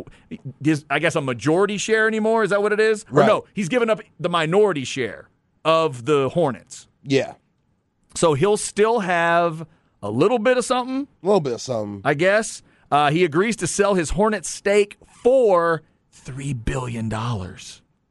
his, 0.63 0.85
I 0.91 0.99
guess, 0.99 1.17
a 1.17 1.21
majority 1.23 1.79
share 1.79 2.07
anymore. 2.07 2.45
Is 2.45 2.51
that 2.51 2.61
what 2.63 2.73
it 2.73 2.81
is? 2.81 3.05
Or 3.11 3.27
no, 3.27 3.45
he's 3.55 3.69
given 3.71 3.89
up 3.89 4.01
the 4.21 4.29
minority 4.29 4.85
share 4.85 5.29
of 5.65 6.05
the 6.05 6.29
Hornets. 6.29 6.87
Yeah. 7.03 7.35
So 8.15 8.35
he'll 8.35 8.57
still 8.59 9.01
have 9.01 9.67
a 10.03 10.11
little 10.11 10.39
bit 10.39 10.59
of 10.59 10.65
something, 10.65 11.09
A 11.23 11.27
little 11.27 11.41
bit 11.41 11.55
of 11.55 11.61
something. 11.63 12.03
I 12.05 12.13
guess. 12.15 12.63
Uh, 12.91 13.11
he 13.11 13.25
agrees 13.25 13.57
to 13.57 13.67
sell 13.67 13.95
his 13.95 14.11
Hornet 14.11 14.45
stake 14.45 14.99
for 15.07 15.83
$3 16.15 16.65
billion. 16.65 17.11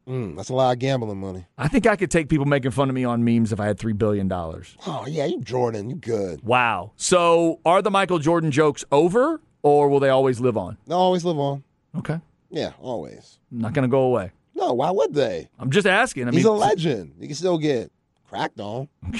Mm, 0.07 0.35
that's 0.35 0.49
a 0.49 0.53
lot 0.53 0.73
of 0.73 0.79
gambling 0.79 1.19
money. 1.19 1.45
I 1.57 1.67
think 1.67 1.87
I 1.87 1.95
could 1.95 2.11
take 2.11 2.27
people 2.29 2.45
making 2.45 2.71
fun 2.71 2.89
of 2.89 2.95
me 2.95 3.05
on 3.05 3.23
memes 3.23 3.53
if 3.53 3.59
I 3.59 3.65
had 3.65 3.77
$3 3.77 3.97
billion. 3.97 4.31
Oh 4.31 5.05
yeah, 5.07 5.25
you 5.25 5.39
Jordan, 5.41 5.89
you 5.89 5.95
good. 5.95 6.43
Wow. 6.43 6.91
So 6.97 7.59
are 7.65 7.81
the 7.81 7.91
Michael 7.91 8.19
Jordan 8.19 8.51
jokes 8.51 8.83
over 8.91 9.41
or 9.61 9.87
will 9.87 9.99
they 9.99 10.09
always 10.09 10.39
live 10.39 10.57
on? 10.57 10.77
They'll 10.87 10.97
always 10.97 11.23
live 11.23 11.39
on. 11.39 11.63
Okay. 11.97 12.19
Yeah, 12.49 12.73
always. 12.79 13.39
Not 13.49 13.73
going 13.73 13.83
to 13.83 13.91
go 13.91 14.01
away. 14.01 14.31
No, 14.55 14.73
why 14.73 14.91
would 14.91 15.13
they? 15.13 15.49
I'm 15.57 15.71
just 15.71 15.87
asking. 15.87 16.27
I 16.27 16.31
He's 16.31 16.43
mean, 16.43 16.53
a 16.53 16.57
legend. 16.57 17.15
You 17.19 17.27
can 17.27 17.35
still 17.35 17.57
get 17.57 17.91
cracked 18.27 18.59
on. 18.59 18.87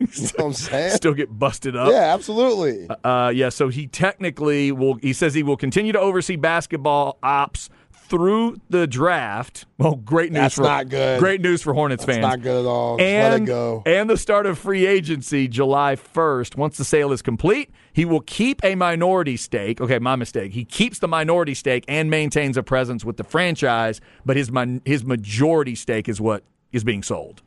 You 0.00 0.06
know 0.06 0.28
what 0.36 0.44
I'm 0.46 0.52
saying? 0.52 0.96
still 0.96 1.14
get 1.14 1.28
busted 1.38 1.76
up. 1.76 1.88
Yeah, 1.88 2.12
absolutely. 2.12 2.88
Uh, 3.04 3.32
yeah, 3.34 3.48
so 3.48 3.68
he 3.68 3.86
technically 3.86 4.72
will. 4.72 4.94
He 4.94 5.12
says 5.12 5.34
he 5.34 5.42
will 5.42 5.56
continue 5.56 5.92
to 5.92 6.00
oversee 6.00 6.36
basketball 6.36 7.16
ops 7.22 7.70
through 8.08 8.56
the 8.70 8.86
draft. 8.86 9.66
Well, 9.78 9.96
great 9.96 10.30
news 10.32 10.40
That's 10.40 10.54
for 10.56 10.62
not 10.62 10.88
good. 10.88 11.18
Great 11.20 11.40
news 11.40 11.62
for 11.62 11.74
Hornets 11.74 12.02
It's 12.04 12.12
fans. 12.12 12.22
not 12.22 12.42
good 12.42 12.60
at 12.60 12.66
all. 12.68 12.96
Just 12.98 13.06
let 13.06 13.32
it 13.32 13.36
and 13.36 13.46
go. 13.46 13.82
and 13.86 14.08
the 14.10 14.16
start 14.16 14.46
of 14.46 14.58
free 14.58 14.86
agency 14.86 15.48
July 15.48 15.96
1st. 15.96 16.56
Once 16.56 16.76
the 16.76 16.84
sale 16.84 17.12
is 17.12 17.22
complete, 17.22 17.70
he 17.92 18.04
will 18.04 18.20
keep 18.20 18.62
a 18.64 18.74
minority 18.74 19.36
stake. 19.36 19.80
Okay, 19.80 19.98
my 19.98 20.16
mistake. 20.16 20.52
He 20.52 20.64
keeps 20.64 20.98
the 20.98 21.08
minority 21.08 21.54
stake 21.54 21.84
and 21.88 22.10
maintains 22.10 22.56
a 22.56 22.62
presence 22.62 23.04
with 23.04 23.16
the 23.16 23.24
franchise, 23.24 24.00
but 24.24 24.36
his 24.36 24.50
his 24.84 25.04
majority 25.04 25.74
stake 25.74 26.08
is 26.08 26.20
what 26.20 26.44
is 26.72 26.84
being 26.84 27.02
sold. 27.02 27.42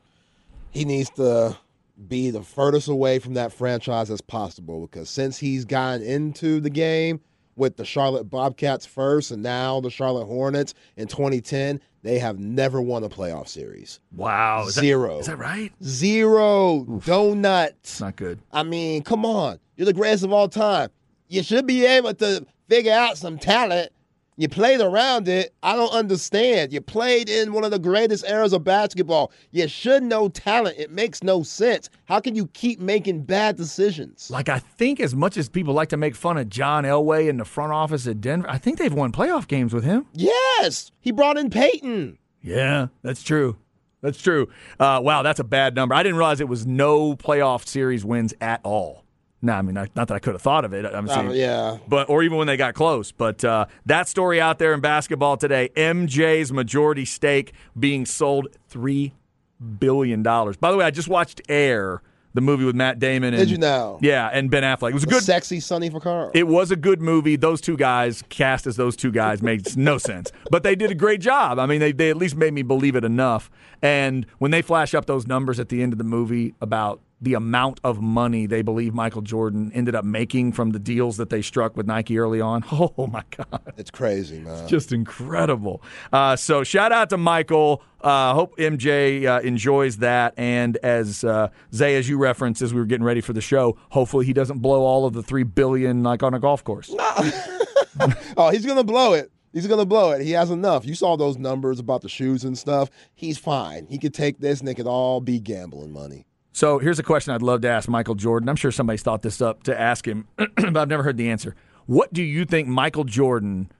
he 0.72 0.86
needs 0.86 1.10
to 1.12 1.58
be 2.08 2.30
the 2.30 2.42
furthest 2.44 2.88
away 2.88 3.18
from 3.20 3.34
that 3.34 3.52
franchise 3.52 4.12
as 4.12 4.22
possible 4.22 4.82
because 4.86 5.10
since 5.10 5.38
he's 5.38 5.66
gotten 5.66 6.04
into 6.04 6.60
the 6.60 6.70
game 6.70 7.20
with 7.58 7.76
the 7.76 7.84
Charlotte 7.86 8.30
Bobcats 8.30 8.86
first 8.86 9.32
and 9.32 9.44
now 9.44 9.82
the 9.82 9.90
Charlotte 9.90 10.26
Hornets 10.26 10.74
in 10.96 11.08
2010, 11.08 11.82
they 12.04 12.20
have 12.20 12.40
never 12.40 12.82
won 12.82 13.04
a 13.04 13.10
playoff 13.10 13.48
series. 13.48 14.00
Wow, 14.16 14.68
is 14.68 14.76
Zero. 14.76 15.20
is 15.20 15.26
that 15.26 15.38
right? 15.38 15.74
Zero 15.84 16.86
donuts. 17.06 18.00
Not 18.00 18.16
good. 18.16 18.40
I 18.52 18.64
mean, 18.64 19.04
come 19.04 19.26
on. 19.26 19.60
You're 19.76 19.86
the 19.86 19.94
greatest 19.94 20.24
of 20.24 20.32
all 20.32 20.48
time. 20.48 20.90
You 21.28 21.44
should 21.44 21.68
be 21.68 21.86
able 21.86 22.14
to 22.14 22.46
figure 22.70 22.94
out 22.94 23.18
some 23.18 23.38
talent. 23.38 23.92
You 24.40 24.48
played 24.48 24.82
around 24.82 25.28
it. 25.28 25.56
I 25.64 25.76
don't 25.76 25.92
understand. 25.92 26.72
You 26.72 26.80
played 26.80 27.28
in 27.28 27.54
one 27.54 27.64
of 27.64 27.72
the 27.72 27.80
greatest 27.80 28.24
eras 28.30 28.54
of 28.54 28.64
basketball. 28.64 29.32
You 29.50 29.68
should 29.68 30.04
know 30.04 30.30
talent. 30.30 30.78
It 30.78 30.92
makes 30.92 31.24
no 31.24 31.42
sense. 31.42 31.90
How 32.06 32.20
can 32.20 32.36
you 32.36 32.46
keep 32.54 32.80
making 32.80 33.24
bad 33.24 33.56
decisions? 33.58 34.30
Like 34.30 34.48
I 34.48 34.60
think, 34.60 35.00
as 35.00 35.16
much 35.16 35.38
as 35.38 35.50
people 35.50 35.74
like 35.74 35.90
to 35.90 35.98
make 35.98 36.16
fun 36.16 36.38
of 36.38 36.50
John 36.50 36.84
Elway 36.84 37.28
in 37.28 37.38
the 37.38 37.46
front 37.46 37.74
office 37.74 38.06
at 38.06 38.22
Denver, 38.22 38.48
I 38.48 38.60
think 38.60 38.78
they've 38.78 38.94
won 38.94 39.12
playoff 39.12 39.48
games 39.48 39.74
with 39.74 39.84
him. 39.84 40.06
Yes, 40.14 40.92
he 41.00 41.12
brought 41.12 41.40
in 41.40 41.50
Peyton. 41.50 42.20
Yeah, 42.44 42.88
that's 43.02 43.24
true. 43.24 43.58
That's 44.02 44.22
true. 44.22 44.50
Uh, 44.80 45.02
wow, 45.04 45.24
that's 45.24 45.40
a 45.40 45.44
bad 45.44 45.74
number. 45.74 45.96
I 45.96 46.04
didn't 46.04 46.18
realize 46.18 46.40
it 46.40 46.48
was 46.48 46.68
no 46.68 47.16
playoff 47.16 47.68
series 47.68 48.06
wins 48.06 48.36
at 48.40 48.62
all. 48.64 49.04
No, 49.42 49.54
I 49.54 49.62
mean, 49.62 49.76
not, 49.76 49.96
not 49.96 50.08
that 50.08 50.16
I 50.16 50.20
could 50.20 50.34
have 50.34 50.42
thought 50.42 50.66
of 50.66 50.74
it. 50.74 50.84
I'm 50.86 51.08
saying, 51.08 51.28
Uh, 51.28 51.32
yeah. 51.34 51.78
but 51.88 52.10
or 52.10 52.24
even 52.24 52.38
when 52.40 52.48
they 52.48 52.58
got 52.58 52.74
close. 52.74 53.12
But 53.12 53.44
uh, 53.46 53.68
that 53.86 54.08
story 54.08 54.42
out 54.42 54.58
there 54.58 54.74
in 54.74 54.80
basketball 54.82 55.38
today: 55.38 55.70
MJ's 55.76 56.52
majority 56.52 57.06
stake 57.06 57.54
being 57.80 58.06
sold 58.06 58.48
three 58.68 59.14
billion 59.80 60.24
dollars. 60.24 60.58
By 60.58 60.72
the 60.72 60.78
way, 60.78 60.86
I 60.86 60.92
just 60.92 61.08
watched 61.08 61.42
Air, 61.50 62.02
the 62.34 62.42
movie 62.42 62.66
with 62.66 62.76
Matt 62.76 62.98
Damon. 63.00 63.34
And, 63.36 63.42
Did 63.42 63.52
you 63.52 63.58
now? 63.60 64.00
Yeah, 64.02 64.28
and 64.34 64.50
Ben 64.50 64.64
Affleck. 64.64 64.90
It 64.90 64.94
was 64.96 65.04
a 65.04 65.08
good. 65.08 65.22
Sexy 65.24 65.60
Sonny 65.60 65.90
Vaccaro. 65.90 66.32
It 66.34 66.48
was 66.48 66.72
a 66.72 66.76
good 66.76 67.00
movie. 67.02 67.36
Those 67.36 67.62
two 67.62 67.78
guys, 67.78 68.24
cast 68.30 68.66
as 68.68 68.76
those 68.76 68.96
two 68.96 69.12
guys, 69.12 69.42
made 69.44 69.78
no 69.78 69.98
sense. 70.00 70.32
But 70.50 70.64
they 70.64 70.76
did 70.76 70.90
a 70.92 70.96
great 70.96 71.22
job. 71.22 71.60
I 71.60 71.68
mean, 71.68 71.80
they, 71.80 71.92
they 71.92 72.10
at 72.10 72.18
least 72.18 72.36
made 72.36 72.54
me 72.54 72.64
believe 72.64 72.96
it 72.96 73.04
enough. 73.04 73.52
And 73.84 74.26
when 74.40 74.50
they 74.50 74.64
flash 74.64 74.96
up 74.96 75.06
those 75.06 75.28
numbers 75.28 75.60
at 75.60 75.70
the 75.70 75.84
end 75.84 75.94
of 75.94 76.00
the 76.00 76.04
movie 76.04 76.56
about 76.60 77.02
the 77.20 77.34
amount 77.34 77.80
of 77.84 78.02
money 78.02 78.46
they 78.46 78.62
believe 78.62 78.94
Michael 78.94 79.22
Jordan 79.22 79.72
ended 79.74 79.96
up 79.96 80.06
making 80.06 80.52
from 80.52 80.70
the 80.70 80.80
deals 80.80 81.18
that 81.18 81.30
they 81.30 81.42
struck 81.42 81.76
with 81.76 81.88
Nike 81.88 82.20
early 82.20 82.40
on, 82.40 82.64
oh 82.72 83.08
my 83.12 83.24
God. 83.36 83.74
it's 83.78 83.90
crazy, 83.90 84.40
man. 84.40 84.62
It's 84.62 84.70
just 84.70 84.92
incredible. 84.92 85.82
Uh, 86.14 86.36
so 86.36 86.64
shout 86.64 86.92
out 86.92 87.10
to 87.10 87.18
Michael. 87.18 87.82
Uh, 88.02 88.34
hope 88.36 88.56
MJ 88.58 89.26
uh, 89.26 89.40
enjoys 89.42 89.98
that. 89.98 90.36
And 90.38 90.78
as 90.78 91.24
uh, 91.24 91.50
Zay, 91.74 91.96
as 91.96 92.08
you 92.08 92.18
referenced, 92.20 92.62
as 92.62 92.74
we 92.74 92.80
were 92.80 92.86
getting 92.86 93.04
ready 93.06 93.22
for 93.22 93.34
the 93.34 93.42
show, 93.42 93.78
hopefully 93.90 94.26
he 94.26 94.34
doesn't 94.34 94.60
blow 94.60 94.82
all 94.82 95.06
of 95.06 95.14
the 95.14 95.24
three 95.24 95.44
billion 95.44 96.04
like 96.04 96.22
on 96.22 96.34
a 96.36 96.40
golf 96.40 96.64
course. 96.64 96.94
Oh, 98.38 98.52
he's 98.52 98.64
gonna 98.64 98.84
blow 98.84 99.14
it. 99.14 99.32
He's 99.54 99.66
gonna 99.66 99.86
blow 99.86 100.12
it. 100.12 100.22
He 100.22 100.30
has 100.32 100.52
enough. 100.52 100.86
You 100.86 100.94
saw 100.94 101.18
those 101.18 101.36
numbers 101.40 101.80
about 101.80 102.04
the 102.04 102.10
shoes 102.10 102.44
and 102.44 102.56
stuff. 102.56 102.92
He's 103.16 103.40
fine. 103.40 103.88
He 103.88 103.98
could 103.98 104.14
take 104.14 104.40
this, 104.40 104.60
and 104.60 104.70
it 104.70 104.76
could 104.76 104.86
all 104.86 105.20
be 105.20 105.40
gambling 105.40 105.92
money. 105.92 106.27
So 106.58 106.80
here's 106.80 106.98
a 106.98 107.04
question 107.04 107.36
I'd 107.36 107.44
love 107.44 107.62
to 107.62 107.70
ask 107.70 107.88
Michael 107.88 108.16
Jordan. 108.16 108.50
I'm 108.50 108.56
sure 108.56 108.72
somebody's 108.72 109.04
thought 109.04 109.22
this 109.22 109.42
up 109.44 109.62
to 109.66 109.80
ask 109.80 110.08
him, 110.08 110.28
but 110.38 110.76
I've 110.76 110.88
never 110.88 111.04
heard 111.04 111.16
the 111.16 111.30
answer. 111.30 111.54
What 111.86 112.12
do 112.12 112.24
you 112.24 112.46
think 112.46 112.68
Michael 112.68 113.04
Jordan? 113.04 113.72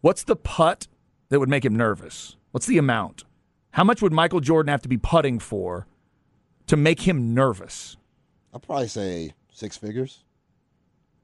What's 0.00 0.24
the 0.24 0.34
putt 0.34 0.88
that 1.28 1.38
would 1.38 1.48
make 1.48 1.64
him 1.64 1.76
nervous? 1.76 2.34
What's 2.50 2.66
the 2.66 2.76
amount? 2.76 3.22
How 3.70 3.84
much 3.84 4.02
would 4.02 4.12
Michael 4.12 4.40
Jordan 4.40 4.68
have 4.68 4.82
to 4.82 4.88
be 4.88 4.98
putting 4.98 5.38
for 5.38 5.86
to 6.66 6.76
make 6.76 7.02
him 7.02 7.34
nervous? 7.34 7.96
I'll 8.52 8.58
probably 8.58 8.88
say 8.88 9.30
six 9.52 9.76
figures. 9.76 10.24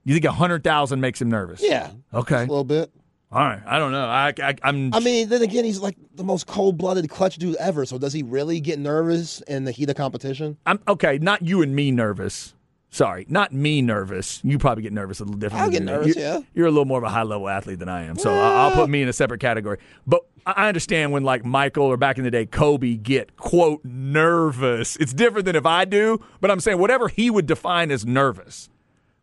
You 0.04 0.14
think 0.14 0.26
a 0.26 0.30
hundred 0.30 0.62
thousand 0.62 1.00
makes 1.00 1.20
him 1.20 1.28
nervous? 1.28 1.60
Yeah. 1.60 1.90
Okay. 2.14 2.36
A 2.36 2.46
little 2.46 2.62
bit. 2.62 2.92
All 3.32 3.38
right. 3.40 3.62
I 3.64 3.78
don't 3.78 3.92
know. 3.92 4.06
I, 4.06 4.32
I 4.42 4.54
I'm. 4.64 4.92
I 4.92 4.98
mean, 5.00 5.28
then 5.28 5.42
again, 5.42 5.64
he's 5.64 5.78
like 5.78 5.96
the 6.16 6.24
most 6.24 6.46
cold 6.46 6.76
blooded 6.76 7.08
clutch 7.08 7.36
dude 7.36 7.54
ever. 7.56 7.86
So 7.86 7.96
does 7.98 8.12
he 8.12 8.22
really 8.24 8.58
get 8.60 8.78
nervous 8.78 9.40
in 9.42 9.64
the 9.64 9.70
heat 9.70 9.88
of 9.88 9.96
competition? 9.96 10.56
I'm 10.66 10.80
okay. 10.88 11.18
Not 11.18 11.42
you 11.42 11.62
and 11.62 11.74
me 11.74 11.92
nervous. 11.92 12.54
Sorry, 12.92 13.24
not 13.28 13.52
me 13.52 13.82
nervous. 13.82 14.40
You 14.42 14.58
probably 14.58 14.82
get 14.82 14.92
nervous 14.92 15.20
a 15.20 15.24
little 15.24 15.38
different. 15.38 15.62
Than 15.66 15.70
get 15.70 15.82
nervous, 15.84 16.16
You- 16.16 16.22
yeah. 16.22 16.40
You're 16.54 16.66
a 16.66 16.70
little 16.72 16.86
more 16.86 16.98
of 16.98 17.04
a 17.04 17.08
high 17.08 17.22
level 17.22 17.48
athlete 17.48 17.78
than 17.78 17.88
I 17.88 18.02
am, 18.06 18.18
so 18.18 18.32
I- 18.34 18.64
I'll 18.64 18.72
put 18.72 18.90
me 18.90 19.00
in 19.00 19.08
a 19.08 19.12
separate 19.12 19.38
category. 19.40 19.78
But 20.08 20.22
I 20.44 20.52
I 20.56 20.68
understand 20.68 21.12
when 21.12 21.22
like 21.22 21.44
Michael 21.44 21.84
or 21.84 21.96
back 21.96 22.18
in 22.18 22.24
the 22.24 22.32
day 22.32 22.46
Kobe 22.46 22.96
get 22.96 23.36
quote 23.36 23.84
nervous. 23.84 24.96
It's 24.96 25.12
different 25.12 25.44
than 25.44 25.54
if 25.54 25.66
I 25.66 25.84
do. 25.84 26.18
But 26.40 26.50
I'm 26.50 26.58
saying 26.58 26.78
whatever 26.78 27.06
he 27.08 27.30
would 27.30 27.46
define 27.46 27.90
as 27.92 28.04
nervous. 28.04 28.68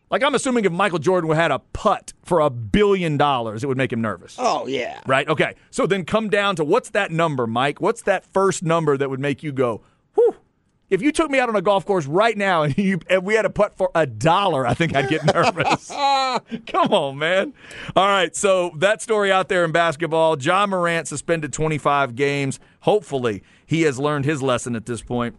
Like 0.09 0.23
I'm 0.23 0.35
assuming 0.35 0.65
if 0.65 0.71
Michael 0.71 0.99
Jordan 0.99 1.29
had 1.31 1.51
a 1.51 1.59
putt 1.59 2.13
for 2.23 2.39
a 2.39 2.49
billion 2.49 3.17
dollars, 3.17 3.63
it 3.63 3.67
would 3.67 3.77
make 3.77 3.91
him 3.91 4.01
nervous. 4.01 4.35
Oh 4.39 4.65
yeah. 4.67 5.01
Right? 5.05 5.27
Okay. 5.27 5.55
So 5.69 5.85
then 5.85 6.05
come 6.05 6.29
down 6.29 6.55
to 6.57 6.63
what's 6.63 6.91
that 6.91 7.11
number, 7.11 7.45
Mike? 7.45 7.81
What's 7.81 8.01
that 8.03 8.25
first 8.25 8.63
number 8.63 8.97
that 8.97 9.09
would 9.09 9.19
make 9.19 9.43
you 9.43 9.51
go, 9.51 9.81
whew? 10.15 10.35
If 10.89 11.01
you 11.01 11.11
took 11.11 11.29
me 11.29 11.37
out 11.39 11.49
on 11.49 11.55
a 11.57 11.61
golf 11.61 11.85
course 11.85 12.05
right 12.05 12.37
now 12.37 12.63
and, 12.63 12.77
you, 12.77 12.99
and 13.09 13.25
we 13.25 13.33
had 13.33 13.43
a 13.43 13.49
putt 13.49 13.75
for 13.75 13.91
a 13.93 14.05
dollar, 14.05 14.65
I 14.65 14.73
think 14.73 14.95
I'd 14.95 15.09
get 15.09 15.25
nervous. 15.35 15.87
Come 16.67 16.93
on, 16.93 17.17
man. 17.17 17.53
All 17.95 18.07
right. 18.07 18.33
So 18.33 18.71
that 18.77 19.01
story 19.01 19.29
out 19.29 19.49
there 19.49 19.65
in 19.65 19.73
basketball 19.73 20.39
Ja 20.39 20.65
Morant 20.65 21.09
suspended 21.09 21.51
25 21.51 22.15
games. 22.15 22.59
Hopefully, 22.81 23.43
he 23.65 23.81
has 23.81 23.99
learned 23.99 24.23
his 24.23 24.41
lesson 24.41 24.75
at 24.77 24.85
this 24.85 25.01
point. 25.01 25.35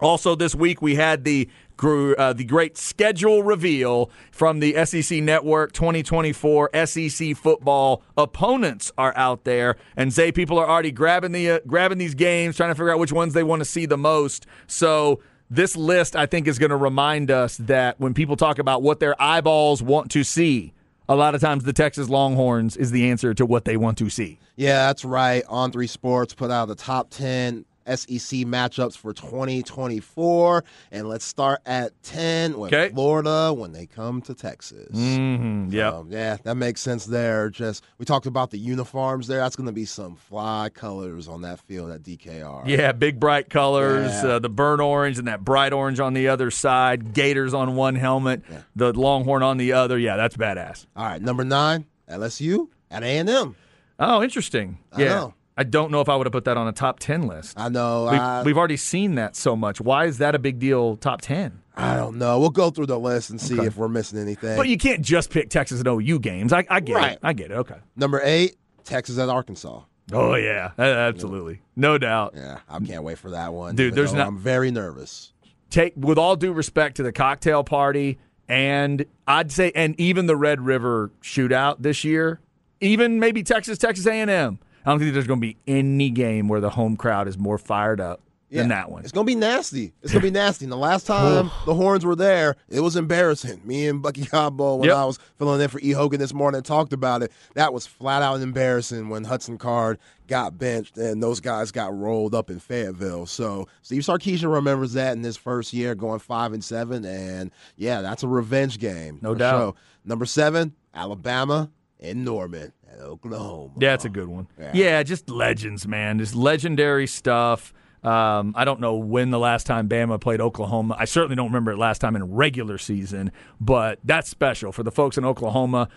Also, 0.00 0.34
this 0.34 0.54
week 0.54 0.80
we 0.80 0.94
had 0.94 1.24
the 1.24 1.48
uh, 1.80 2.32
the 2.32 2.44
great 2.44 2.76
schedule 2.76 3.42
reveal 3.42 4.10
from 4.32 4.58
the 4.58 4.84
SEC 4.84 5.22
Network 5.22 5.72
2024 5.72 6.70
SEC 6.86 7.36
football 7.36 8.02
opponents 8.16 8.90
are 8.98 9.16
out 9.16 9.44
there, 9.44 9.76
and 9.96 10.12
Zay 10.12 10.32
people 10.32 10.58
are 10.58 10.68
already 10.68 10.90
grabbing 10.90 11.32
the 11.32 11.50
uh, 11.50 11.58
grabbing 11.66 11.98
these 11.98 12.14
games, 12.14 12.56
trying 12.56 12.70
to 12.70 12.74
figure 12.74 12.90
out 12.90 12.98
which 12.98 13.12
ones 13.12 13.32
they 13.32 13.44
want 13.44 13.60
to 13.60 13.66
see 13.66 13.86
the 13.86 13.98
most. 13.98 14.46
So. 14.66 15.20
This 15.50 15.76
list, 15.76 16.14
I 16.14 16.26
think, 16.26 16.46
is 16.46 16.58
going 16.58 16.68
to 16.68 16.76
remind 16.76 17.30
us 17.30 17.56
that 17.56 17.98
when 17.98 18.12
people 18.12 18.36
talk 18.36 18.58
about 18.58 18.82
what 18.82 19.00
their 19.00 19.18
eyeballs 19.18 19.82
want 19.82 20.10
to 20.10 20.22
see, 20.22 20.74
a 21.08 21.16
lot 21.16 21.34
of 21.34 21.40
times 21.40 21.64
the 21.64 21.72
Texas 21.72 22.10
Longhorns 22.10 22.76
is 22.76 22.90
the 22.90 23.08
answer 23.08 23.32
to 23.32 23.46
what 23.46 23.64
they 23.64 23.78
want 23.78 23.96
to 23.96 24.10
see. 24.10 24.38
Yeah, 24.56 24.88
that's 24.88 25.06
right. 25.06 25.42
On 25.48 25.72
Three 25.72 25.86
Sports 25.86 26.34
put 26.34 26.50
out 26.50 26.68
the 26.68 26.74
top 26.74 27.08
10 27.08 27.64
SEC 27.88 28.40
matchups 28.46 28.96
for 28.96 29.12
2024. 29.12 30.64
And 30.92 31.08
let's 31.08 31.24
start 31.24 31.60
at 31.66 32.00
10 32.02 32.58
with 32.58 32.72
Okay. 32.72 32.92
Florida 32.92 33.52
when 33.52 33.72
they 33.72 33.86
come 33.86 34.20
to 34.22 34.34
Texas. 34.34 34.88
Mm-hmm. 34.96 35.70
Yeah. 35.72 35.88
Um, 35.90 36.10
yeah, 36.10 36.36
that 36.44 36.56
makes 36.56 36.80
sense 36.80 37.06
there. 37.06 37.50
Just 37.50 37.84
we 37.98 38.04
talked 38.04 38.26
about 38.26 38.50
the 38.50 38.58
uniforms 38.58 39.26
there. 39.26 39.38
That's 39.38 39.56
going 39.56 39.66
to 39.66 39.72
be 39.72 39.84
some 39.84 40.16
fly 40.16 40.70
colors 40.72 41.28
on 41.28 41.42
that 41.42 41.60
field 41.60 41.90
at 41.90 42.02
DKR. 42.02 42.66
Yeah, 42.66 42.92
big 42.92 43.18
bright 43.18 43.50
colors, 43.50 44.10
Yeah. 44.22 44.30
uh, 44.34 44.38
the 44.38 44.48
burnt 44.48 44.80
orange 44.80 45.18
and 45.18 45.28
that 45.28 45.44
bright 45.44 45.72
orange 45.72 46.00
on 46.00 46.14
the 46.14 46.28
other 46.28 46.50
side, 46.50 47.14
Gators 47.14 47.54
on 47.54 47.74
one 47.76 47.94
helmet, 47.94 48.42
the 48.76 48.92
Longhorn 48.92 49.42
on 49.42 49.56
the 49.56 49.72
other. 49.72 49.98
Yeah, 49.98 50.16
that's 50.16 50.36
badass. 50.36 50.86
All 50.96 51.04
right, 51.04 51.20
number 51.22 51.44
nine, 51.44 51.86
LSU 52.10 52.68
at 52.90 53.02
A&M. 53.02 53.56
Oh, 54.00 54.22
interesting. 54.22 54.78
I 54.92 55.02
yeah. 55.02 55.28
I 55.58 55.64
don't 55.64 55.90
know 55.90 56.00
if 56.00 56.08
I 56.08 56.14
would 56.14 56.24
have 56.26 56.32
put 56.32 56.44
that 56.44 56.56
on 56.56 56.68
a 56.68 56.72
top 56.72 57.00
10 57.00 57.26
list. 57.26 57.58
I 57.58 57.68
know. 57.68 58.04
We've, 58.10 58.20
I, 58.20 58.42
we've 58.44 58.56
already 58.56 58.76
seen 58.76 59.16
that 59.16 59.34
so 59.34 59.56
much. 59.56 59.80
Why 59.80 60.04
is 60.06 60.18
that 60.18 60.34
a 60.36 60.38
big 60.38 60.60
deal 60.60 60.96
top 60.96 61.20
10? 61.20 61.60
I 61.76 61.96
don't 61.96 62.16
know. 62.16 62.38
We'll 62.38 62.50
go 62.50 62.70
through 62.70 62.86
the 62.86 62.98
list 62.98 63.30
and 63.30 63.40
see 63.40 63.58
if 63.58 63.76
we're 63.76 63.88
missing 63.88 64.20
anything. 64.20 64.56
But 64.56 64.68
you 64.68 64.78
can't 64.78 65.02
just 65.02 65.30
pick 65.30 65.50
Texas 65.50 65.80
and 65.80 65.88
OU 65.88 66.20
games. 66.20 66.52
I, 66.52 66.64
I 66.70 66.78
get 66.80 66.94
Right. 66.94 67.12
it. 67.12 67.18
I 67.24 67.32
get 67.32 67.50
it. 67.50 67.54
Okay. 67.54 67.74
number 67.96 68.20
eight, 68.22 68.56
Texas 68.84 69.18
at 69.18 69.28
Arkansas. 69.28 69.82
Oh, 70.12 70.34
yeah. 70.36 70.70
Absolutely. 70.78 71.60
No 71.76 71.98
doubt. 71.98 72.34
Yeah, 72.36 72.60
I 72.68 72.78
can't 72.78 73.02
wait 73.02 73.18
for 73.18 73.30
that 73.32 73.52
one. 73.52 73.74
Dude, 73.76 73.94
there's 73.94 74.14
not- 74.14 74.26
I'm 74.28 74.38
very 74.38 74.70
nervous. 74.70 75.32
take 75.70 75.92
with 75.96 76.18
all 76.18 76.36
due 76.36 76.52
respect 76.52 76.96
to 76.96 77.02
the 77.02 77.12
cocktail 77.12 77.62
party 77.64 78.18
and 78.48 79.04
I'd 79.26 79.52
say 79.52 79.70
and 79.74 79.98
even 80.00 80.26
the 80.26 80.36
Red 80.36 80.60
River 80.62 81.10
shootout 81.22 81.76
this 81.80 82.04
year, 82.04 82.40
even 82.80 83.18
maybe 83.20 83.42
Texas 83.42 83.76
Texas 83.76 84.06
A&M. 84.06 84.58
I 84.84 84.90
don't 84.90 84.98
think 84.98 85.12
there's 85.12 85.26
going 85.26 85.40
to 85.40 85.46
be 85.46 85.56
any 85.66 86.10
game 86.10 86.48
where 86.48 86.60
the 86.60 86.70
home 86.70 86.96
crowd 86.96 87.28
is 87.28 87.36
more 87.38 87.58
fired 87.58 88.00
up 88.00 88.20
than 88.50 88.68
that 88.68 88.90
one. 88.90 89.02
It's 89.02 89.12
gonna 89.12 89.26
be 89.26 89.34
nasty. 89.34 89.92
It's 90.02 90.10
gonna 90.10 90.22
be 90.22 90.30
nasty. 90.30 90.64
And 90.64 90.72
the 90.72 90.76
last 90.78 91.06
time 91.06 91.50
the 91.66 91.74
horns 91.74 92.06
were 92.06 92.16
there, 92.16 92.56
it 92.70 92.80
was 92.80 92.96
embarrassing. 92.96 93.60
Me 93.62 93.86
and 93.86 94.00
Bucky 94.00 94.22
Cobbo, 94.22 94.78
when 94.78 94.88
Yep. 94.88 94.96
I 94.96 95.04
was 95.04 95.18
filling 95.36 95.60
in 95.60 95.68
for 95.68 95.78
E. 95.80 95.90
Hogan 95.90 96.18
this 96.18 96.32
morning, 96.32 96.62
talked 96.62 96.94
about 96.94 97.22
it. 97.22 97.30
That 97.56 97.74
was 97.74 97.86
flat 97.86 98.22
out 98.22 98.40
embarrassing 98.40 99.10
when 99.10 99.24
Hudson 99.24 99.58
Card 99.58 99.98
got 100.28 100.56
benched 100.58 100.96
and 100.96 101.22
those 101.22 101.40
guys 101.40 101.70
got 101.72 101.94
rolled 101.94 102.34
up 102.34 102.48
in 102.48 102.58
Fayetteville. 102.58 103.26
So 103.26 103.68
Steve 103.82 104.00
Sarkisian 104.00 104.50
remembers 104.50 104.94
that 104.94 105.14
in 105.14 105.22
his 105.22 105.36
first 105.36 105.74
year, 105.74 105.94
going 105.94 106.18
five 106.18 106.54
and 106.54 106.64
seven, 106.64 107.04
and 107.04 107.50
yeah, 107.76 108.00
that's 108.00 108.22
a 108.22 108.28
revenge 108.28 108.78
game. 108.78 109.18
No 109.20 109.34
doubt. 109.34 109.60
sure. 109.60 109.74
Number 110.06 110.24
seven, 110.24 110.74
Alabama 110.94 111.68
and 112.00 112.24
Norman 112.24 112.72
at 112.90 113.00
Oklahoma. 113.00 113.72
Yeah, 113.78 113.94
it's 113.94 114.04
a 114.04 114.08
good 114.08 114.28
one. 114.28 114.48
Yeah. 114.58 114.70
Yeah. 114.74 115.02
just 115.02 115.28
legends, 115.28 115.86
man. 115.86 116.18
Just 116.18 116.34
legendary 116.34 117.06
stuff. 117.06 117.72
Um, 118.02 118.54
I 118.56 118.64
don't 118.64 118.80
know 118.80 118.94
when 118.94 119.30
the 119.30 119.38
last 119.38 119.66
time 119.66 119.88
Bama 119.88 120.20
played 120.20 120.40
Oklahoma. 120.40 120.96
I 120.98 121.04
certainly 121.04 121.34
don't 121.34 121.46
remember 121.46 121.72
it 121.72 121.78
last 121.78 122.00
time 122.00 122.14
in 122.14 122.32
regular 122.32 122.78
season, 122.78 123.32
but 123.60 123.98
that's 124.04 124.28
special 124.28 124.70
for 124.70 124.84
the 124.84 124.92
folks 124.92 125.18
in 125.18 125.24
Oklahoma. 125.24 125.88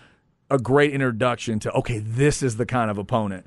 A 0.50 0.58
great 0.58 0.92
introduction 0.92 1.60
to 1.60 1.72
okay, 1.72 1.98
this 1.98 2.42
is 2.42 2.56
the 2.56 2.66
kind 2.66 2.90
of 2.90 2.98
opponent 2.98 3.46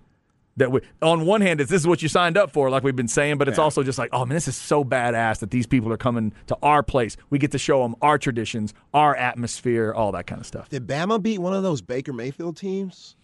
that 0.58 0.72
we. 0.72 0.82
On 1.02 1.26
one 1.26 1.41
hand, 1.41 1.62
it's 1.62 1.70
this 1.70 1.82
is 1.82 1.88
what 1.88 2.02
you 2.02 2.10
signed 2.10 2.38
up 2.38 2.52
for, 2.52 2.70
like 2.70 2.84
we've 2.84 2.96
been 2.96 3.08
saying, 3.08 3.38
but 3.38 3.48
it's 3.48 3.60
also 3.60 3.84
just 3.84 3.98
like, 3.98 4.10
oh 4.13 4.26
man, 4.26 4.36
this 4.36 4.48
is 4.48 4.56
so 4.56 4.84
badass 4.84 5.39
that 5.39 5.52
these 5.52 5.68
people 5.68 5.91
are 5.91 5.98
coming 5.98 6.34
to 6.48 6.58
our 6.62 6.84
place. 6.84 7.18
We 7.30 7.39
get 7.39 7.52
to 7.52 7.58
show 7.58 7.84
them 7.84 7.96
our 8.02 8.18
traditions, 8.18 8.74
our 8.94 9.15
atmosphere, 9.15 9.94
all 9.94 10.12
that 10.13 10.28
kind 10.28 10.39
of 10.39 10.48
stuff. 10.48 10.70
Did 10.70 10.88
Bama 10.88 11.22
beat 11.22 11.39
one 11.39 11.54
of 11.54 11.63
those 11.63 11.82
Baker 11.82 12.13
Mayfield 12.13 12.58
teams? 12.58 13.15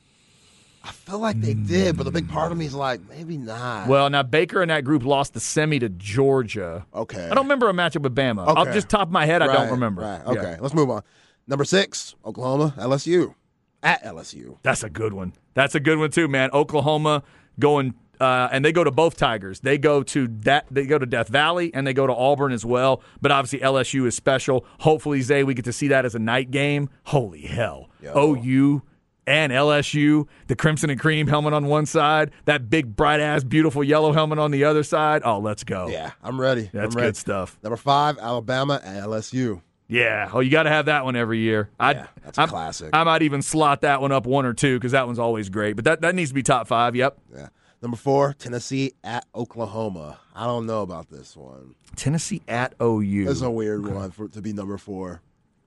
I 0.84 0.92
feel 0.92 1.20
like 1.20 1.40
they 1.40 1.54
mm, 1.54 1.68
did, 1.68 1.96
but 1.96 2.06
the 2.06 2.10
mm. 2.10 2.16
big 2.16 2.30
part 2.30 2.52
of 2.52 2.58
me 2.58 2.66
is 2.66 2.74
like, 2.74 3.08
maybe 3.08 3.38
not. 3.38 3.88
Well, 3.88 4.10
now 4.10 4.24
Baker 4.24 4.64
and 4.64 4.72
that 4.72 4.84
group 4.84 5.06
lost 5.06 5.34
the 5.36 5.40
semi 5.40 5.78
to 5.80 5.90
Georgia. 5.90 6.86
okay. 6.94 7.26
I 7.30 7.36
don't 7.36 7.46
remember 7.46 7.70
a 7.70 7.74
matchup 7.74 8.02
with 8.02 8.16
Bama. 8.16 8.48
I'll 8.48 8.66
just 8.66 8.90
top 8.90 9.08
of 9.08 9.12
my 9.12 9.28
head, 9.28 9.44
I 9.44 9.54
don't 9.54 9.72
remember. 9.72 10.02
Right. 10.02 10.22
Yeah. 10.26 10.32
Okay. 10.32 10.58
Let's 10.60 10.74
move 10.74 10.90
on. 10.90 11.04
Number 11.48 11.66
six, 11.66 12.16
Oklahoma, 12.26 12.74
LSU. 12.78 13.36
At 13.84 14.04
LSU. 14.04 14.58
That's 14.62 14.84
a 14.84 14.90
good 14.90 15.14
one. 15.14 15.34
That's 15.54 15.76
a 15.76 15.80
good 15.80 15.98
one 15.98 16.12
too, 16.12 16.28
man. 16.28 16.52
Oklahoma 16.52 17.24
going 17.60 17.96
uh, 18.22 18.48
and 18.52 18.64
they 18.64 18.72
go 18.72 18.84
to 18.84 18.92
both 18.92 19.18
Tigers. 19.18 19.62
They 19.62 19.80
go 19.80 20.04
to 20.04 20.28
that 20.42 20.68
they 20.70 20.86
go 20.86 21.00
to 21.00 21.08
Death 21.08 21.28
Valley 21.28 21.74
and 21.74 21.88
they 21.88 21.94
go 21.94 22.06
to 22.06 22.14
Auburn 22.14 22.52
as 22.52 22.64
well. 22.64 23.02
But 23.20 23.32
obviously 23.32 23.60
LSU 23.60 24.06
is 24.06 24.16
special. 24.16 24.64
Hopefully, 24.80 25.22
Zay, 25.22 25.44
we 25.44 25.56
get 25.56 25.66
to 25.66 25.74
see 25.74 25.88
that 25.88 26.06
as 26.06 26.14
a 26.14 26.20
night 26.20 26.52
game. 26.52 26.90
Holy 27.06 27.42
hell. 27.42 27.90
Yo. 28.00 28.36
OU 28.36 28.84
and 29.26 29.52
LSU, 29.52 30.28
the 30.48 30.56
crimson 30.56 30.90
and 30.90 31.00
cream 31.00 31.28
helmet 31.28 31.54
on 31.54 31.66
one 31.66 31.86
side, 31.86 32.32
that 32.46 32.70
big 32.70 32.96
bright 32.96 33.20
ass 33.20 33.44
beautiful 33.44 33.84
yellow 33.84 34.12
helmet 34.12 34.38
on 34.40 34.52
the 34.52 34.64
other 34.66 34.84
side. 34.84 35.22
Oh, 35.26 35.40
let's 35.40 35.64
go. 35.64 35.88
Yeah, 35.88 36.12
I'm 36.22 36.40
ready. 36.40 36.70
That's 36.74 36.94
I'm 36.94 36.98
ready. 36.98 37.08
good 37.08 37.18
stuff. 37.18 37.58
Number 37.64 37.78
five, 37.78 38.18
Alabama 38.20 38.80
at 38.84 39.04
LSU. 39.04 39.62
Yeah. 39.92 40.30
Oh, 40.32 40.40
you 40.40 40.50
got 40.50 40.64
to 40.64 40.70
have 40.70 40.86
that 40.86 41.04
one 41.04 41.18
every 41.18 41.40
year. 41.40 41.70
I, 41.78 41.92
Yeah, 41.92 42.08
that's 42.24 42.38
a 42.38 42.48
classic. 42.48 42.92
I 42.94 43.04
might 43.04 43.22
even 43.24 43.42
slot 43.42 43.82
that 43.82 44.02
one 44.02 44.14
up 44.14 44.26
one 44.26 44.46
or 44.46 44.54
two 44.54 44.80
because 44.80 44.94
that 44.94 45.06
one's 45.06 45.20
always 45.20 45.50
great. 45.50 45.76
But 45.76 45.84
that, 45.86 46.02
that 46.02 46.16
needs 46.16 46.30
to 46.30 46.34
be 46.34 46.44
top 46.44 46.68
five. 46.68 46.96
Yep. 46.96 47.20
Yeah. 47.36 47.50
Number 47.82 47.98
four, 47.98 48.34
Tennessee 48.40 48.94
at 49.04 49.26
Oklahoma. 49.36 50.20
I 50.34 50.46
don't 50.46 50.66
know 50.66 50.82
about 50.82 51.10
this 51.10 51.36
one. 51.36 51.76
Tennessee 51.96 52.42
at 52.48 52.74
OU. 52.82 53.30
It's 53.30 53.42
a 53.42 53.52
weird 53.52 53.86
one 53.86 54.12
for 54.12 54.30
to 54.30 54.42
be 54.42 54.54
number 54.54 54.78
four. 54.78 55.22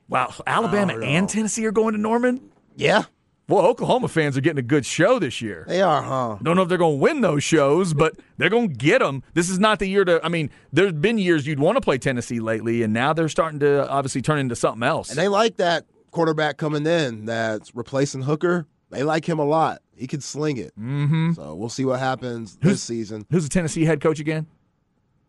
wow. 0.08 0.32
Alabama 0.46 0.98
and. 1.00 1.28
Tennessee 1.28 1.66
are 1.66 1.72
going 1.72 1.92
to 1.92 2.00
Norman? 2.00 2.50
Yeah, 2.76 3.04
Well, 3.46 3.66
Oklahoma 3.66 4.09
fans 4.09 4.38
are 4.38 4.40
getting 4.40 4.59
a 4.59 4.62
good 4.66 4.87
show 4.87 5.18
this 5.18 5.42
year. 5.42 5.64
they 5.68 5.83
are, 5.83 6.02
huh? 6.02 6.38
Don't 6.42 6.57
know 6.57 6.62
if 6.62 6.68
they're 6.68 6.78
going 6.78 6.96
to 6.96 7.02
win 7.02 7.20
those 7.20 7.44
shows, 7.44 7.92
but 7.92 8.14
they're 8.38 8.48
going 8.48 8.70
to 8.70 8.74
get 8.74 9.00
them. 9.00 9.22
This 9.35 9.50
is 9.50 9.59
not 9.59 9.80
the 9.80 9.87
year 9.87 10.04
to. 10.07 10.24
I 10.24 10.28
mean, 10.28 10.50
there's 10.72 10.94
been 10.94 11.18
years 11.18 11.46
you'd 11.46 11.61
want 11.61 11.76
to 11.76 11.83
play 11.83 11.98
Tennessee 11.98 12.40
lately, 12.40 12.83
and 12.83 12.94
now 12.94 13.12
they're 13.12 13.28
starting 13.28 13.61
to 13.61 13.88
obviously 13.88 14.22
turn 14.22 14.38
into 14.38 14.57
something 14.57 14.83
else. 14.83 15.11
And 15.11 15.18
they 15.18 15.28
like 15.28 15.57
that 15.57 15.85
quarterback 16.11 16.57
coming 16.57 16.87
in 16.87 17.26
that's 17.26 17.74
replacing 17.74 18.22
Hooker. 18.22 18.66
They 18.90 19.02
like 19.02 19.28
him 19.28 19.38
a 19.38 19.44
lot. 19.44 19.83
He 19.94 20.07
could 20.07 20.22
sling 20.22 20.57
it. 20.57 20.72
Mm-hmm. 20.78 21.33
So 21.33 21.54
we'll 21.54 21.68
see 21.68 21.85
what 21.85 21.98
happens 21.98 22.57
this 22.57 22.83
season. 22.83 23.26
Who's 23.30 23.44
the 23.44 23.50
Tennessee 23.50 23.85
head 23.85 24.00
coach 24.00 24.20
again? 24.20 24.46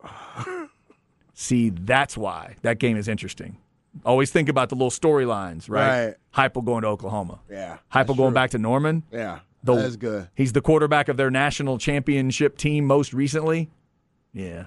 See, 1.34 1.70
that's 1.70 2.16
why 2.16 2.56
that 2.62 2.80
game 2.80 2.96
is 2.96 3.08
interesting. 3.08 3.58
Always 4.04 4.32
think 4.32 4.50
about 4.50 4.70
the 4.70 4.76
little 4.76 4.90
storylines, 4.92 5.70
right? 5.70 6.08
Right. 6.08 6.16
Heupel 6.52 6.66
going 6.66 6.82
to 6.82 6.88
Oklahoma. 6.90 7.40
Yeah, 7.50 7.78
Heupel 7.94 8.18
going 8.18 8.30
true. 8.30 8.32
back 8.32 8.50
to 8.52 8.58
Norman. 8.58 9.04
Yeah, 9.12 9.40
The- 9.64 9.76
that's 9.76 9.96
good. 9.96 10.28
He's 10.36 10.52
the 10.54 10.62
quarterback 10.62 11.08
of 11.08 11.18
their 11.18 11.32
national 11.32 11.78
championship 11.78 12.58
team 12.58 12.86
most 12.86 13.14
recently. 13.14 13.70
Yeah, 14.34 14.66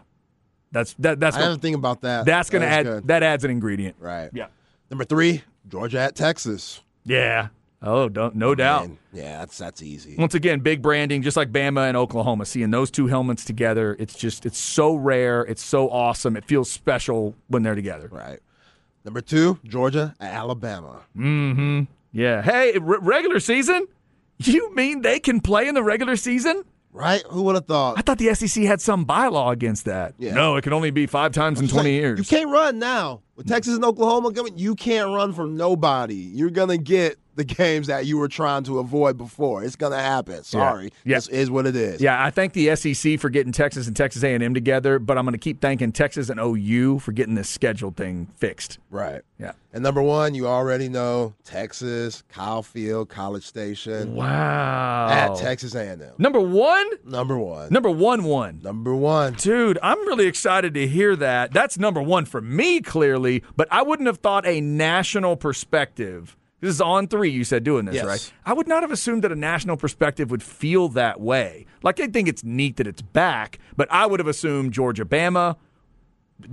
that's 0.73 0.95
that. 1.01 1.21
That's 1.21 1.37
I 1.37 1.41
gonna, 1.41 1.53
didn't 1.53 1.63
think 1.63 1.77
about 1.77 2.01
that. 2.03 2.25
that's 2.25 2.49
going 2.51 2.63
to 2.63 2.69
That 2.69 2.79
add 2.79 2.85
good. 2.87 3.09
that 3.09 3.23
adds 3.23 3.45
an 3.45 3.51
ingredient. 3.51 3.97
Right. 4.01 4.31
Yeah. 4.33 4.47
Number 4.91 5.05
three, 5.05 5.43
Georgia 5.69 6.01
at 6.01 6.15
Texas. 6.15 6.81
Yeah. 7.05 7.49
Oh, 7.81 8.09
don't, 8.09 8.35
no 8.35 8.57
doubt. 8.57 8.89
Man, 8.89 8.99
yeah, 9.13 9.39
that's 9.39 9.57
that's 9.57 9.83
easy. 9.83 10.17
Once 10.19 10.35
again, 10.35 10.61
big 10.61 10.83
branding, 10.83 11.23
just 11.23 11.37
like 11.37 11.53
Bama 11.53 11.87
and 11.87 11.97
Oklahoma. 11.97 12.45
Seeing 12.45 12.71
those 12.73 12.91
two 12.91 13.07
helmets 13.07 13.45
together, 13.45 13.95
it's 14.01 14.17
just 14.19 14.45
it's 14.47 14.59
so 14.59 14.95
rare. 14.97 15.43
It's 15.43 15.63
so 15.63 15.89
awesome. 15.91 16.37
It 16.37 16.45
feels 16.45 16.69
special 16.71 17.37
when 17.47 17.63
they're 17.63 17.77
together. 17.77 18.09
Right. 18.11 18.41
Number 19.09 19.23
two, 19.23 19.59
Georgia 19.65 20.15
Alabama. 20.21 21.01
Mm-hmm. 21.17 21.85
yeah. 22.13 22.43
Hey, 22.43 22.77
re- 22.79 22.99
regular 23.01 23.41
season? 23.41 23.87
You 24.37 24.75
mean 24.75 25.01
they 25.01 25.19
can 25.19 25.41
play 25.41 25.67
in 25.67 25.75
the 25.75 25.83
regular 25.83 26.15
season? 26.15 26.63
Right? 26.93 27.23
Who 27.31 27.45
would 27.45 27.55
have 27.55 27.65
thought? 27.65 27.97
I 27.97 28.03
thought 28.03 28.19
the 28.19 28.35
SEC 28.35 28.65
had 28.65 28.83
some 28.83 29.07
bylaw 29.07 29.51
against 29.51 29.87
that. 29.87 30.13
Yeah. 30.19 30.35
No, 30.35 30.57
it 30.57 30.63
can 30.63 30.75
only 30.75 30.91
be 30.91 31.07
five 31.07 31.33
times 31.33 31.59
in 31.59 31.69
20 31.69 31.89
You 31.91 31.97
years. 31.99 32.19
You 32.19 32.25
can't 32.27 32.51
run 32.51 32.79
now. 32.79 33.23
With 33.39 33.47
Texas 33.47 33.77
and 33.77 33.85
Oklahoma 33.85 34.33
coming, 34.33 34.59
you 34.59 34.75
can't 34.75 35.15
run 35.15 35.33
from 35.33 35.57
nobody. 35.57 36.17
You're 36.17 36.51
gonna 36.51 36.77
get 36.77 37.19
the 37.37 37.45
games 37.45 37.87
that 37.87 38.05
you 38.05 38.19
were 38.19 38.27
trying 38.27 38.65
to 38.65 38.81
avoid 38.81 39.17
before. 39.17 39.63
It's 39.63 39.77
gonna 39.77 40.01
happen. 40.01 40.43
Sorry. 40.43 40.91
Yeah. 41.05 41.19
This 41.19 41.29
is 41.29 41.49
what 41.49 41.65
it 41.69 41.77
is. 41.77 42.01
Yeah, 42.01 42.21
I 42.21 42.31
thank 42.31 42.53
the 42.53 42.75
SEC 42.75 43.17
for 43.21 43.31
getting 43.31 43.53
Texas 43.53 43.87
and 43.87 43.95
Texas 43.95 44.25
A&M 44.25 44.55
together, 44.55 44.99
but 44.99 45.17
I'm 45.17 45.25
going 45.25 45.35
to 45.35 45.39
keep 45.39 45.61
thanking 45.61 45.93
Texas 45.93 46.31
and 46.31 46.41
OU 46.41 46.99
for 46.99 47.13
getting 47.13 47.37
this 47.37 47.49
schedule 47.49 47.93
thing 47.93 48.27
fixed. 48.37 48.81
Right. 48.91 49.23
Yeah. 49.39 49.53
And 49.73 49.85
number 49.85 50.03
one, 50.03 50.35
you 50.35 50.49
already 50.49 50.89
know 50.89 51.35
Texas, 51.45 52.25
Kyle 52.29 52.63
Field, 52.65 53.09
College 53.09 53.45
Station 53.45 54.17
Wow. 54.17 55.09
at 55.09 55.37
Texas 55.37 55.77
A&M. 55.77 56.01
Number 56.19 56.41
one? 56.41 56.87
Number 57.05 57.39
one. 57.39 57.69
Number 57.71 57.91
one 57.91 58.25
one. 58.25 58.61
Number 58.65 58.95
one. 58.97 59.35
Dude, 59.35 59.79
I'm 59.81 59.99
really 60.09 60.27
excited 60.27 60.75
to 60.75 60.89
hear 60.89 61.15
that. 61.17 61.53
That's 61.53 61.79
number 61.79 62.03
one 62.03 62.25
for 62.25 62.41
me, 62.41 62.81
clearly, 62.81 63.28
but 63.57 63.69
I 63.71 63.83
wouldn't 63.83 64.07
have 64.07 64.19
thought 64.19 64.47
a 64.47 64.61
national 64.61 65.37
perspective. 65.37 66.37
This 66.61 66.71
is 66.71 66.81
on 66.81 67.07
three, 67.07 67.31
you 67.31 67.45
said 67.45 67.63
doing 67.63 67.85
this, 67.85 67.95
Yes. 67.97 68.05
right? 68.05 68.33
I 68.45 68.53
would 68.53 68.67
not 68.67 68.83
have 68.83 68.91
assumed 68.91 69.23
that 69.25 69.31
a 69.31 69.37
national 69.37 69.77
perspective 69.77 70.31
would 70.31 70.43
feel 70.43 70.89
that 70.91 71.21
way. 71.21 71.67
Like, 71.85 72.01
I 72.01 72.09
think 72.09 72.27
it's 72.29 72.43
neat 72.43 72.77
that 72.79 72.87
it's 72.89 73.03
back, 73.03 73.59
but 73.77 73.87
I 73.93 74.07
would 74.07 74.19
have 74.19 74.27
assumed 74.27 74.73
Georgia, 74.73 75.05
Bama, 75.05 75.57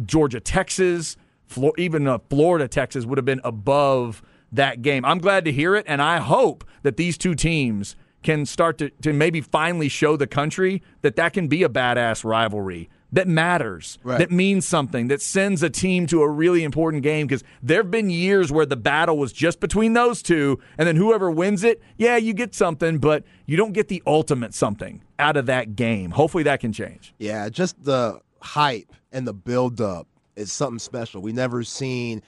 Georgia, 0.05 0.39
Texas, 0.39 1.17
Flo- 1.47 1.73
even 1.77 2.07
uh, 2.07 2.19
Florida, 2.29 2.67
Texas 2.67 3.05
would 3.05 3.17
have 3.17 3.25
been 3.25 3.41
above 3.43 4.21
that 4.51 4.81
game. 4.81 5.03
I'm 5.05 5.19
glad 5.19 5.45
to 5.45 5.51
hear 5.51 5.75
it, 5.75 5.85
and 5.87 6.01
I 6.01 6.17
hope 6.17 6.63
that 6.83 6.97
these 6.97 7.17
two 7.17 7.35
teams 7.35 7.95
can 8.23 8.45
start 8.45 8.77
to, 8.79 8.89
to 9.01 9.13
maybe 9.13 9.41
finally 9.41 9.87
show 9.89 10.17
the 10.17 10.25
country 10.27 10.81
that 11.01 11.15
that 11.15 11.33
can 11.33 11.47
be 11.47 11.61
a 11.63 11.69
badass 11.69 12.23
rivalry 12.23 12.89
that 13.11 13.27
matters, 13.27 13.97
Right. 14.03 14.17
that 14.17 14.31
means 14.31 14.67
something, 14.67 15.07
that 15.07 15.21
sends 15.21 15.63
a 15.63 15.69
team 15.69 16.05
to 16.07 16.21
a 16.21 16.29
really 16.29 16.63
important 16.63 17.03
game. 17.03 17.27
Because 17.27 17.43
there 17.63 17.77
have 17.77 17.91
been 17.91 18.09
years 18.09 18.51
where 18.51 18.65
the 18.65 18.75
battle 18.75 19.17
was 19.17 19.31
just 19.31 19.59
between 19.59 19.93
those 19.93 20.21
two, 20.21 20.59
and 20.77 20.87
then 20.87 20.95
whoever 20.95 21.31
wins 21.31 21.63
it, 21.63 21.81
yeah, 21.97 22.17
you 22.17 22.33
get 22.33 22.53
something, 22.55 22.97
but 22.97 23.23
you 23.45 23.55
don't 23.57 23.73
get 23.73 23.87
the 23.87 24.01
ultimate 24.05 24.53
something 24.53 25.01
out 25.19 25.37
of 25.37 25.45
that 25.45 25.75
game. 25.75 26.11
Hopefully 26.11 26.43
that 26.43 26.59
can 26.59 26.73
change. 26.73 27.13
Yeah, 27.19 27.47
just 27.49 27.81
the 27.83 28.19
hype 28.41 28.91
and 29.11 29.25
the 29.25 29.33
buildup 29.33 30.07
is 30.35 30.51
something 30.51 30.79
special. 30.79 31.21
We 31.21 31.31
never 31.31 31.63
seen 31.63 32.21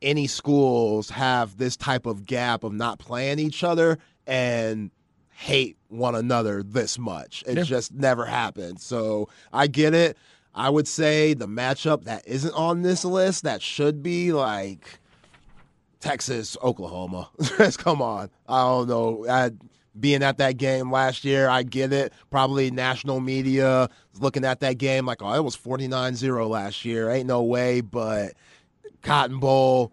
any 0.00 0.28
schools 0.28 1.10
have 1.10 1.56
this 1.56 1.76
type 1.76 2.06
of 2.06 2.24
gap 2.24 2.62
of 2.62 2.72
not 2.72 3.00
playing 3.00 3.40
each 3.40 3.64
other 3.64 3.98
and 4.26 4.90
hate 5.40 5.76
one 5.86 6.16
another 6.16 6.64
this 6.64 6.98
much. 6.98 7.44
It 7.46 7.56
Yeah. 7.58 7.62
just 7.62 7.94
never 7.94 8.24
happened. 8.26 8.80
So 8.80 9.28
I 9.52 9.68
get 9.68 9.94
it. 9.94 10.16
I 10.52 10.68
would 10.68 10.88
say 10.88 11.32
the 11.32 11.46
matchup 11.46 12.04
that 12.04 12.26
isn't 12.26 12.52
on 12.54 12.82
this 12.82 13.04
list 13.04 13.44
that 13.44 13.62
should 13.62 14.02
be 14.02 14.32
like 14.32 14.98
Texas, 16.00 16.56
Oklahoma. 16.62 17.30
Come 17.78 18.02
on. 18.02 18.30
I 18.48 18.60
don't 18.62 18.88
know. 18.88 19.26
I, 19.28 19.52
being 20.00 20.24
at 20.24 20.38
that 20.38 20.56
game 20.56 20.90
last 20.90 21.24
year, 21.24 21.48
I 21.48 21.62
get 21.62 21.92
it. 21.92 22.12
Probably 22.30 22.70
national 22.72 23.20
media 23.20 23.88
looking 24.20 24.44
at 24.44 24.58
that 24.60 24.78
game 24.78 25.06
like, 25.06 25.22
oh, 25.22 25.34
it 25.34 25.44
was 25.44 25.54
49 25.54 26.16
0 26.16 26.48
last 26.48 26.84
year. 26.84 27.10
Ain't 27.10 27.26
no 27.28 27.42
way. 27.44 27.80
But 27.80 28.32
Cotton 29.02 29.38
Bowl, 29.38 29.92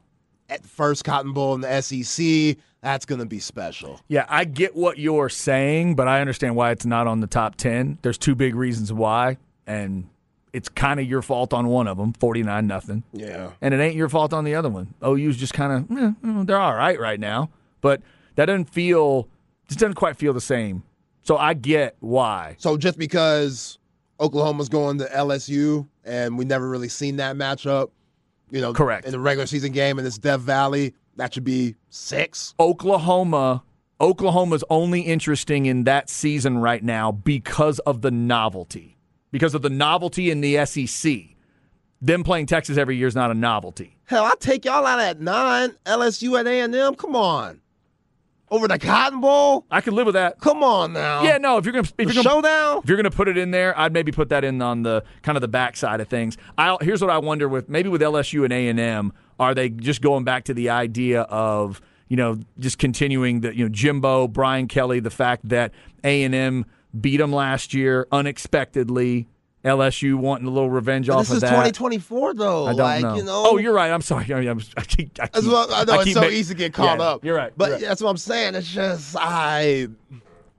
at 0.49 0.65
first 0.65 1.03
Cotton 1.03 1.34
Bowl 1.34 1.53
in 1.53 1.62
the 1.62 1.81
SEC, 1.81 2.58
that's 2.85 3.05
going 3.07 3.17
to 3.17 3.25
be 3.25 3.39
special. 3.39 3.99
Yeah, 4.07 4.27
I 4.29 4.45
get 4.45 4.75
what 4.75 4.99
you're 4.99 5.27
saying, 5.27 5.95
but 5.95 6.07
I 6.07 6.21
understand 6.21 6.55
why 6.55 6.69
it's 6.69 6.85
not 6.85 7.07
on 7.07 7.19
the 7.19 7.25
top 7.25 7.55
10. 7.55 7.97
There's 8.03 8.19
two 8.19 8.35
big 8.35 8.53
reasons 8.53 8.93
why, 8.93 9.37
and 9.65 10.07
it's 10.53 10.69
kind 10.69 10.99
of 10.99 11.07
your 11.07 11.23
fault 11.23 11.51
on 11.51 11.65
one 11.65 11.87
of 11.87 11.97
them, 11.97 12.13
49 12.13 12.67
nothing. 12.67 13.01
Yeah. 13.11 13.53
And 13.59 13.73
it 13.73 13.79
ain't 13.79 13.95
your 13.95 14.07
fault 14.07 14.33
on 14.33 14.43
the 14.43 14.53
other 14.53 14.69
one. 14.69 14.93
OU's 15.03 15.35
just 15.35 15.55
kind 15.55 15.73
of, 15.89 15.97
eh, 15.97 16.11
eh, 16.23 16.43
they're 16.45 16.59
all 16.59 16.75
right 16.75 16.99
right 16.99 17.19
now, 17.19 17.49
but 17.81 18.03
that 18.35 18.45
doesn't 18.45 18.69
feel, 18.69 19.27
just 19.67 19.79
doesn't 19.79 19.95
quite 19.95 20.15
feel 20.15 20.33
the 20.33 20.39
same. 20.39 20.83
So 21.23 21.37
I 21.37 21.55
get 21.55 21.95
why. 22.01 22.55
So 22.59 22.77
just 22.77 22.99
because 22.99 23.79
Oklahoma's 24.19 24.69
going 24.69 24.99
to 24.99 25.05
LSU 25.05 25.87
and 26.03 26.37
we 26.37 26.45
never 26.45 26.69
really 26.69 26.89
seen 26.89 27.15
that 27.15 27.35
matchup, 27.35 27.89
you 28.51 28.61
know, 28.61 28.73
Correct. 28.73 29.07
in 29.07 29.11
the 29.11 29.19
regular 29.19 29.47
season 29.47 29.71
game 29.71 29.97
and 29.97 30.05
it's 30.05 30.19
Death 30.19 30.41
Valley, 30.41 30.93
that 31.15 31.34
should 31.34 31.43
be 31.43 31.75
six. 31.89 32.54
Oklahoma, 32.60 33.63
Oklahoma's 34.01 34.63
only 34.69 35.01
interesting 35.01 35.65
in 35.65 35.84
that 35.86 36.10
season 36.10 36.58
right 36.58 36.84
now 36.84 37.12
because 37.12 37.80
of 37.80 38.01
the 38.01 38.12
novelty, 38.12 38.97
because 39.32 39.56
of 39.56 39.62
the 39.62 39.69
novelty 39.69 40.30
in 40.30 40.41
the 40.41 40.65
SEC. 40.65 41.13
Them 42.01 42.23
playing 42.23 42.45
Texas 42.45 42.78
every 42.78 42.97
year 42.97 43.08
is 43.08 43.15
not 43.15 43.32
a 43.32 43.34
novelty. 43.34 43.97
Hell, 44.06 44.25
I'll 44.25 44.36
take 44.36 44.65
y'all 44.65 44.86
out 44.86 44.99
at 44.99 45.19
nine. 45.21 45.71
LSU 45.86 46.39
at 46.39 46.45
A&M. 46.45 46.95
Come 46.95 47.15
on. 47.15 47.62
Over 48.51 48.67
the 48.67 48.78
Cotton 48.78 49.21
Bowl? 49.21 49.65
I 49.71 49.82
could 49.82 49.93
live 49.93 50.06
with 50.06 50.13
that. 50.13 50.39
Come 50.39 50.62
on 50.62 50.93
now. 50.93 51.23
Yeah, 51.23 51.39
no. 51.39 51.58
If 51.58 51.65
you're 51.65 51.71
gonna, 51.71 51.88
if 51.88 51.95
The 51.97 52.04
you're 52.04 52.13
gonna, 52.23 52.30
showdown? 52.30 52.78
if 52.84 52.89
you're 52.89 52.97
gonna 52.97 53.10
put 53.10 53.28
it 53.28 53.38
in 53.39 53.49
there, 53.49 53.78
I'd 53.78 53.91
maybe 53.91 54.12
put 54.12 54.30
that 54.30 54.43
in 54.43 54.62
on 54.62 54.84
the 54.84 55.04
kind 55.23 55.36
of 55.36 55.41
the 55.41 55.47
backside 55.47 55.99
of 55.99 56.08
things. 56.10 56.38
I 56.58 56.78
here's 56.82 57.01
what 57.01 57.10
I 57.10 57.17
wonder 57.17 57.49
with 57.49 57.69
maybe 57.69 57.89
with 57.89 58.01
LSU 58.01 58.43
and 58.43 58.54
A 58.54 58.67
and 58.67 58.80
M, 58.80 59.13
are 59.39 59.53
they 59.55 59.69
just 59.69 60.01
going 60.01 60.23
back 60.23 60.45
to 60.45 60.53
the 60.53 60.69
idea 60.69 61.21
of 61.23 61.81
you 62.07 62.17
know 62.17 62.37
just 62.59 62.77
continuing 62.77 63.41
the 63.41 63.55
you 63.55 63.65
know 63.65 63.69
Jimbo, 63.69 64.27
Brian 64.27 64.67
Kelly, 64.67 64.99
the 64.99 65.09
fact 65.09 65.49
that 65.49 65.71
A 66.03 66.23
and 66.23 66.33
M 66.35 66.65
beat 66.99 67.17
them 67.17 67.31
last 67.33 67.73
year 67.73 68.07
unexpectedly. 68.11 69.27
LSU 69.63 70.13
wanting 70.13 70.45
a 70.45 70.51
little 70.51 70.69
revenge 70.69 71.07
But 71.07 71.13
off 71.15 71.19
this 71.21 71.29
of 71.31 71.35
is 71.37 71.41
that. 71.41 71.49
2024, 71.49 72.35
though. 72.35 72.65
I 72.67 72.69
don't 72.69 72.77
like, 72.77 73.01
know. 73.01 73.15
you 73.15 73.23
know. 73.23 73.43
Oh, 73.47 73.57
you're 73.57 73.73
right. 73.73 73.89
I'm 73.89 74.03
sorry. 74.03 74.25
I, 74.31 74.37
I'm, 74.41 74.61
I 74.77 74.81
keep. 74.83 75.19
I 75.19 75.25
keep 75.25 75.43
what, 75.51 75.71
I 75.73 75.83
know 75.85 76.01
it's 76.01 76.13
so 76.13 76.21
ma- 76.21 76.27
easy 76.27 76.53
to 76.53 76.57
get 76.59 76.71
caught 76.71 76.99
Yeah, 76.99 77.03
up. 77.05 77.25
You're 77.25 77.35
right. 77.35 77.51
But 77.57 77.69
you're 77.69 77.77
right. 77.79 77.81
that's 77.87 77.99
what 77.99 78.11
I'm 78.11 78.17
saying. 78.17 78.53
It's 78.53 78.71
just, 78.71 79.15
I, 79.19 79.87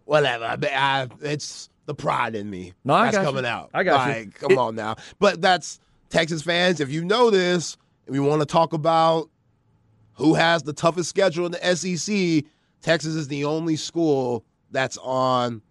whatever. 0.06 0.44
I, 0.44 0.56
I, 0.74 1.08
it's 1.20 1.70
the 1.84 1.94
pride 1.94 2.34
in 2.34 2.50
me 2.50 2.72
No, 2.84 2.94
I 2.94 3.04
that's 3.04 3.18
you. 3.18 3.22
coming 3.22 3.46
out. 3.46 3.70
I 3.72 3.84
got 3.84 4.08
you. 4.08 4.12
like, 4.24 4.34
Come 4.40 4.50
It- 4.50 4.58
on 4.58 4.74
now. 4.74 4.96
But 5.20 5.40
that's 5.40 5.78
Texas 6.10 6.42
fans. 6.42 6.80
If 6.80 6.90
you 6.90 7.04
know 7.04 7.30
this, 7.30 7.76
we 8.08 8.20
want 8.20 8.40
to 8.40 8.46
talk 8.46 8.72
about 8.72 9.28
who 10.14 10.34
has 10.34 10.62
the 10.62 10.72
toughest 10.72 11.08
schedule 11.08 11.46
in 11.46 11.52
the 11.52 11.76
SEC, 11.76 12.44
Texas 12.80 13.14
is 13.14 13.28
the 13.28 13.44
only 13.44 13.76
school 13.76 14.44
that's 14.70 14.96
on 14.98 15.62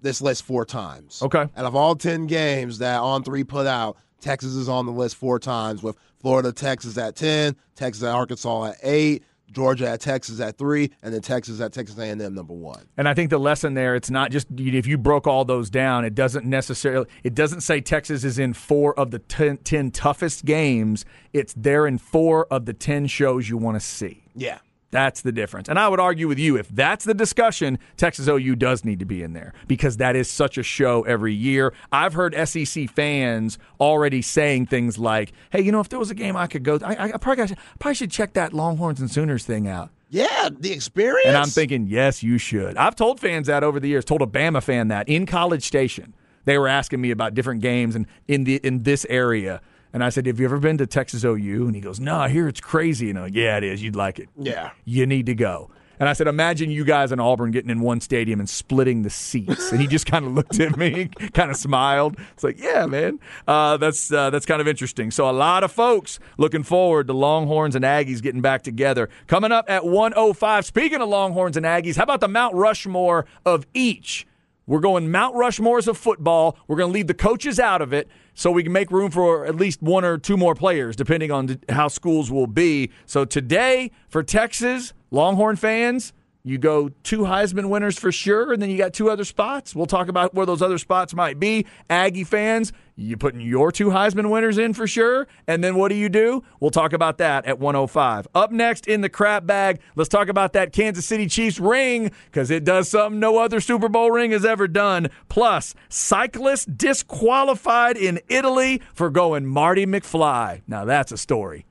this 0.00 0.20
list 0.20 0.44
four 0.44 0.64
times. 0.64 1.22
Okay. 1.22 1.46
Out 1.56 1.64
of 1.64 1.74
all 1.74 1.94
10 1.94 2.26
games 2.26 2.78
that 2.78 3.00
On 3.00 3.22
3 3.22 3.44
put 3.44 3.66
out, 3.66 3.96
Texas 4.20 4.54
is 4.54 4.68
on 4.68 4.86
the 4.86 4.92
list 4.92 5.16
four 5.16 5.38
times 5.38 5.82
with 5.82 5.96
Florida, 6.20 6.52
Texas 6.52 6.98
at 6.98 7.16
10, 7.16 7.56
Texas 7.74 8.02
at 8.02 8.14
Arkansas 8.14 8.66
at 8.66 8.76
8, 8.82 9.22
Georgia 9.52 9.88
at 9.88 10.00
Texas 10.00 10.40
at 10.40 10.58
3, 10.58 10.90
and 11.02 11.12
then 11.12 11.20
Texas 11.20 11.60
at 11.60 11.72
Texas 11.72 11.98
A&M 11.98 12.18
number 12.34 12.54
1. 12.54 12.86
And 12.96 13.08
I 13.08 13.14
think 13.14 13.30
the 13.30 13.38
lesson 13.38 13.74
there, 13.74 13.94
it's 13.94 14.10
not 14.10 14.30
just 14.30 14.48
if 14.56 14.86
you 14.86 14.98
broke 14.98 15.26
all 15.26 15.44
those 15.44 15.70
down, 15.70 16.04
it 16.04 16.14
doesn't 16.14 16.44
necessarily, 16.44 17.06
it 17.24 17.34
doesn't 17.34 17.60
say 17.60 17.80
Texas 17.80 18.24
is 18.24 18.38
in 18.38 18.52
four 18.52 18.98
of 18.98 19.10
the 19.10 19.18
10, 19.18 19.58
10 19.58 19.90
toughest 19.90 20.44
games. 20.44 21.04
It's 21.32 21.54
they're 21.56 21.86
in 21.86 21.98
four 21.98 22.46
of 22.46 22.66
the 22.66 22.72
10 22.72 23.06
shows 23.06 23.48
you 23.48 23.56
want 23.56 23.76
to 23.76 23.80
see. 23.80 24.24
Yeah. 24.34 24.58
That's 24.90 25.20
the 25.20 25.32
difference. 25.32 25.68
And 25.68 25.78
I 25.78 25.88
would 25.88 26.00
argue 26.00 26.28
with 26.28 26.38
you 26.38 26.56
if 26.56 26.68
that's 26.68 27.04
the 27.04 27.12
discussion, 27.12 27.78
Texas 27.96 28.26
OU 28.26 28.56
does 28.56 28.84
need 28.84 29.00
to 29.00 29.04
be 29.04 29.22
in 29.22 29.34
there 29.34 29.52
because 29.66 29.98
that 29.98 30.16
is 30.16 30.30
such 30.30 30.56
a 30.56 30.62
show 30.62 31.02
every 31.02 31.34
year. 31.34 31.74
I've 31.92 32.14
heard 32.14 32.34
SEC 32.48 32.88
fans 32.90 33.58
already 33.80 34.22
saying 34.22 34.66
things 34.66 34.98
like, 34.98 35.32
"Hey, 35.50 35.60
you 35.60 35.72
know, 35.72 35.80
if 35.80 35.90
there 35.90 35.98
was 35.98 36.10
a 36.10 36.14
game 36.14 36.36
I 36.36 36.46
could 36.46 36.62
go, 36.62 36.78
I, 36.82 37.12
I 37.12 37.16
probably, 37.18 37.46
got, 37.46 37.58
probably 37.78 37.94
should 37.94 38.10
check 38.10 38.32
that 38.32 38.54
Longhorns 38.54 39.00
and 39.00 39.10
Sooners 39.10 39.44
thing 39.44 39.68
out." 39.68 39.90
Yeah, 40.10 40.48
the 40.50 40.72
experience. 40.72 41.26
And 41.26 41.36
I'm 41.36 41.48
thinking, 41.48 41.86
yes, 41.86 42.22
you 42.22 42.38
should. 42.38 42.78
I've 42.78 42.96
told 42.96 43.20
fans 43.20 43.46
that 43.48 43.62
over 43.62 43.78
the 43.78 43.88
years. 43.88 44.06
Told 44.06 44.22
a 44.22 44.26
Bama 44.26 44.62
fan 44.62 44.88
that 44.88 45.06
in 45.08 45.26
College 45.26 45.64
Station. 45.64 46.14
They 46.46 46.56
were 46.56 46.68
asking 46.68 47.02
me 47.02 47.10
about 47.10 47.34
different 47.34 47.60
games 47.60 47.94
and 47.94 48.06
in 48.26 48.44
the 48.44 48.56
in 48.62 48.84
this 48.84 49.04
area, 49.10 49.60
And 49.92 50.04
I 50.04 50.10
said, 50.10 50.26
Have 50.26 50.38
you 50.38 50.44
ever 50.46 50.58
been 50.58 50.78
to 50.78 50.86
Texas 50.86 51.24
OU? 51.24 51.66
And 51.66 51.74
he 51.74 51.80
goes, 51.80 51.98
No, 52.00 52.16
I 52.16 52.28
hear 52.28 52.48
it's 52.48 52.60
crazy. 52.60 53.10
And 53.10 53.18
I'm 53.18 53.24
like, 53.26 53.34
Yeah, 53.34 53.56
it 53.56 53.64
is. 53.64 53.82
You'd 53.82 53.96
like 53.96 54.18
it. 54.18 54.28
Yeah. 54.38 54.70
You 54.84 55.06
need 55.06 55.26
to 55.26 55.34
go. 55.34 55.70
And 56.00 56.08
I 56.08 56.12
said, 56.12 56.28
Imagine 56.28 56.70
you 56.70 56.84
guys 56.84 57.10
in 57.10 57.18
Auburn 57.18 57.50
getting 57.50 57.70
in 57.70 57.80
one 57.80 58.00
stadium 58.00 58.38
and 58.38 58.48
splitting 58.48 59.02
the 59.02 59.10
seats. 59.10 59.72
And 59.72 59.80
he 59.80 59.86
just 59.86 60.06
kind 60.06 60.24
of 60.24 60.32
looked 60.32 60.60
at 60.60 60.76
me, 60.76 61.06
kind 61.32 61.50
of 61.50 61.56
smiled. 61.56 62.16
It's 62.34 62.44
like, 62.44 62.60
Yeah, 62.60 62.86
man. 62.86 63.18
Uh, 63.46 63.76
that's, 63.78 64.12
uh, 64.12 64.30
that's 64.30 64.46
kind 64.46 64.60
of 64.60 64.68
interesting. 64.68 65.10
So 65.10 65.28
a 65.28 65.32
lot 65.32 65.64
of 65.64 65.72
folks 65.72 66.20
looking 66.36 66.62
forward 66.62 67.06
to 67.08 67.14
Longhorns 67.14 67.74
and 67.74 67.84
Aggies 67.84 68.22
getting 68.22 68.42
back 68.42 68.62
together. 68.62 69.08
Coming 69.26 69.52
up 69.52 69.68
at 69.68 69.84
105. 69.84 70.64
Speaking 70.66 71.00
of 71.00 71.08
Longhorns 71.08 71.56
and 71.56 71.66
Aggies, 71.66 71.96
how 71.96 72.04
about 72.04 72.20
the 72.20 72.28
Mount 72.28 72.54
Rushmore 72.54 73.26
of 73.44 73.66
each? 73.74 74.26
We're 74.68 74.80
going 74.80 75.10
Mount 75.10 75.34
Rushmores 75.34 75.88
of 75.88 75.96
football. 75.96 76.58
We're 76.68 76.76
going 76.76 76.90
to 76.90 76.94
leave 76.94 77.06
the 77.06 77.14
coaches 77.14 77.58
out 77.58 77.80
of 77.80 77.94
it 77.94 78.06
so 78.38 78.52
we 78.52 78.62
can 78.62 78.72
make 78.72 78.92
room 78.92 79.10
for 79.10 79.44
at 79.46 79.56
least 79.56 79.82
one 79.82 80.04
or 80.04 80.16
two 80.16 80.36
more 80.36 80.54
players, 80.54 80.94
depending 80.94 81.32
on 81.32 81.58
how 81.68 81.88
schools 81.88 82.30
will 82.30 82.46
be. 82.46 82.88
So 83.04 83.24
today, 83.24 83.90
for 84.08 84.22
Texas, 84.22 84.92
Longhorn 85.10 85.56
fans, 85.56 86.12
you 86.44 86.56
go 86.56 86.90
two 87.02 87.20
Heisman 87.20 87.68
winners 87.68 87.98
for 87.98 88.12
sure, 88.12 88.52
and 88.52 88.62
then 88.62 88.70
you 88.70 88.78
got 88.78 88.92
two 88.92 89.10
other 89.10 89.24
spots. 89.24 89.74
We'll 89.74 89.86
talk 89.86 90.08
about 90.08 90.34
where 90.34 90.46
those 90.46 90.62
other 90.62 90.78
spots 90.78 91.14
might 91.14 91.38
be. 91.38 91.66
Aggie 91.90 92.24
fans, 92.24 92.72
you 92.96 93.16
putting 93.16 93.40
your 93.40 93.70
two 93.70 93.88
Heisman 93.88 94.30
winners 94.30 94.56
in 94.56 94.72
for 94.72 94.86
sure, 94.86 95.26
and 95.46 95.62
then 95.62 95.74
what 95.74 95.88
do 95.88 95.94
you 95.94 96.08
do? 96.08 96.42
We'll 96.60 96.70
talk 96.70 96.92
about 96.92 97.18
that 97.18 97.44
at 97.44 97.58
105. 97.58 98.28
Up 98.34 98.52
next 98.52 98.86
in 98.86 99.00
the 99.00 99.08
crap 99.08 99.46
bag, 99.46 99.80
let's 99.96 100.08
talk 100.08 100.28
about 100.28 100.52
that 100.54 100.72
Kansas 100.72 101.06
City 101.06 101.26
Chiefs 101.26 101.58
ring 101.58 102.10
because 102.26 102.50
it 102.50 102.64
does 102.64 102.88
something 102.88 103.20
no 103.20 103.38
other 103.38 103.60
Super 103.60 103.88
Bowl 103.88 104.10
ring 104.10 104.30
has 104.30 104.44
ever 104.44 104.68
done. 104.68 105.08
Plus, 105.28 105.74
cyclist 105.88 106.78
disqualified 106.78 107.96
in 107.96 108.20
Italy 108.28 108.80
for 108.94 109.10
going 109.10 109.44
Marty 109.44 109.86
McFly. 109.86 110.62
Now 110.66 110.84
that's 110.84 111.12
a 111.12 111.18
story. 111.18 111.66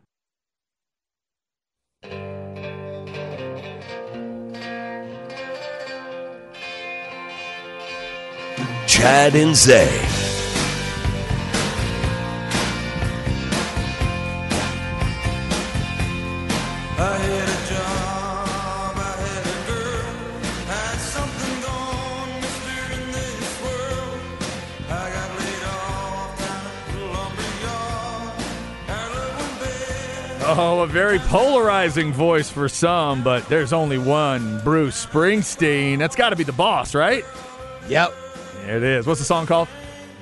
A 29.11 29.29
one 29.39 29.59
bed. 29.59 30.41
Oh, 30.49 30.79
a 30.81 30.87
very 30.87 31.19
polarizing 31.19 32.13
voice 32.13 32.49
for 32.49 32.67
some, 32.67 33.21
but 33.23 33.47
there's 33.47 33.73
only 33.73 33.99
one 33.99 34.59
Bruce 34.63 35.05
Springsteen. 35.05 35.99
That's 35.99 36.15
got 36.15 36.29
to 36.31 36.35
be 36.35 36.43
the 36.43 36.51
boss, 36.51 36.95
right? 36.95 37.23
Yep. 37.89 38.26
There 38.67 38.75
it 38.75 38.83
is. 38.83 39.07
What's 39.07 39.21
the 39.21 39.25
song 39.25 39.45
called? 39.45 39.69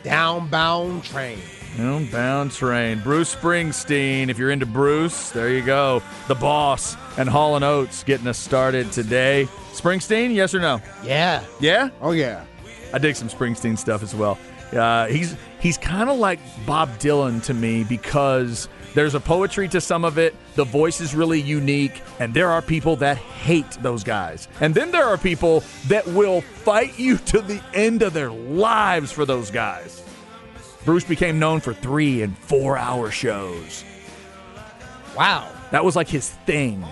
Downbound 0.03 1.03
train. 1.03 1.39
Downbound 1.77 2.55
Train. 2.55 2.99
Bruce 2.99 3.33
Springsteen. 3.35 4.29
If 4.29 4.37
you're 4.37 4.51
into 4.51 4.67
Bruce, 4.67 5.31
there 5.31 5.49
you 5.49 5.63
go. 5.63 6.03
The 6.27 6.35
boss 6.35 6.95
and 7.17 7.27
Hall 7.27 7.55
and 7.55 7.65
Oates 7.65 8.03
getting 8.03 8.27
us 8.27 8.37
started 8.37 8.91
today. 8.91 9.47
Springsteen, 9.73 10.31
yes 10.33 10.53
or 10.53 10.59
no? 10.59 10.79
Yeah. 11.03 11.43
Yeah? 11.59 11.89
Oh 12.01 12.11
yeah. 12.11 12.45
I 12.93 12.99
dig 12.99 13.15
some 13.15 13.29
Springsteen 13.29 13.79
stuff 13.79 14.03
as 14.03 14.13
well. 14.13 14.37
Uh, 14.71 15.07
he's 15.07 15.35
he's 15.59 15.79
kind 15.79 16.07
of 16.11 16.19
like 16.19 16.39
Bob 16.67 16.89
Dylan 16.99 17.43
to 17.45 17.53
me 17.55 17.83
because 17.83 18.69
there's 18.95 19.13
a 19.13 19.19
poetry 19.19 19.67
to 19.69 19.79
some 19.79 20.03
of 20.03 20.17
it. 20.17 20.33
The 20.55 20.63
voice 20.63 21.01
is 21.01 21.13
really 21.13 21.39
unique, 21.39 22.01
and 22.19 22.33
there 22.33 22.49
are 22.49 22.61
people 22.61 22.95
that 22.97 23.17
hate 23.17 23.69
those 23.81 24.03
guys, 24.03 24.47
and 24.61 24.73
then 24.73 24.89
there 24.89 25.05
are 25.05 25.17
people 25.17 25.63
that 25.87 26.07
will 26.07 26.41
fight 26.41 26.97
you 26.97 27.17
to 27.31 27.41
the 27.41 27.61
end 27.73 28.01
of 28.01 28.13
their 28.13 28.31
lives 28.31 29.11
for 29.11 29.25
those 29.25 29.51
guys. 29.51 30.01
Bruce 30.85 31.03
became 31.03 31.39
known 31.39 31.59
for 31.59 31.73
three 31.73 32.21
and 32.21 32.37
four 32.37 32.77
hour 32.77 33.11
shows. 33.11 33.83
Wow. 35.15 35.51
That 35.71 35.83
was 35.83 35.95
like 35.95 36.07
his 36.07 36.29
thing. 36.45 36.85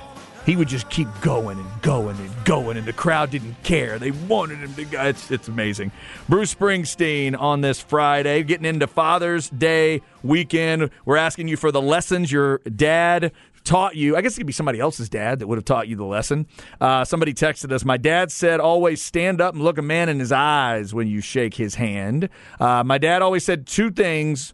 He 0.45 0.55
would 0.55 0.67
just 0.67 0.89
keep 0.89 1.07
going 1.21 1.57
and 1.57 1.81
going 1.81 2.17
and 2.17 2.45
going, 2.45 2.77
and 2.77 2.85
the 2.85 2.93
crowd 2.93 3.31
didn't 3.31 3.61
care. 3.63 3.97
They 3.97 4.11
wanted 4.11 4.59
him 4.59 4.73
to 4.75 4.85
go. 4.85 5.01
It's, 5.03 5.31
it's 5.31 5.47
amazing. 5.47 5.91
Bruce 6.27 6.53
Springsteen 6.53 7.39
on 7.39 7.61
this 7.61 7.79
Friday, 7.79 8.43
getting 8.43 8.65
into 8.65 8.87
Father's 8.87 9.49
Day 9.49 10.01
weekend. 10.21 10.89
We're 11.05 11.17
asking 11.17 11.47
you 11.47 11.55
for 11.55 11.71
the 11.71 11.81
lessons 11.81 12.31
your 12.31 12.59
dad 12.59 13.31
taught 13.63 13.95
you. 13.95 14.17
I 14.17 14.21
guess 14.21 14.35
it 14.35 14.41
could 14.41 14.47
be 14.47 14.53
somebody 14.53 14.79
else's 14.79 15.07
dad 15.07 15.39
that 15.39 15.47
would 15.47 15.57
have 15.57 15.65
taught 15.65 15.87
you 15.87 15.95
the 15.95 16.03
lesson. 16.03 16.47
Uh, 16.81 17.05
somebody 17.05 17.33
texted 17.33 17.71
us. 17.71 17.85
My 17.85 17.95
dad 17.95 18.31
said, 18.31 18.59
always 18.59 19.01
stand 19.01 19.39
up 19.39 19.53
and 19.53 19.63
look 19.63 19.77
a 19.77 19.81
man 19.81 20.09
in 20.09 20.19
his 20.19 20.33
eyes 20.33 20.93
when 20.93 21.07
you 21.07 21.21
shake 21.21 21.53
his 21.53 21.75
hand. 21.75 22.27
Uh, 22.59 22.83
my 22.83 22.97
dad 22.97 23.21
always 23.21 23.45
said 23.45 23.65
two 23.65 23.91
things 23.91 24.53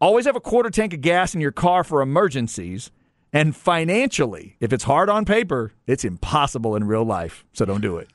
always 0.00 0.24
have 0.24 0.36
a 0.36 0.40
quarter 0.40 0.70
tank 0.70 0.94
of 0.94 1.00
gas 1.00 1.34
in 1.34 1.40
your 1.40 1.52
car 1.52 1.84
for 1.84 2.00
emergencies. 2.00 2.90
And 3.32 3.54
financially, 3.54 4.56
if 4.60 4.72
it's 4.72 4.84
hard 4.84 5.08
on 5.08 5.24
paper, 5.24 5.72
it's 5.86 6.04
impossible 6.04 6.74
in 6.74 6.84
real 6.84 7.04
life. 7.04 7.44
So 7.52 7.64
don't 7.64 7.80
do 7.80 7.98
it. 7.98 8.08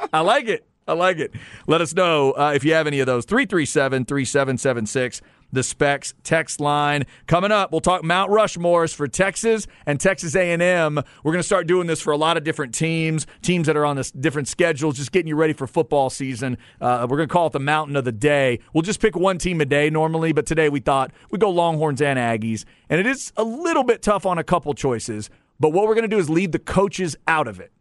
I 0.12 0.20
like 0.20 0.48
it. 0.48 0.66
I 0.88 0.94
like 0.94 1.18
it. 1.18 1.32
Let 1.66 1.80
us 1.80 1.94
know 1.94 2.32
uh, 2.32 2.52
if 2.54 2.64
you 2.64 2.72
have 2.72 2.86
any 2.86 3.00
of 3.00 3.06
those. 3.06 3.24
337 3.24 4.06
3776 4.06 5.20
the 5.52 5.62
specs 5.62 6.14
text 6.22 6.60
line. 6.60 7.04
Coming 7.26 7.52
up 7.52 7.72
we'll 7.72 7.80
talk 7.80 8.04
mount 8.04 8.30
rushmores 8.30 8.94
for 8.94 9.08
texas 9.08 9.66
and 9.86 10.00
texas 10.00 10.34
a&m 10.34 10.96
we're 11.22 11.32
going 11.32 11.40
to 11.40 11.42
start 11.42 11.66
doing 11.66 11.86
this 11.86 12.00
for 12.00 12.12
a 12.12 12.16
lot 12.16 12.36
of 12.36 12.44
different 12.44 12.74
teams 12.74 13.26
teams 13.42 13.66
that 13.66 13.76
are 13.76 13.84
on 13.84 13.96
this 13.96 14.10
different 14.10 14.48
schedules 14.48 14.96
just 14.96 15.12
getting 15.12 15.28
you 15.28 15.36
ready 15.36 15.52
for 15.52 15.66
football 15.66 16.10
season. 16.10 16.58
Uh, 16.80 17.06
we're 17.08 17.16
going 17.16 17.28
to 17.28 17.32
call 17.32 17.46
it 17.46 17.52
the 17.52 17.60
mountain 17.60 17.96
of 17.96 18.04
the 18.04 18.12
day. 18.12 18.58
We'll 18.72 18.82
just 18.82 19.00
pick 19.00 19.16
one 19.16 19.38
team 19.38 19.60
a 19.60 19.64
day 19.64 19.90
normally 19.90 20.32
but 20.32 20.46
today 20.46 20.68
we 20.68 20.80
thought 20.80 21.12
we'd 21.30 21.40
go 21.40 21.50
longhorns 21.50 22.02
and 22.02 22.18
aggies. 22.18 22.64
And 22.88 23.00
it 23.00 23.06
is 23.06 23.32
a 23.36 23.44
little 23.44 23.84
bit 23.84 24.02
tough 24.02 24.26
on 24.26 24.38
a 24.38 24.44
couple 24.44 24.74
choices 24.74 25.30
but 25.58 25.70
what 25.70 25.86
we're 25.86 25.94
going 25.94 26.08
to 26.08 26.14
do 26.14 26.18
is 26.18 26.30
leave 26.30 26.52
the 26.52 26.58
coaches 26.58 27.16
out 27.26 27.46
of 27.46 27.60
it 27.60 27.72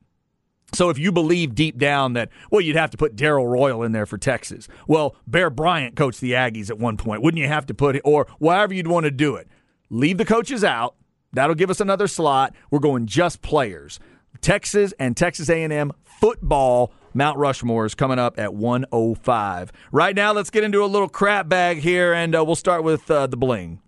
so 0.74 0.89
if 0.89 0.97
you 0.97 1.11
believe 1.11 1.55
deep 1.55 1.78
down 1.78 2.13
that, 2.13 2.30
well, 2.51 2.61
you'd 2.61 2.76
have 2.76 2.91
to 2.91 2.97
put 2.97 3.15
Darrell 3.15 3.47
Royal 3.47 3.84
in 3.84 3.91
there 3.91 4.05
for 4.05 4.17
Texas. 4.17 4.67
Well, 4.88 5.15
Bear 5.28 5.49
Bryant 5.49 5.95
coached 5.95 6.22
the 6.22 6.34
Aggies 6.34 6.70
at 6.70 6.78
one 6.78 6.97
point. 6.97 7.22
Wouldn't 7.22 7.41
you 7.41 7.47
have 7.47 7.65
to 7.67 7.74
put 7.74 7.95
it, 7.95 8.01
or 8.05 8.28
whatever 8.39 8.74
you'd 8.74 8.88
want 8.88 9.05
to 9.05 9.11
do 9.11 9.36
it? 9.36 9.47
Leave 9.89 10.17
the 10.17 10.26
coaches 10.26 10.63
out. 10.63 10.95
That'll 11.34 11.55
give 11.55 11.70
us 11.70 11.80
another 11.80 12.07
slot. 12.07 12.53
We're 12.72 12.80
going 12.80 13.05
just 13.05 13.41
players. 13.41 13.99
Texas 14.41 14.93
and 14.99 15.15
Texas 15.15 15.49
A&M 15.49 15.91
football. 16.03 16.93
Mount 17.13 17.38
Rushmore 17.38 17.86
is 17.86 17.95
coming 17.95 18.20
up 18.20 18.39
at 18.39 18.53
105. 18.53 19.72
Right 19.91 20.15
now, 20.15 20.32
let's 20.32 20.49
get 20.49 20.63
into 20.63 20.84
a 20.84 20.86
little 20.86 21.09
crap 21.09 21.49
bag 21.49 21.80
here, 21.80 22.13
and 22.13 22.36
uh, 22.36 22.43
we'll 22.45 22.55
start 22.55 22.84
with 22.84 23.09
uh, 23.09 23.28
the 23.28 23.38
bling. 23.38 23.82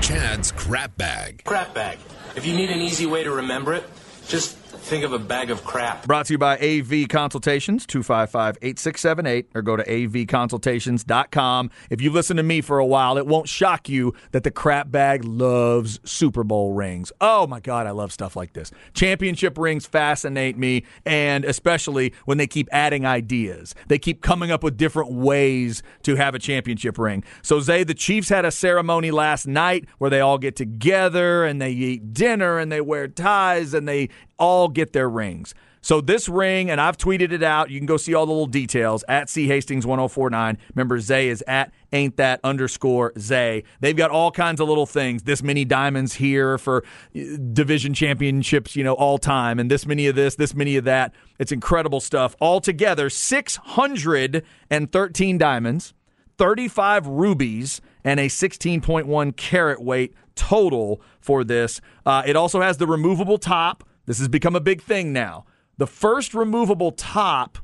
Chad's 0.00 0.52
crap 0.52 0.96
bag. 0.96 1.42
Crap 1.44 1.74
bag. 1.74 1.98
If 2.36 2.46
you 2.46 2.54
need 2.54 2.70
an 2.70 2.80
easy 2.80 3.06
way 3.06 3.24
to 3.24 3.32
remember 3.32 3.72
it, 3.72 3.84
just 4.28 4.58
think 4.78 5.04
of 5.04 5.12
a 5.12 5.18
bag 5.18 5.50
of 5.50 5.64
crap. 5.64 6.06
Brought 6.06 6.26
to 6.26 6.34
you 6.34 6.38
by 6.38 6.58
AV 6.58 7.08
Consultations, 7.08 7.86
255 7.86 8.58
8678, 8.62 9.50
or 9.54 9.62
go 9.62 9.76
to 9.76 9.84
avconsultations.com. 9.84 11.70
If 11.90 12.00
you've 12.00 12.14
listened 12.14 12.38
to 12.38 12.42
me 12.42 12.60
for 12.60 12.78
a 12.78 12.86
while, 12.86 13.18
it 13.18 13.26
won't 13.26 13.48
shock 13.48 13.88
you 13.88 14.14
that 14.32 14.42
the 14.42 14.50
crap 14.50 14.90
bag 14.90 15.24
loves 15.24 16.00
Super 16.04 16.44
Bowl 16.44 16.72
rings. 16.72 17.12
Oh 17.20 17.46
my 17.46 17.60
God, 17.60 17.86
I 17.86 17.90
love 17.90 18.12
stuff 18.12 18.36
like 18.36 18.52
this. 18.52 18.70
Championship 18.94 19.58
rings 19.58 19.86
fascinate 19.86 20.56
me, 20.56 20.84
and 21.04 21.44
especially 21.44 22.12
when 22.24 22.38
they 22.38 22.46
keep 22.46 22.68
adding 22.72 23.06
ideas. 23.06 23.74
They 23.88 23.98
keep 23.98 24.22
coming 24.22 24.50
up 24.50 24.62
with 24.62 24.76
different 24.76 25.12
ways 25.12 25.82
to 26.02 26.16
have 26.16 26.34
a 26.34 26.38
championship 26.38 26.98
ring. 26.98 27.24
So, 27.42 27.60
Zay, 27.60 27.84
the 27.84 27.94
Chiefs 27.94 28.28
had 28.28 28.44
a 28.44 28.50
ceremony 28.50 29.10
last 29.10 29.46
night 29.46 29.86
where 29.98 30.10
they 30.10 30.20
all 30.20 30.38
get 30.38 30.56
together 30.56 31.44
and 31.44 31.60
they 31.60 31.70
eat 31.70 32.12
dinner 32.12 32.58
and 32.58 32.70
they 32.70 32.80
wear 32.80 33.08
ties 33.08 33.74
and 33.74 33.86
they 33.88 34.08
all 34.38 34.68
get 34.68 34.92
their 34.92 35.08
rings. 35.08 35.54
So 35.86 36.00
this 36.00 36.28
ring, 36.28 36.68
and 36.68 36.80
I've 36.80 36.96
tweeted 36.96 37.30
it 37.30 37.44
out. 37.44 37.70
You 37.70 37.78
can 37.78 37.86
go 37.86 37.96
see 37.96 38.12
all 38.12 38.26
the 38.26 38.32
little 38.32 38.46
details 38.46 39.04
at 39.06 39.30
C 39.30 39.46
Hastings 39.46 39.86
1049. 39.86 40.58
Remember, 40.74 40.98
Zay 40.98 41.28
is 41.28 41.44
at 41.46 41.70
ain't 41.92 42.16
that 42.16 42.40
underscore 42.42 43.12
Zay. 43.16 43.62
They've 43.78 43.96
got 43.96 44.10
all 44.10 44.32
kinds 44.32 44.60
of 44.60 44.68
little 44.68 44.86
things. 44.86 45.22
This 45.22 45.44
many 45.44 45.64
diamonds 45.64 46.14
here 46.14 46.58
for 46.58 46.82
uh, 47.14 47.20
division 47.52 47.94
championships, 47.94 48.74
you 48.74 48.82
know, 48.82 48.94
all 48.94 49.16
time, 49.16 49.60
and 49.60 49.70
this 49.70 49.86
many 49.86 50.08
of 50.08 50.16
this, 50.16 50.34
this 50.34 50.56
many 50.56 50.76
of 50.76 50.82
that. 50.86 51.14
It's 51.38 51.52
incredible 51.52 52.00
stuff. 52.00 52.34
Altogether, 52.40 53.08
613 53.08 55.38
diamonds, 55.38 55.94
35 56.36 57.06
rubies, 57.06 57.80
and 58.02 58.18
a 58.18 58.26
16.1 58.26 59.36
carat 59.36 59.80
weight 59.80 60.14
total 60.34 61.00
for 61.20 61.44
this. 61.44 61.80
Uh, 62.04 62.24
it 62.26 62.34
also 62.34 62.60
has 62.60 62.78
the 62.78 62.88
removable 62.88 63.38
top. 63.38 63.84
This 64.06 64.18
has 64.18 64.28
become 64.28 64.56
a 64.56 64.60
big 64.60 64.82
thing 64.82 65.12
now. 65.12 65.44
The 65.78 65.86
first 65.86 66.32
removable 66.32 66.92
top, 66.92 67.58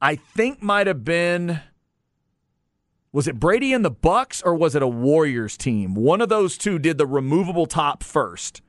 I 0.00 0.14
think, 0.14 0.62
might 0.62 0.86
have 0.86 1.04
been 1.04 1.60
was 3.10 3.26
it 3.26 3.40
Brady 3.40 3.72
and 3.72 3.84
the 3.84 3.90
Bucks 3.90 4.42
or 4.42 4.54
was 4.54 4.74
it 4.74 4.82
a 4.82 4.86
Warriors 4.86 5.56
team? 5.56 5.94
One 5.94 6.20
of 6.20 6.28
those 6.28 6.58
two 6.58 6.78
did 6.78 6.98
the 6.98 7.06
removable 7.06 7.66
top 7.66 8.02
first. 8.02 8.60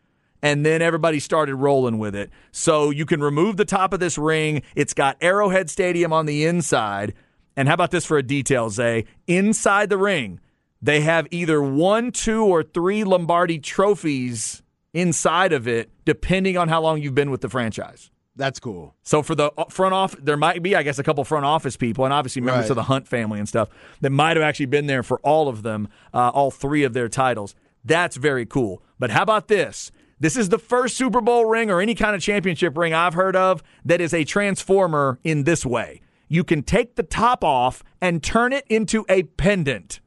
And 0.41 0.65
then 0.65 0.82
everybody 0.82 1.20
started 1.20 1.55
rolling 1.55 1.99
with 1.99 2.15
it. 2.15 2.30
So 2.53 2.91
you 2.91 3.05
can 3.05 3.22
remove 3.22 3.57
the 3.57 3.65
top 3.65 3.91
of 3.91 3.99
this 3.99 4.17
ring. 4.17 4.61
It's 4.74 4.93
got 4.93 5.17
Arrowhead 5.20 5.70
Stadium 5.70 6.13
on 6.13 6.26
the 6.26 6.45
inside. 6.45 7.13
And 7.57 7.67
how 7.67 7.74
about 7.74 7.91
this 7.91 8.05
for 8.05 8.17
a 8.17 8.24
detail, 8.24 8.70
Zay? 8.70 9.03
Inside 9.28 9.89
the 9.89 9.97
ring, 9.97 10.39
they 10.82 11.01
have 11.01 11.28
either 11.30 11.61
one, 11.61 12.13
two, 12.13 12.45
or 12.45 12.63
three 12.63 13.03
Lombardi 13.03 13.59
trophies 13.59 14.63
inside 14.93 15.53
of 15.53 15.67
it, 15.67 15.89
depending 16.05 16.57
on 16.57 16.67
how 16.69 16.81
long 16.81 17.01
you've 17.01 17.15
been 17.15 17.31
with 17.31 17.41
the 17.41 17.49
franchise. 17.49 18.09
That's 18.35 18.59
cool. 18.59 18.95
So 19.03 19.21
for 19.21 19.35
the 19.35 19.51
front 19.69 19.93
off, 19.93 20.15
there 20.17 20.37
might 20.37 20.63
be, 20.63 20.73
I 20.75 20.81
guess, 20.83 20.97
a 20.97 21.03
couple 21.03 21.23
front 21.25 21.45
office 21.45 21.75
people, 21.75 22.05
and 22.05 22.13
obviously 22.13 22.41
members 22.41 22.63
Right. 22.65 22.69
of 22.71 22.75
the 22.77 22.83
Hunt 22.83 23.07
family 23.07 23.37
and 23.37 23.49
stuff 23.49 23.67
that 23.99 24.11
might 24.11 24.37
have 24.37 24.43
actually 24.43 24.67
been 24.67 24.87
there 24.87 25.03
for 25.03 25.19
all 25.23 25.49
of 25.49 25.61
them, 25.63 25.89
uh, 26.13 26.29
all 26.29 26.49
three 26.49 26.83
of 26.83 26.93
their 26.93 27.09
titles. 27.09 27.53
That's 27.83 28.15
very 28.15 28.45
cool. 28.45 28.81
But 28.97 29.09
how 29.11 29.23
about 29.23 29.49
this? 29.49 29.91
This 30.21 30.37
is 30.37 30.49
the 30.49 30.59
first 30.59 30.95
Super 30.97 31.21
Bowl 31.21 31.45
ring 31.45 31.69
or 31.69 31.81
any 31.81 31.95
kind 31.95 32.15
of 32.15 32.21
championship 32.21 32.77
ring 32.77 32.93
I've 32.93 33.13
heard 33.13 33.35
of 33.35 33.61
that 33.85 33.99
is 34.01 34.13
a 34.13 34.23
transformer 34.23 35.19
in 35.23 35.43
this 35.43 35.65
way. 35.65 36.01
You 36.27 36.43
can 36.43 36.61
take 36.63 36.95
the 36.95 37.03
top 37.03 37.43
off 37.43 37.83
and 38.01 38.21
turn 38.23 38.53
it 38.53 38.65
into 38.69 39.05
a 39.09 39.23
pendant. 39.23 39.99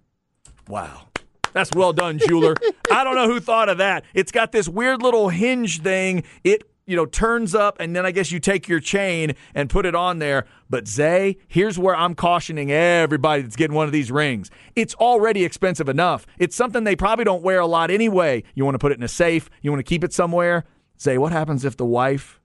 Wow. 0.68 1.08
That's 1.52 1.70
well 1.74 1.92
done, 1.92 2.18
jeweler. 2.18 2.54
I 2.90 3.04
don't 3.04 3.14
know 3.14 3.28
who 3.28 3.40
thought 3.40 3.68
of 3.68 3.78
that. 3.78 4.04
It's 4.14 4.32
got 4.32 4.52
this 4.52 4.68
weird 4.68 5.02
little 5.02 5.28
hinge 5.28 5.82
thing. 5.82 6.24
It, 6.44 6.64
you 6.86 6.96
know, 6.96 7.06
turns 7.06 7.54
up, 7.54 7.76
and 7.78 7.94
then 7.94 8.04
I 8.04 8.10
guess 8.10 8.32
you 8.32 8.40
take 8.40 8.68
your 8.68 8.80
chain 8.80 9.34
and 9.54 9.70
put 9.70 9.86
it 9.86 9.94
on 9.94 10.18
there. 10.18 10.46
But 10.68 10.88
Zay, 10.88 11.36
here's 11.46 11.78
where 11.78 11.94
I'm 11.94 12.14
cautioning 12.14 12.72
everybody 12.72 13.42
that's 13.42 13.56
getting 13.56 13.76
one 13.76 13.86
of 13.86 13.92
these 13.92 14.10
rings. 14.10 14.50
It's 14.74 14.94
already 14.96 15.44
expensive 15.44 15.88
enough. 15.88 16.26
It's 16.38 16.56
something 16.56 16.84
they 16.84 16.96
probably 16.96 17.24
don't 17.24 17.42
wear 17.42 17.60
a 17.60 17.66
lot 17.66 17.90
anyway. 17.90 18.42
You 18.54 18.64
want 18.64 18.74
to 18.74 18.78
put 18.78 18.92
it 18.92 18.98
in 18.98 19.04
a 19.04 19.08
safe, 19.08 19.48
you 19.60 19.70
want 19.70 19.80
to 19.80 19.88
keep 19.88 20.02
it 20.02 20.12
somewhere. 20.12 20.64
Zay, 21.00 21.18
what 21.18 21.32
happens 21.32 21.64
if 21.64 21.76
the 21.76 21.86
wife, 21.86 22.40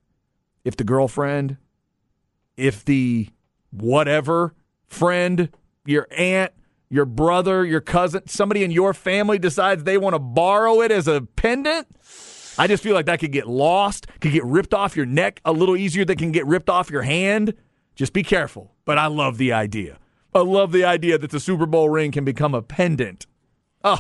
if 0.64 0.76
the 0.76 0.84
girlfriend, 0.84 1.58
if 2.56 2.84
the 2.86 3.30
whatever 3.72 4.54
friend, 4.88 5.50
your 5.86 6.08
aunt, 6.12 6.54
your 6.90 7.06
brother, 7.06 7.66
your 7.66 7.82
cousin, 7.82 8.28
somebody 8.28 8.64
in 8.64 8.72
your 8.72 8.94
family 8.94 9.38
decides 9.40 9.84
they 9.84 9.98
want 9.98 10.16
to 10.16 10.20
borrow 10.20 10.82
it 10.82 10.92
as 10.92 11.08
a 11.08 11.22
pendant, 11.22 11.88
I 12.58 12.68
just 12.68 12.82
feel 12.82 12.94
like 12.96 13.06
that 13.06 13.20
could 13.20 13.32
get 13.32 13.48
lost, 13.48 14.08
could 14.20 14.32
get 14.32 14.44
ripped 14.44 14.74
off 14.74 14.96
your 14.96 15.06
neck 15.06 15.42
a 15.46 15.52
little 15.52 15.78
easier 15.78 16.06
than 16.06 16.18
can 16.18 16.32
get 16.32 16.46
ripped 16.48 16.70
off 16.70 16.90
your 16.90 17.04
hand. 17.04 17.54
Just 17.96 18.14
be 18.14 18.24
careful. 18.24 18.74
But 18.86 18.98
I 18.98 19.08
love 19.08 19.38
the 19.38 19.54
idea. 19.54 19.98
I 20.34 20.40
love 20.40 20.72
the 20.72 20.84
idea 20.86 21.18
that 21.18 21.32
the 21.32 21.40
Super 21.40 21.66
Bowl 21.66 21.90
ring 21.90 22.12
can 22.12 22.24
become 22.26 22.54
a 22.54 22.62
pendant. 22.62 23.28
Oh, 23.84 24.00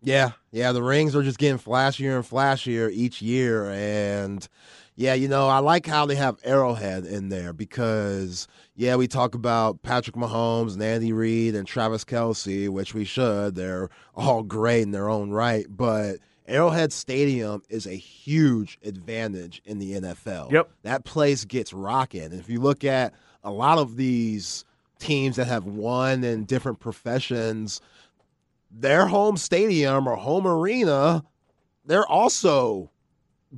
Yeah, 0.00 0.32
yeah, 0.50 0.72
the 0.72 0.82
rings 0.82 1.14
are 1.14 1.22
just 1.22 1.38
getting 1.38 1.58
flashier 1.58 2.16
and 2.16 2.24
flashier 2.24 2.90
each 2.92 3.22
year. 3.22 3.70
And 3.70 4.46
yeah, 4.94 5.14
you 5.14 5.26
know, 5.26 5.48
I 5.48 5.58
like 5.58 5.86
how 5.86 6.04
they 6.04 6.14
have 6.16 6.38
Arrowhead 6.44 7.06
in 7.06 7.30
there 7.30 7.52
because, 7.52 8.46
yeah, 8.76 8.96
we 8.96 9.08
talk 9.08 9.34
about 9.34 9.82
Patrick 9.82 10.16
Mahomes 10.16 10.74
and 10.74 10.82
Andy 10.82 11.12
Reid 11.12 11.54
and 11.54 11.66
Travis 11.66 12.04
Kelce, 12.04 12.68
which 12.68 12.92
we 12.92 13.04
should. 13.04 13.54
They're 13.54 13.88
all 14.14 14.42
great 14.42 14.82
in 14.82 14.90
their 14.90 15.08
own 15.08 15.30
right. 15.30 15.66
But 15.68 16.18
Arrowhead 16.46 16.92
Stadium 16.92 17.62
is 17.70 17.86
a 17.86 17.94
huge 17.94 18.78
advantage 18.84 19.62
in 19.64 19.78
the 19.78 19.94
NFL. 19.94 20.52
Yep. 20.52 20.70
That 20.82 21.04
place 21.04 21.46
gets 21.46 21.72
rocking. 21.72 22.24
And 22.24 22.34
if 22.34 22.50
you 22.50 22.60
look 22.60 22.84
at 22.84 23.14
a 23.42 23.50
lot 23.50 23.78
of 23.78 23.96
these 23.96 24.64
teams 24.98 25.36
that 25.36 25.46
have 25.46 25.64
won 25.64 26.22
in 26.22 26.44
different 26.44 26.80
professions, 26.80 27.80
their 28.70 29.06
home 29.06 29.38
stadium 29.38 30.06
or 30.06 30.16
home 30.16 30.46
arena, 30.46 31.24
they're 31.86 32.06
also 32.06 32.90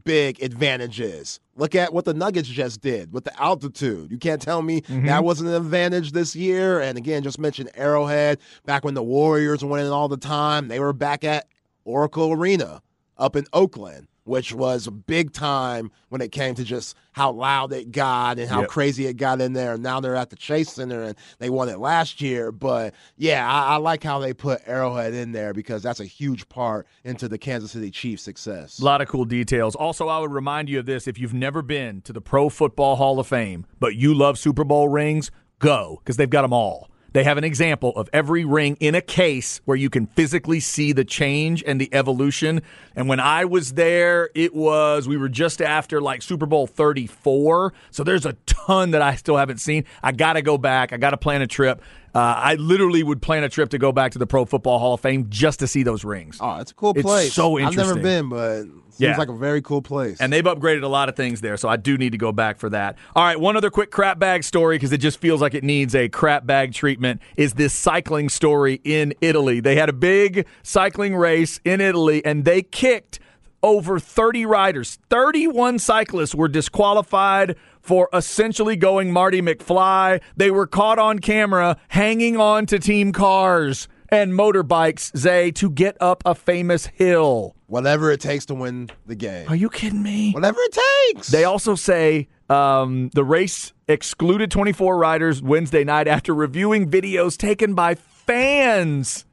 big 0.03 0.43
advantages. 0.43 1.41
Look 1.57 1.75
at 1.75 1.93
what 1.93 2.05
the 2.05 2.15
Nuggets 2.15 2.49
just 2.49 2.81
did 2.81 3.13
with 3.13 3.25
the 3.25 3.41
altitude. 3.41 4.11
You 4.11 4.19
can't 4.19 4.43
tell 4.43 4.63
me 4.63 4.81
mm-hmm. 4.81 5.07
that 5.07 5.23
wasn't 5.23 5.51
an 5.51 5.57
advantage 5.57 6.13
this 6.13 6.35
year. 6.35 6.81
And 6.81 6.99
again, 6.99 7.23
just 7.23 7.39
mentioned 7.39 7.71
Arrowhead 7.75 8.39
back 8.65 8.85
when 8.85 8.95
the 8.95 9.03
Warriors 9.03 9.63
were 9.63 9.71
winning 9.71 9.93
all 9.93 10.09
the 10.09 10.17
time. 10.17 10.69
They 10.69 10.81
were 10.81 10.93
back 10.93 11.23
at 11.23 11.47
Oracle 11.85 12.33
Arena 12.33 12.83
up 13.17 13.37
in 13.37 13.47
Oakland, 13.53 14.09
which 14.25 14.53
was 14.53 14.87
a 14.87 14.91
big 14.91 15.33
time 15.33 15.91
when 16.09 16.21
it 16.21 16.33
came 16.33 16.55
to 16.55 16.65
just 16.65 16.97
how 17.13 17.31
loud 17.31 17.73
it 17.73 17.93
got 17.93 18.39
and 18.39 18.49
how 18.51 18.61
Yep. 18.63 18.71
crazy 18.71 19.07
it 19.07 19.15
got 19.15 19.41
in 19.41 19.53
there. 19.53 19.75
And 19.75 19.83
Now 19.83 20.01
they're 20.01 20.17
at 20.17 20.31
the 20.31 20.37
Chase 20.37 20.73
Center 20.73 21.03
and 21.03 21.15
they 21.39 21.51
won 21.51 21.69
it 21.69 21.79
last 21.79 22.21
year. 22.21 22.51
But 22.51 22.95
yeah, 23.17 23.47
I, 23.49 23.75
I 23.75 23.77
like 23.77 24.03
how 24.03 24.19
they 24.19 24.33
put 24.33 24.63
Arrowhead 24.67 25.15
in 25.15 25.33
there 25.33 25.53
because 25.53 25.83
that's 25.83 26.01
a 26.01 26.05
huge 26.05 26.49
part 26.49 26.87
into 27.05 27.29
the 27.29 27.39
Kansas 27.39 27.73
City 27.73 27.91
Chiefs' 27.91 28.23
success. 28.23 28.79
A 28.79 28.85
lot 28.85 29.01
of 29.01 29.09
cool 29.09 29.25
details. 29.27 29.75
Also, 29.77 30.09
I 30.09 30.19
would 30.19 30.33
remind 30.33 30.69
you 30.69 30.79
of 30.79 30.87
this 30.87 31.07
if 31.07 31.19
you've 31.19 31.35
never 31.35 31.63
been 31.63 32.01
to 32.03 32.13
the 32.13 32.21
Pro 32.21 32.49
Football 32.49 32.97
Hall 32.97 33.21
of 33.21 33.27
Fame, 33.27 33.67
but 33.79 33.95
you 33.95 34.15
love 34.15 34.39
Super 34.39 34.65
Bowl 34.65 34.89
rings, 34.89 35.31
go 35.59 36.01
because 36.03 36.17
they've 36.17 36.29
got 36.31 36.43
them 36.43 36.53
all. 36.53 36.89
They 37.15 37.23
have 37.23 37.39
an 37.39 37.45
example 37.45 37.93
of 37.95 38.11
every 38.13 38.45
ring 38.45 38.77
in 38.81 38.97
a 38.97 39.01
case 39.01 39.61
where 39.67 39.77
you 39.77 39.89
can 39.89 40.09
physically 40.09 40.59
see 40.59 40.91
the 40.91 41.05
change 41.05 41.63
and 41.65 41.81
the 41.81 41.89
evolution. 41.95 42.61
And 42.97 43.09
when 43.09 43.21
I 43.21 43.45
was 43.45 43.75
there, 43.75 44.31
it 44.35 44.53
was, 44.53 45.07
we 45.07 45.17
were 45.17 45.29
just 45.29 45.63
after 45.63 46.01
like 46.01 46.23
Super 46.23 46.45
Bowl 46.45 46.67
34. 46.67 47.73
So 47.93 48.03
there's 48.03 48.27
a 48.27 48.33
ton 48.47 48.91
that 48.91 49.01
I 49.01 49.15
still 49.15 49.37
haven't 49.37 49.59
seen. 49.59 49.85
I 50.03 50.11
got 50.11 50.33
to 50.33 50.43
go 50.43 50.59
back. 50.59 50.93
I 50.93 50.97
got 50.97 51.11
to 51.11 51.17
plan 51.17 51.41
a 51.41 51.47
trip. 51.47 51.81
Uh, 52.17 52.19
I 52.19 52.55
literally 52.57 53.05
would 53.05 53.23
plan 53.23 53.45
a 53.45 53.49
trip 53.49 53.71
to 53.71 53.79
go 53.79 53.93
back 53.93 54.11
to 54.13 54.19
the 54.19 54.27
Pro 54.27 54.45
Football 54.45 54.81
Hall 54.81 54.95
of 54.95 55.01
Fame 55.01 55.27
just 55.31 55.61
to 55.61 55.69
see 55.69 55.85
those 55.85 56.05
rings. 56.05 56.39
Oh, 56.41 56.57
it's 56.57 56.73
a 56.73 56.75
cool 56.75 56.95
It's 56.97 57.03
place. 57.03 57.33
so 57.33 57.59
I've 57.59 57.77
never 57.77 57.95
been, 57.95 58.29
but 58.29 58.65
seems 58.95 59.11
Yeah. 59.11 59.17
like 59.19 59.29
a 59.29 59.35
very 59.37 59.61
cool 59.63 59.83
place. 59.83 60.21
And 60.21 60.33
they've 60.33 60.45
upgraded 60.45 60.83
a 60.83 60.89
lot 60.89 61.09
of 61.09 61.17
things 61.17 61.41
there, 61.41 61.57
so 61.57 61.69
I 61.69 61.77
do 61.77 61.97
need 61.99 62.13
to 62.13 62.19
go 62.19 62.33
back 62.33 62.59
for 62.59 62.71
that. 62.71 62.97
All 63.17 63.25
right, 63.25 63.39
one 63.39 63.57
other 63.57 63.71
quick 63.71 63.91
crap 63.91 64.19
bag 64.19 64.45
story 64.45 64.77
because 64.77 64.93
it 64.93 64.99
just 64.99 65.21
feels 65.21 65.41
like 65.41 65.55
it 65.55 65.65
needs 65.65 65.95
a 65.95 66.09
crap 66.09 66.47
bag 66.47 66.73
treatment 66.73 67.21
is 67.37 67.55
this 67.55 67.73
cycling 67.75 68.29
story 68.29 68.81
in 68.85 69.15
Italy. 69.21 69.61
They 69.61 69.77
had 69.77 69.89
a 69.89 69.93
big 69.93 70.47
cycling 70.63 71.17
race 71.17 71.61
in 71.65 71.81
Italy 71.81 72.25
and 72.25 72.45
they 72.45 72.63
kicked 72.63 73.19
over 73.63 73.99
30 73.99 74.45
riders. 74.47 74.99
31 75.11 75.79
cyclists 75.79 76.35
were 76.35 76.49
disqualified 76.49 77.57
for 77.81 78.09
essentially 78.13 78.77
going 78.77 79.11
Marty 79.11 79.41
McFly. 79.41 80.21
They 80.37 80.51
were 80.51 80.67
caught 80.67 80.99
on 80.99 81.19
camera 81.19 81.77
hanging 81.89 82.37
on 82.37 82.67
to 82.67 82.79
team 82.79 83.13
cars 83.13 83.89
and 84.11 84.33
motorbikes, 84.33 85.17
Zay, 85.17 85.51
to 85.53 85.71
get 85.71 85.97
up 86.01 86.23
a 86.27 86.35
famous 86.35 86.87
hill. 86.87 87.57
Whatever 87.75 88.13
it 88.13 88.21
takes 88.21 88.47
to 88.47 88.55
win 88.55 88.89
the 89.05 89.17
game. 89.17 89.49
Are 89.49 89.57
you 89.57 89.69
kidding 89.69 90.01
me? 90.01 90.31
Whatever 90.31 90.61
it 90.61 90.79
takes. 91.11 91.27
They 91.27 91.43
also 91.43 91.75
say 91.75 92.29
um, 92.49 93.11
the 93.15 93.25
race 93.25 93.73
excluded 93.89 94.53
24 94.53 94.97
riders 94.97 95.43
Wednesday 95.43 95.83
night 95.83 96.07
after 96.07 96.33
reviewing 96.33 96.89
videos 96.89 97.37
taken 97.37 97.75
by 97.75 97.97
fans. 97.97 99.25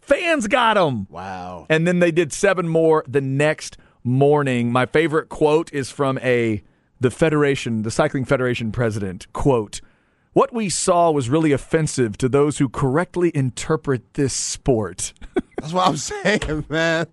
Fans 0.00 0.46
got 0.46 0.74
them. 0.74 1.08
wow. 1.10 1.66
And 1.68 1.84
then 1.84 1.98
they 1.98 2.12
did 2.12 2.32
seven 2.32 2.68
more 2.68 3.04
the 3.08 3.20
next 3.20 3.78
morning. 4.04 4.70
My 4.70 4.86
favorite 4.86 5.28
quote 5.28 5.72
is 5.72 5.90
from 5.90 6.18
a 6.18 6.62
the 7.00 7.10
Federation, 7.10 7.82
the 7.82 7.90
Cycling 7.90 8.24
Federation 8.24 8.70
president. 8.70 9.26
Quote, 9.32 9.80
what 10.34 10.52
we 10.52 10.68
saw 10.68 11.10
was 11.10 11.28
really 11.28 11.50
offensive 11.50 12.16
to 12.18 12.28
those 12.28 12.58
who 12.58 12.68
correctly 12.68 13.32
interpret 13.34 14.14
this 14.14 14.32
sport. 14.32 15.14
That's 15.62 15.72
what 15.72 15.86
I'm 15.88 15.96
saying, 15.96 16.66
man. 16.68 17.06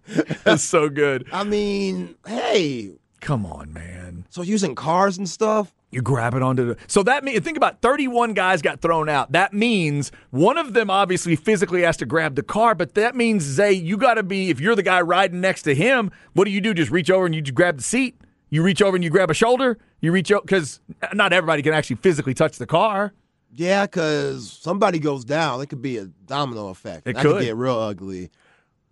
That's 0.43 0.64
so 0.64 0.89
good. 0.89 1.28
I 1.32 1.43
mean, 1.43 2.16
hey, 2.28 2.91
Come 3.22 3.45
on, 3.45 3.72
man. 3.72 4.26
so 4.30 4.41
using 4.41 4.76
cars 4.76 5.18
and 5.18 5.30
stuff. 5.30 5.74
You 5.91 6.02
grab 6.02 6.34
it 6.36 6.43
onto 6.43 6.66
the. 6.68 6.78
So 6.88 7.02
that 7.04 7.24
means 7.24 7.39
think 7.43 7.58
about 7.58 7.82
31 7.82 8.34
guys 8.34 8.62
got 8.62 8.80
thrown 8.80 9.10
out. 9.10 9.32
That 9.32 9.54
means 9.54 10.12
one 10.30 10.58
of 10.58 10.74
them 10.74 10.89
obviously 10.89 11.36
physically 11.36 11.82
has 11.82 11.97
to 11.97 12.06
grab 12.06 12.36
the 12.36 12.43
car, 12.43 12.76
but 12.76 12.93
that 12.93 13.16
means 13.16 13.43
Zay, 13.43 13.72
you 13.74 13.97
got 13.97 14.16
to 14.16 14.24
be 14.24 14.50
if 14.52 14.60
you're 14.60 14.76
the 14.76 14.84
guy 14.84 15.02
riding 15.02 15.41
next 15.41 15.64
to 15.64 15.74
him. 15.74 16.12
What 16.34 16.45
do 16.45 16.52
you 16.52 16.62
do? 16.62 16.74
Just 16.76 16.91
reach 16.91 17.10
over 17.10 17.26
and 17.26 17.34
you 17.34 17.41
just 17.41 17.56
grab 17.56 17.78
the 17.78 17.84
seat. 17.84 18.20
You 18.50 18.62
reach 18.64 18.82
over 18.84 18.95
and 18.95 19.04
you 19.04 19.10
grab 19.10 19.32
a 19.32 19.34
shoulder. 19.34 19.78
You 20.00 20.12
reach 20.12 20.32
out 20.32 20.43
because 20.43 20.80
not 21.14 21.34
everybody 21.34 21.62
can 21.64 21.74
actually 21.74 21.97
physically 21.97 22.34
touch 22.36 22.58
the 22.58 22.68
car. 22.68 23.14
Yeah, 23.56 23.88
because 23.88 24.52
somebody 24.52 25.00
goes 25.00 25.26
down, 25.26 25.60
it 25.62 25.70
could 25.70 25.82
be 25.82 25.97
a 25.97 26.06
domino 26.06 26.70
effect. 26.70 27.08
It 27.08 27.16
that 27.16 27.26
could 27.26 27.41
get 27.43 27.56
real 27.56 27.80
ugly. 27.80 28.30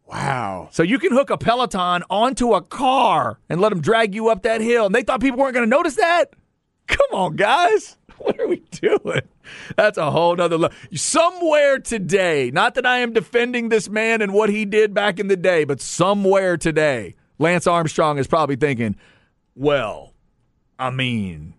Wow. 0.08 0.70
So 0.72 0.84
you 0.84 1.00
can 1.00 1.12
hook 1.12 1.30
a 1.30 1.38
Peloton 1.38 2.04
onto 2.10 2.54
a 2.54 2.62
car 2.62 3.40
and 3.50 3.60
let 3.60 3.70
them 3.70 3.82
drag 3.82 4.16
you 4.16 4.30
up 4.30 4.44
that 4.44 4.62
hill. 4.62 4.86
And 4.86 4.96
they 4.96 5.04
thought 5.04 5.20
people 5.22 5.40
weren't 5.40 5.54
going 5.54 5.66
to 5.66 5.70
notice 5.70 5.96
that. 5.96 6.34
Come 6.88 7.08
on, 7.14 7.36
guys. 7.36 7.98
What 8.18 8.40
are 8.40 8.48
we 8.48 8.64
doing? 8.72 9.22
That's 9.76 10.00
a 10.00 10.10
whole 10.10 10.36
nother 10.36 10.58
level. 10.58 10.76
Somewhere 10.96 11.78
today, 11.78 12.50
not 12.50 12.74
that 12.74 12.86
I 12.86 12.98
am 12.98 13.14
defending 13.14 13.70
this 13.70 13.88
man 13.90 14.24
and 14.24 14.34
what 14.34 14.50
he 14.50 14.66
did 14.66 14.92
back 14.92 15.20
in 15.20 15.28
the 15.28 15.38
day, 15.38 15.66
but 15.66 15.80
somewhere 15.80 16.58
today, 16.58 17.14
Lance 17.38 17.68
Armstrong 17.68 18.18
is 18.18 18.26
probably 18.26 18.56
thinking, 18.56 18.96
well, 19.54 20.16
I 20.80 20.90
mean, 20.90 21.54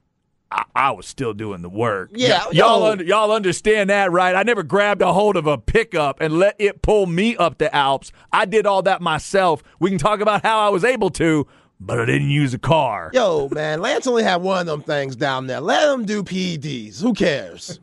I, 0.50 0.64
I 0.74 0.90
was 0.92 1.06
still 1.06 1.34
doing 1.34 1.62
the 1.62 1.68
work. 1.68 2.10
Yeah, 2.14 2.38
Y- 2.38 2.44
oh. 2.46 2.52
y'all 2.52 2.84
under, 2.84 3.04
y'all 3.04 3.32
understand 3.32 3.90
that, 3.90 4.10
right? 4.10 4.34
I 4.34 4.42
never 4.42 4.62
grabbed 4.62 5.02
a 5.02 5.12
hold 5.12 5.36
of 5.36 5.46
a 5.46 5.58
pickup 5.58 6.20
and 6.20 6.38
let 6.38 6.56
it 6.58 6.80
pull 6.82 7.06
me 7.06 7.36
up 7.36 7.58
the 7.58 7.74
Alps. 7.74 8.12
I 8.32 8.44
did 8.46 8.66
all 8.66 8.82
that 8.82 9.00
myself. 9.00 9.62
We 9.78 9.90
can 9.90 9.98
talk 9.98 10.20
about 10.20 10.42
how 10.42 10.58
I 10.60 10.70
was 10.70 10.84
able 10.84 11.10
to, 11.10 11.46
but 11.80 12.00
I 12.00 12.06
didn't 12.06 12.30
use 12.30 12.54
a 12.54 12.58
car. 12.58 13.10
Yo, 13.12 13.48
man, 13.52 13.80
Lance 13.80 14.06
only 14.06 14.22
had 14.22 14.42
one 14.42 14.60
of 14.60 14.66
them 14.66 14.82
things 14.82 15.16
down 15.16 15.46
there. 15.46 15.60
Let 15.60 15.92
him 15.92 16.04
do 16.06 16.22
PEDs. 16.22 17.02
Who 17.02 17.12
cares? 17.12 17.80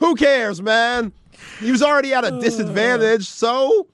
Who 0.00 0.14
cares, 0.14 0.60
man? 0.60 1.12
He 1.60 1.70
was 1.70 1.82
already 1.82 2.12
at 2.12 2.24
a 2.24 2.34
uh. 2.34 2.40
disadvantage, 2.40 3.26
so 3.26 3.88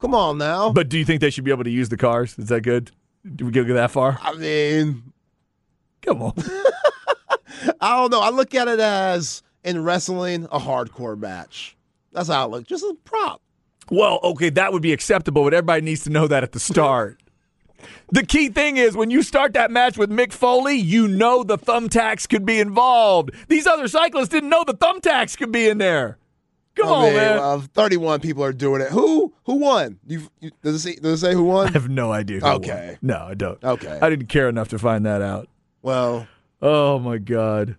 come 0.00 0.14
on 0.14 0.38
now. 0.38 0.70
But 0.72 0.88
do 0.88 0.98
you 0.98 1.04
think 1.04 1.20
they 1.20 1.30
should 1.30 1.44
be 1.44 1.50
able 1.50 1.64
to 1.64 1.70
use 1.70 1.88
the 1.88 1.96
cars? 1.96 2.38
Is 2.38 2.48
that 2.48 2.62
good? 2.62 2.92
Do 3.34 3.46
we 3.46 3.50
go 3.50 3.64
that 3.64 3.90
far? 3.90 4.18
I 4.22 4.34
mean, 4.34 5.02
Come 6.02 6.22
on. 6.22 6.32
I 7.80 7.96
don't 7.96 8.10
know. 8.10 8.20
I 8.20 8.30
look 8.30 8.54
at 8.54 8.68
it 8.68 8.80
as 8.80 9.42
in 9.64 9.82
wrestling 9.84 10.44
a 10.50 10.58
hardcore 10.58 11.18
match. 11.18 11.76
That's 12.12 12.28
how 12.28 12.42
I 12.42 12.46
look. 12.46 12.66
Just 12.66 12.84
a 12.84 12.94
prop. 13.04 13.40
Well, 13.90 14.20
okay, 14.22 14.50
that 14.50 14.72
would 14.72 14.82
be 14.82 14.92
acceptable, 14.92 15.44
but 15.44 15.54
everybody 15.54 15.82
needs 15.82 16.04
to 16.04 16.10
know 16.10 16.26
that 16.28 16.42
at 16.42 16.52
the 16.52 16.60
start. 16.60 17.20
the 18.12 18.24
key 18.24 18.48
thing 18.48 18.76
is 18.76 18.96
when 18.96 19.10
you 19.10 19.22
start 19.22 19.52
that 19.54 19.70
match 19.70 19.96
with 19.96 20.10
Mick 20.10 20.32
Foley, 20.32 20.74
you 20.76 21.08
know 21.08 21.42
the 21.42 21.56
thumbtacks 21.56 22.28
could 22.28 22.44
be 22.44 22.58
involved. 22.60 23.30
These 23.48 23.66
other 23.66 23.88
cyclists 23.88 24.28
didn't 24.28 24.50
know 24.50 24.64
the 24.66 24.74
thumbtacks 24.74 25.36
could 25.38 25.52
be 25.52 25.68
in 25.68 25.78
there. 25.78 26.18
Come 26.74 26.88
I 26.88 26.90
on, 26.92 27.02
mean, 27.04 27.14
man. 27.14 27.36
well, 27.38 27.60
Thirty-one 27.74 28.20
people 28.20 28.44
are 28.44 28.52
doing 28.52 28.80
it. 28.82 28.90
Who? 28.90 29.32
Who 29.46 29.54
won? 29.56 29.98
You, 30.06 30.28
you, 30.40 30.50
does 30.62 30.76
it 30.76 30.78
say? 30.78 30.94
Does 31.00 31.14
it 31.22 31.26
say 31.26 31.34
who 31.34 31.42
won? 31.44 31.68
I 31.68 31.70
have 31.72 31.88
no 31.88 32.12
idea. 32.12 32.38
Who 32.40 32.46
Okay. 32.46 32.86
won. 32.90 32.98
No, 33.02 33.16
I 33.28 33.34
don't. 33.34 33.62
Okay. 33.64 33.98
I 34.00 34.08
didn't 34.08 34.26
care 34.28 34.48
enough 34.48 34.68
to 34.68 34.78
find 34.78 35.04
that 35.04 35.20
out. 35.20 35.48
Well, 35.82 36.28
Oh 36.60 36.98
my 36.98 37.18
god. 37.18 37.76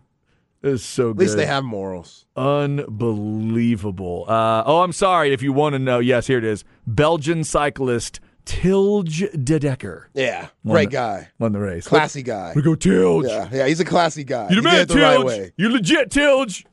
This 0.61 0.81
is 0.81 0.85
so 0.85 1.13
good. 1.13 1.17
at 1.17 1.19
least 1.19 1.37
they 1.37 1.45
have 1.45 1.63
morals. 1.63 2.25
Unbelievable. 2.35 4.25
Uh, 4.27 4.63
oh, 4.65 4.81
I'm 4.81 4.91
sorry 4.91 5.31
if 5.33 5.41
you 5.41 5.53
want 5.53 5.73
to 5.73 5.79
know. 5.79 5.99
Yes, 5.99 6.27
here 6.27 6.37
it 6.37 6.43
is. 6.43 6.63
Belgian 6.85 7.43
cyclist 7.43 8.19
Tilge 8.45 9.29
de 9.31 9.59
Decker 9.59 10.09
Yeah, 10.13 10.47
Won 10.63 10.73
great 10.75 10.89
the- 10.89 10.93
guy, 10.97 11.27
won 11.39 11.51
the 11.53 11.59
race. 11.59 11.87
classy 11.87 12.23
guy. 12.23 12.53
We 12.55 12.61
go 12.61 12.75
Tilge. 12.75 13.25
Yeah, 13.27 13.47
yeah, 13.51 13.67
he's 13.67 13.79
a 13.79 13.85
classy 13.85 14.23
guy. 14.23 14.49
You 14.49 14.55
He 14.55 14.55
the 14.55 14.61
did 14.61 14.73
man, 14.73 14.87
the 14.87 14.95
right 15.03 15.23
way. 15.23 15.51
You 15.55 15.69
legit, 15.69 16.09
Tilge. 16.11 16.65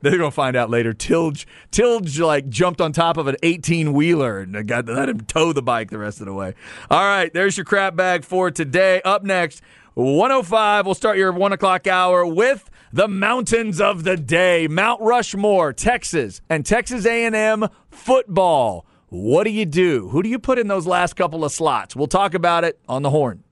They're 0.00 0.16
gonna 0.16 0.30
find 0.30 0.54
out 0.56 0.70
later. 0.70 0.92
Tilge, 0.92 1.44
Tilge, 1.72 2.20
like 2.20 2.48
jumped 2.48 2.80
on 2.80 2.92
top 2.92 3.16
of 3.16 3.26
an 3.26 3.34
18 3.42 3.92
wheeler 3.94 4.38
and 4.38 4.66
got 4.68 4.86
let 4.86 5.08
him 5.08 5.22
tow 5.22 5.52
the 5.52 5.62
bike 5.62 5.90
the 5.90 5.98
rest 5.98 6.20
of 6.20 6.26
the 6.26 6.32
way. 6.32 6.54
All 6.88 7.02
right, 7.04 7.34
there's 7.34 7.56
your 7.56 7.64
crap 7.64 7.96
bag 7.96 8.24
for 8.24 8.50
today. 8.52 9.02
Up 9.04 9.24
next, 9.24 9.60
105. 9.98 10.86
We'll 10.86 10.94
start 10.94 11.18
your 11.18 11.32
one 11.32 11.52
o'clock 11.52 11.88
hour 11.88 12.24
with 12.24 12.70
the 12.92 13.08
mountains 13.08 13.80
of 13.80 14.04
the 14.04 14.16
day: 14.16 14.68
Mount 14.68 15.00
Rushmore, 15.00 15.72
Texas, 15.72 16.40
and 16.48 16.64
Texas 16.64 17.04
A&M 17.04 17.66
football. 17.90 18.86
What 19.08 19.42
do 19.42 19.50
you 19.50 19.66
do? 19.66 20.08
Who 20.10 20.22
do 20.22 20.28
you 20.28 20.38
put 20.38 20.60
in 20.60 20.68
those 20.68 20.86
last 20.86 21.14
couple 21.14 21.44
of 21.44 21.50
slots? 21.50 21.96
We'll 21.96 22.06
talk 22.06 22.34
about 22.34 22.62
it 22.62 22.78
on 22.88 23.02
the 23.02 23.10
horn. 23.10 23.42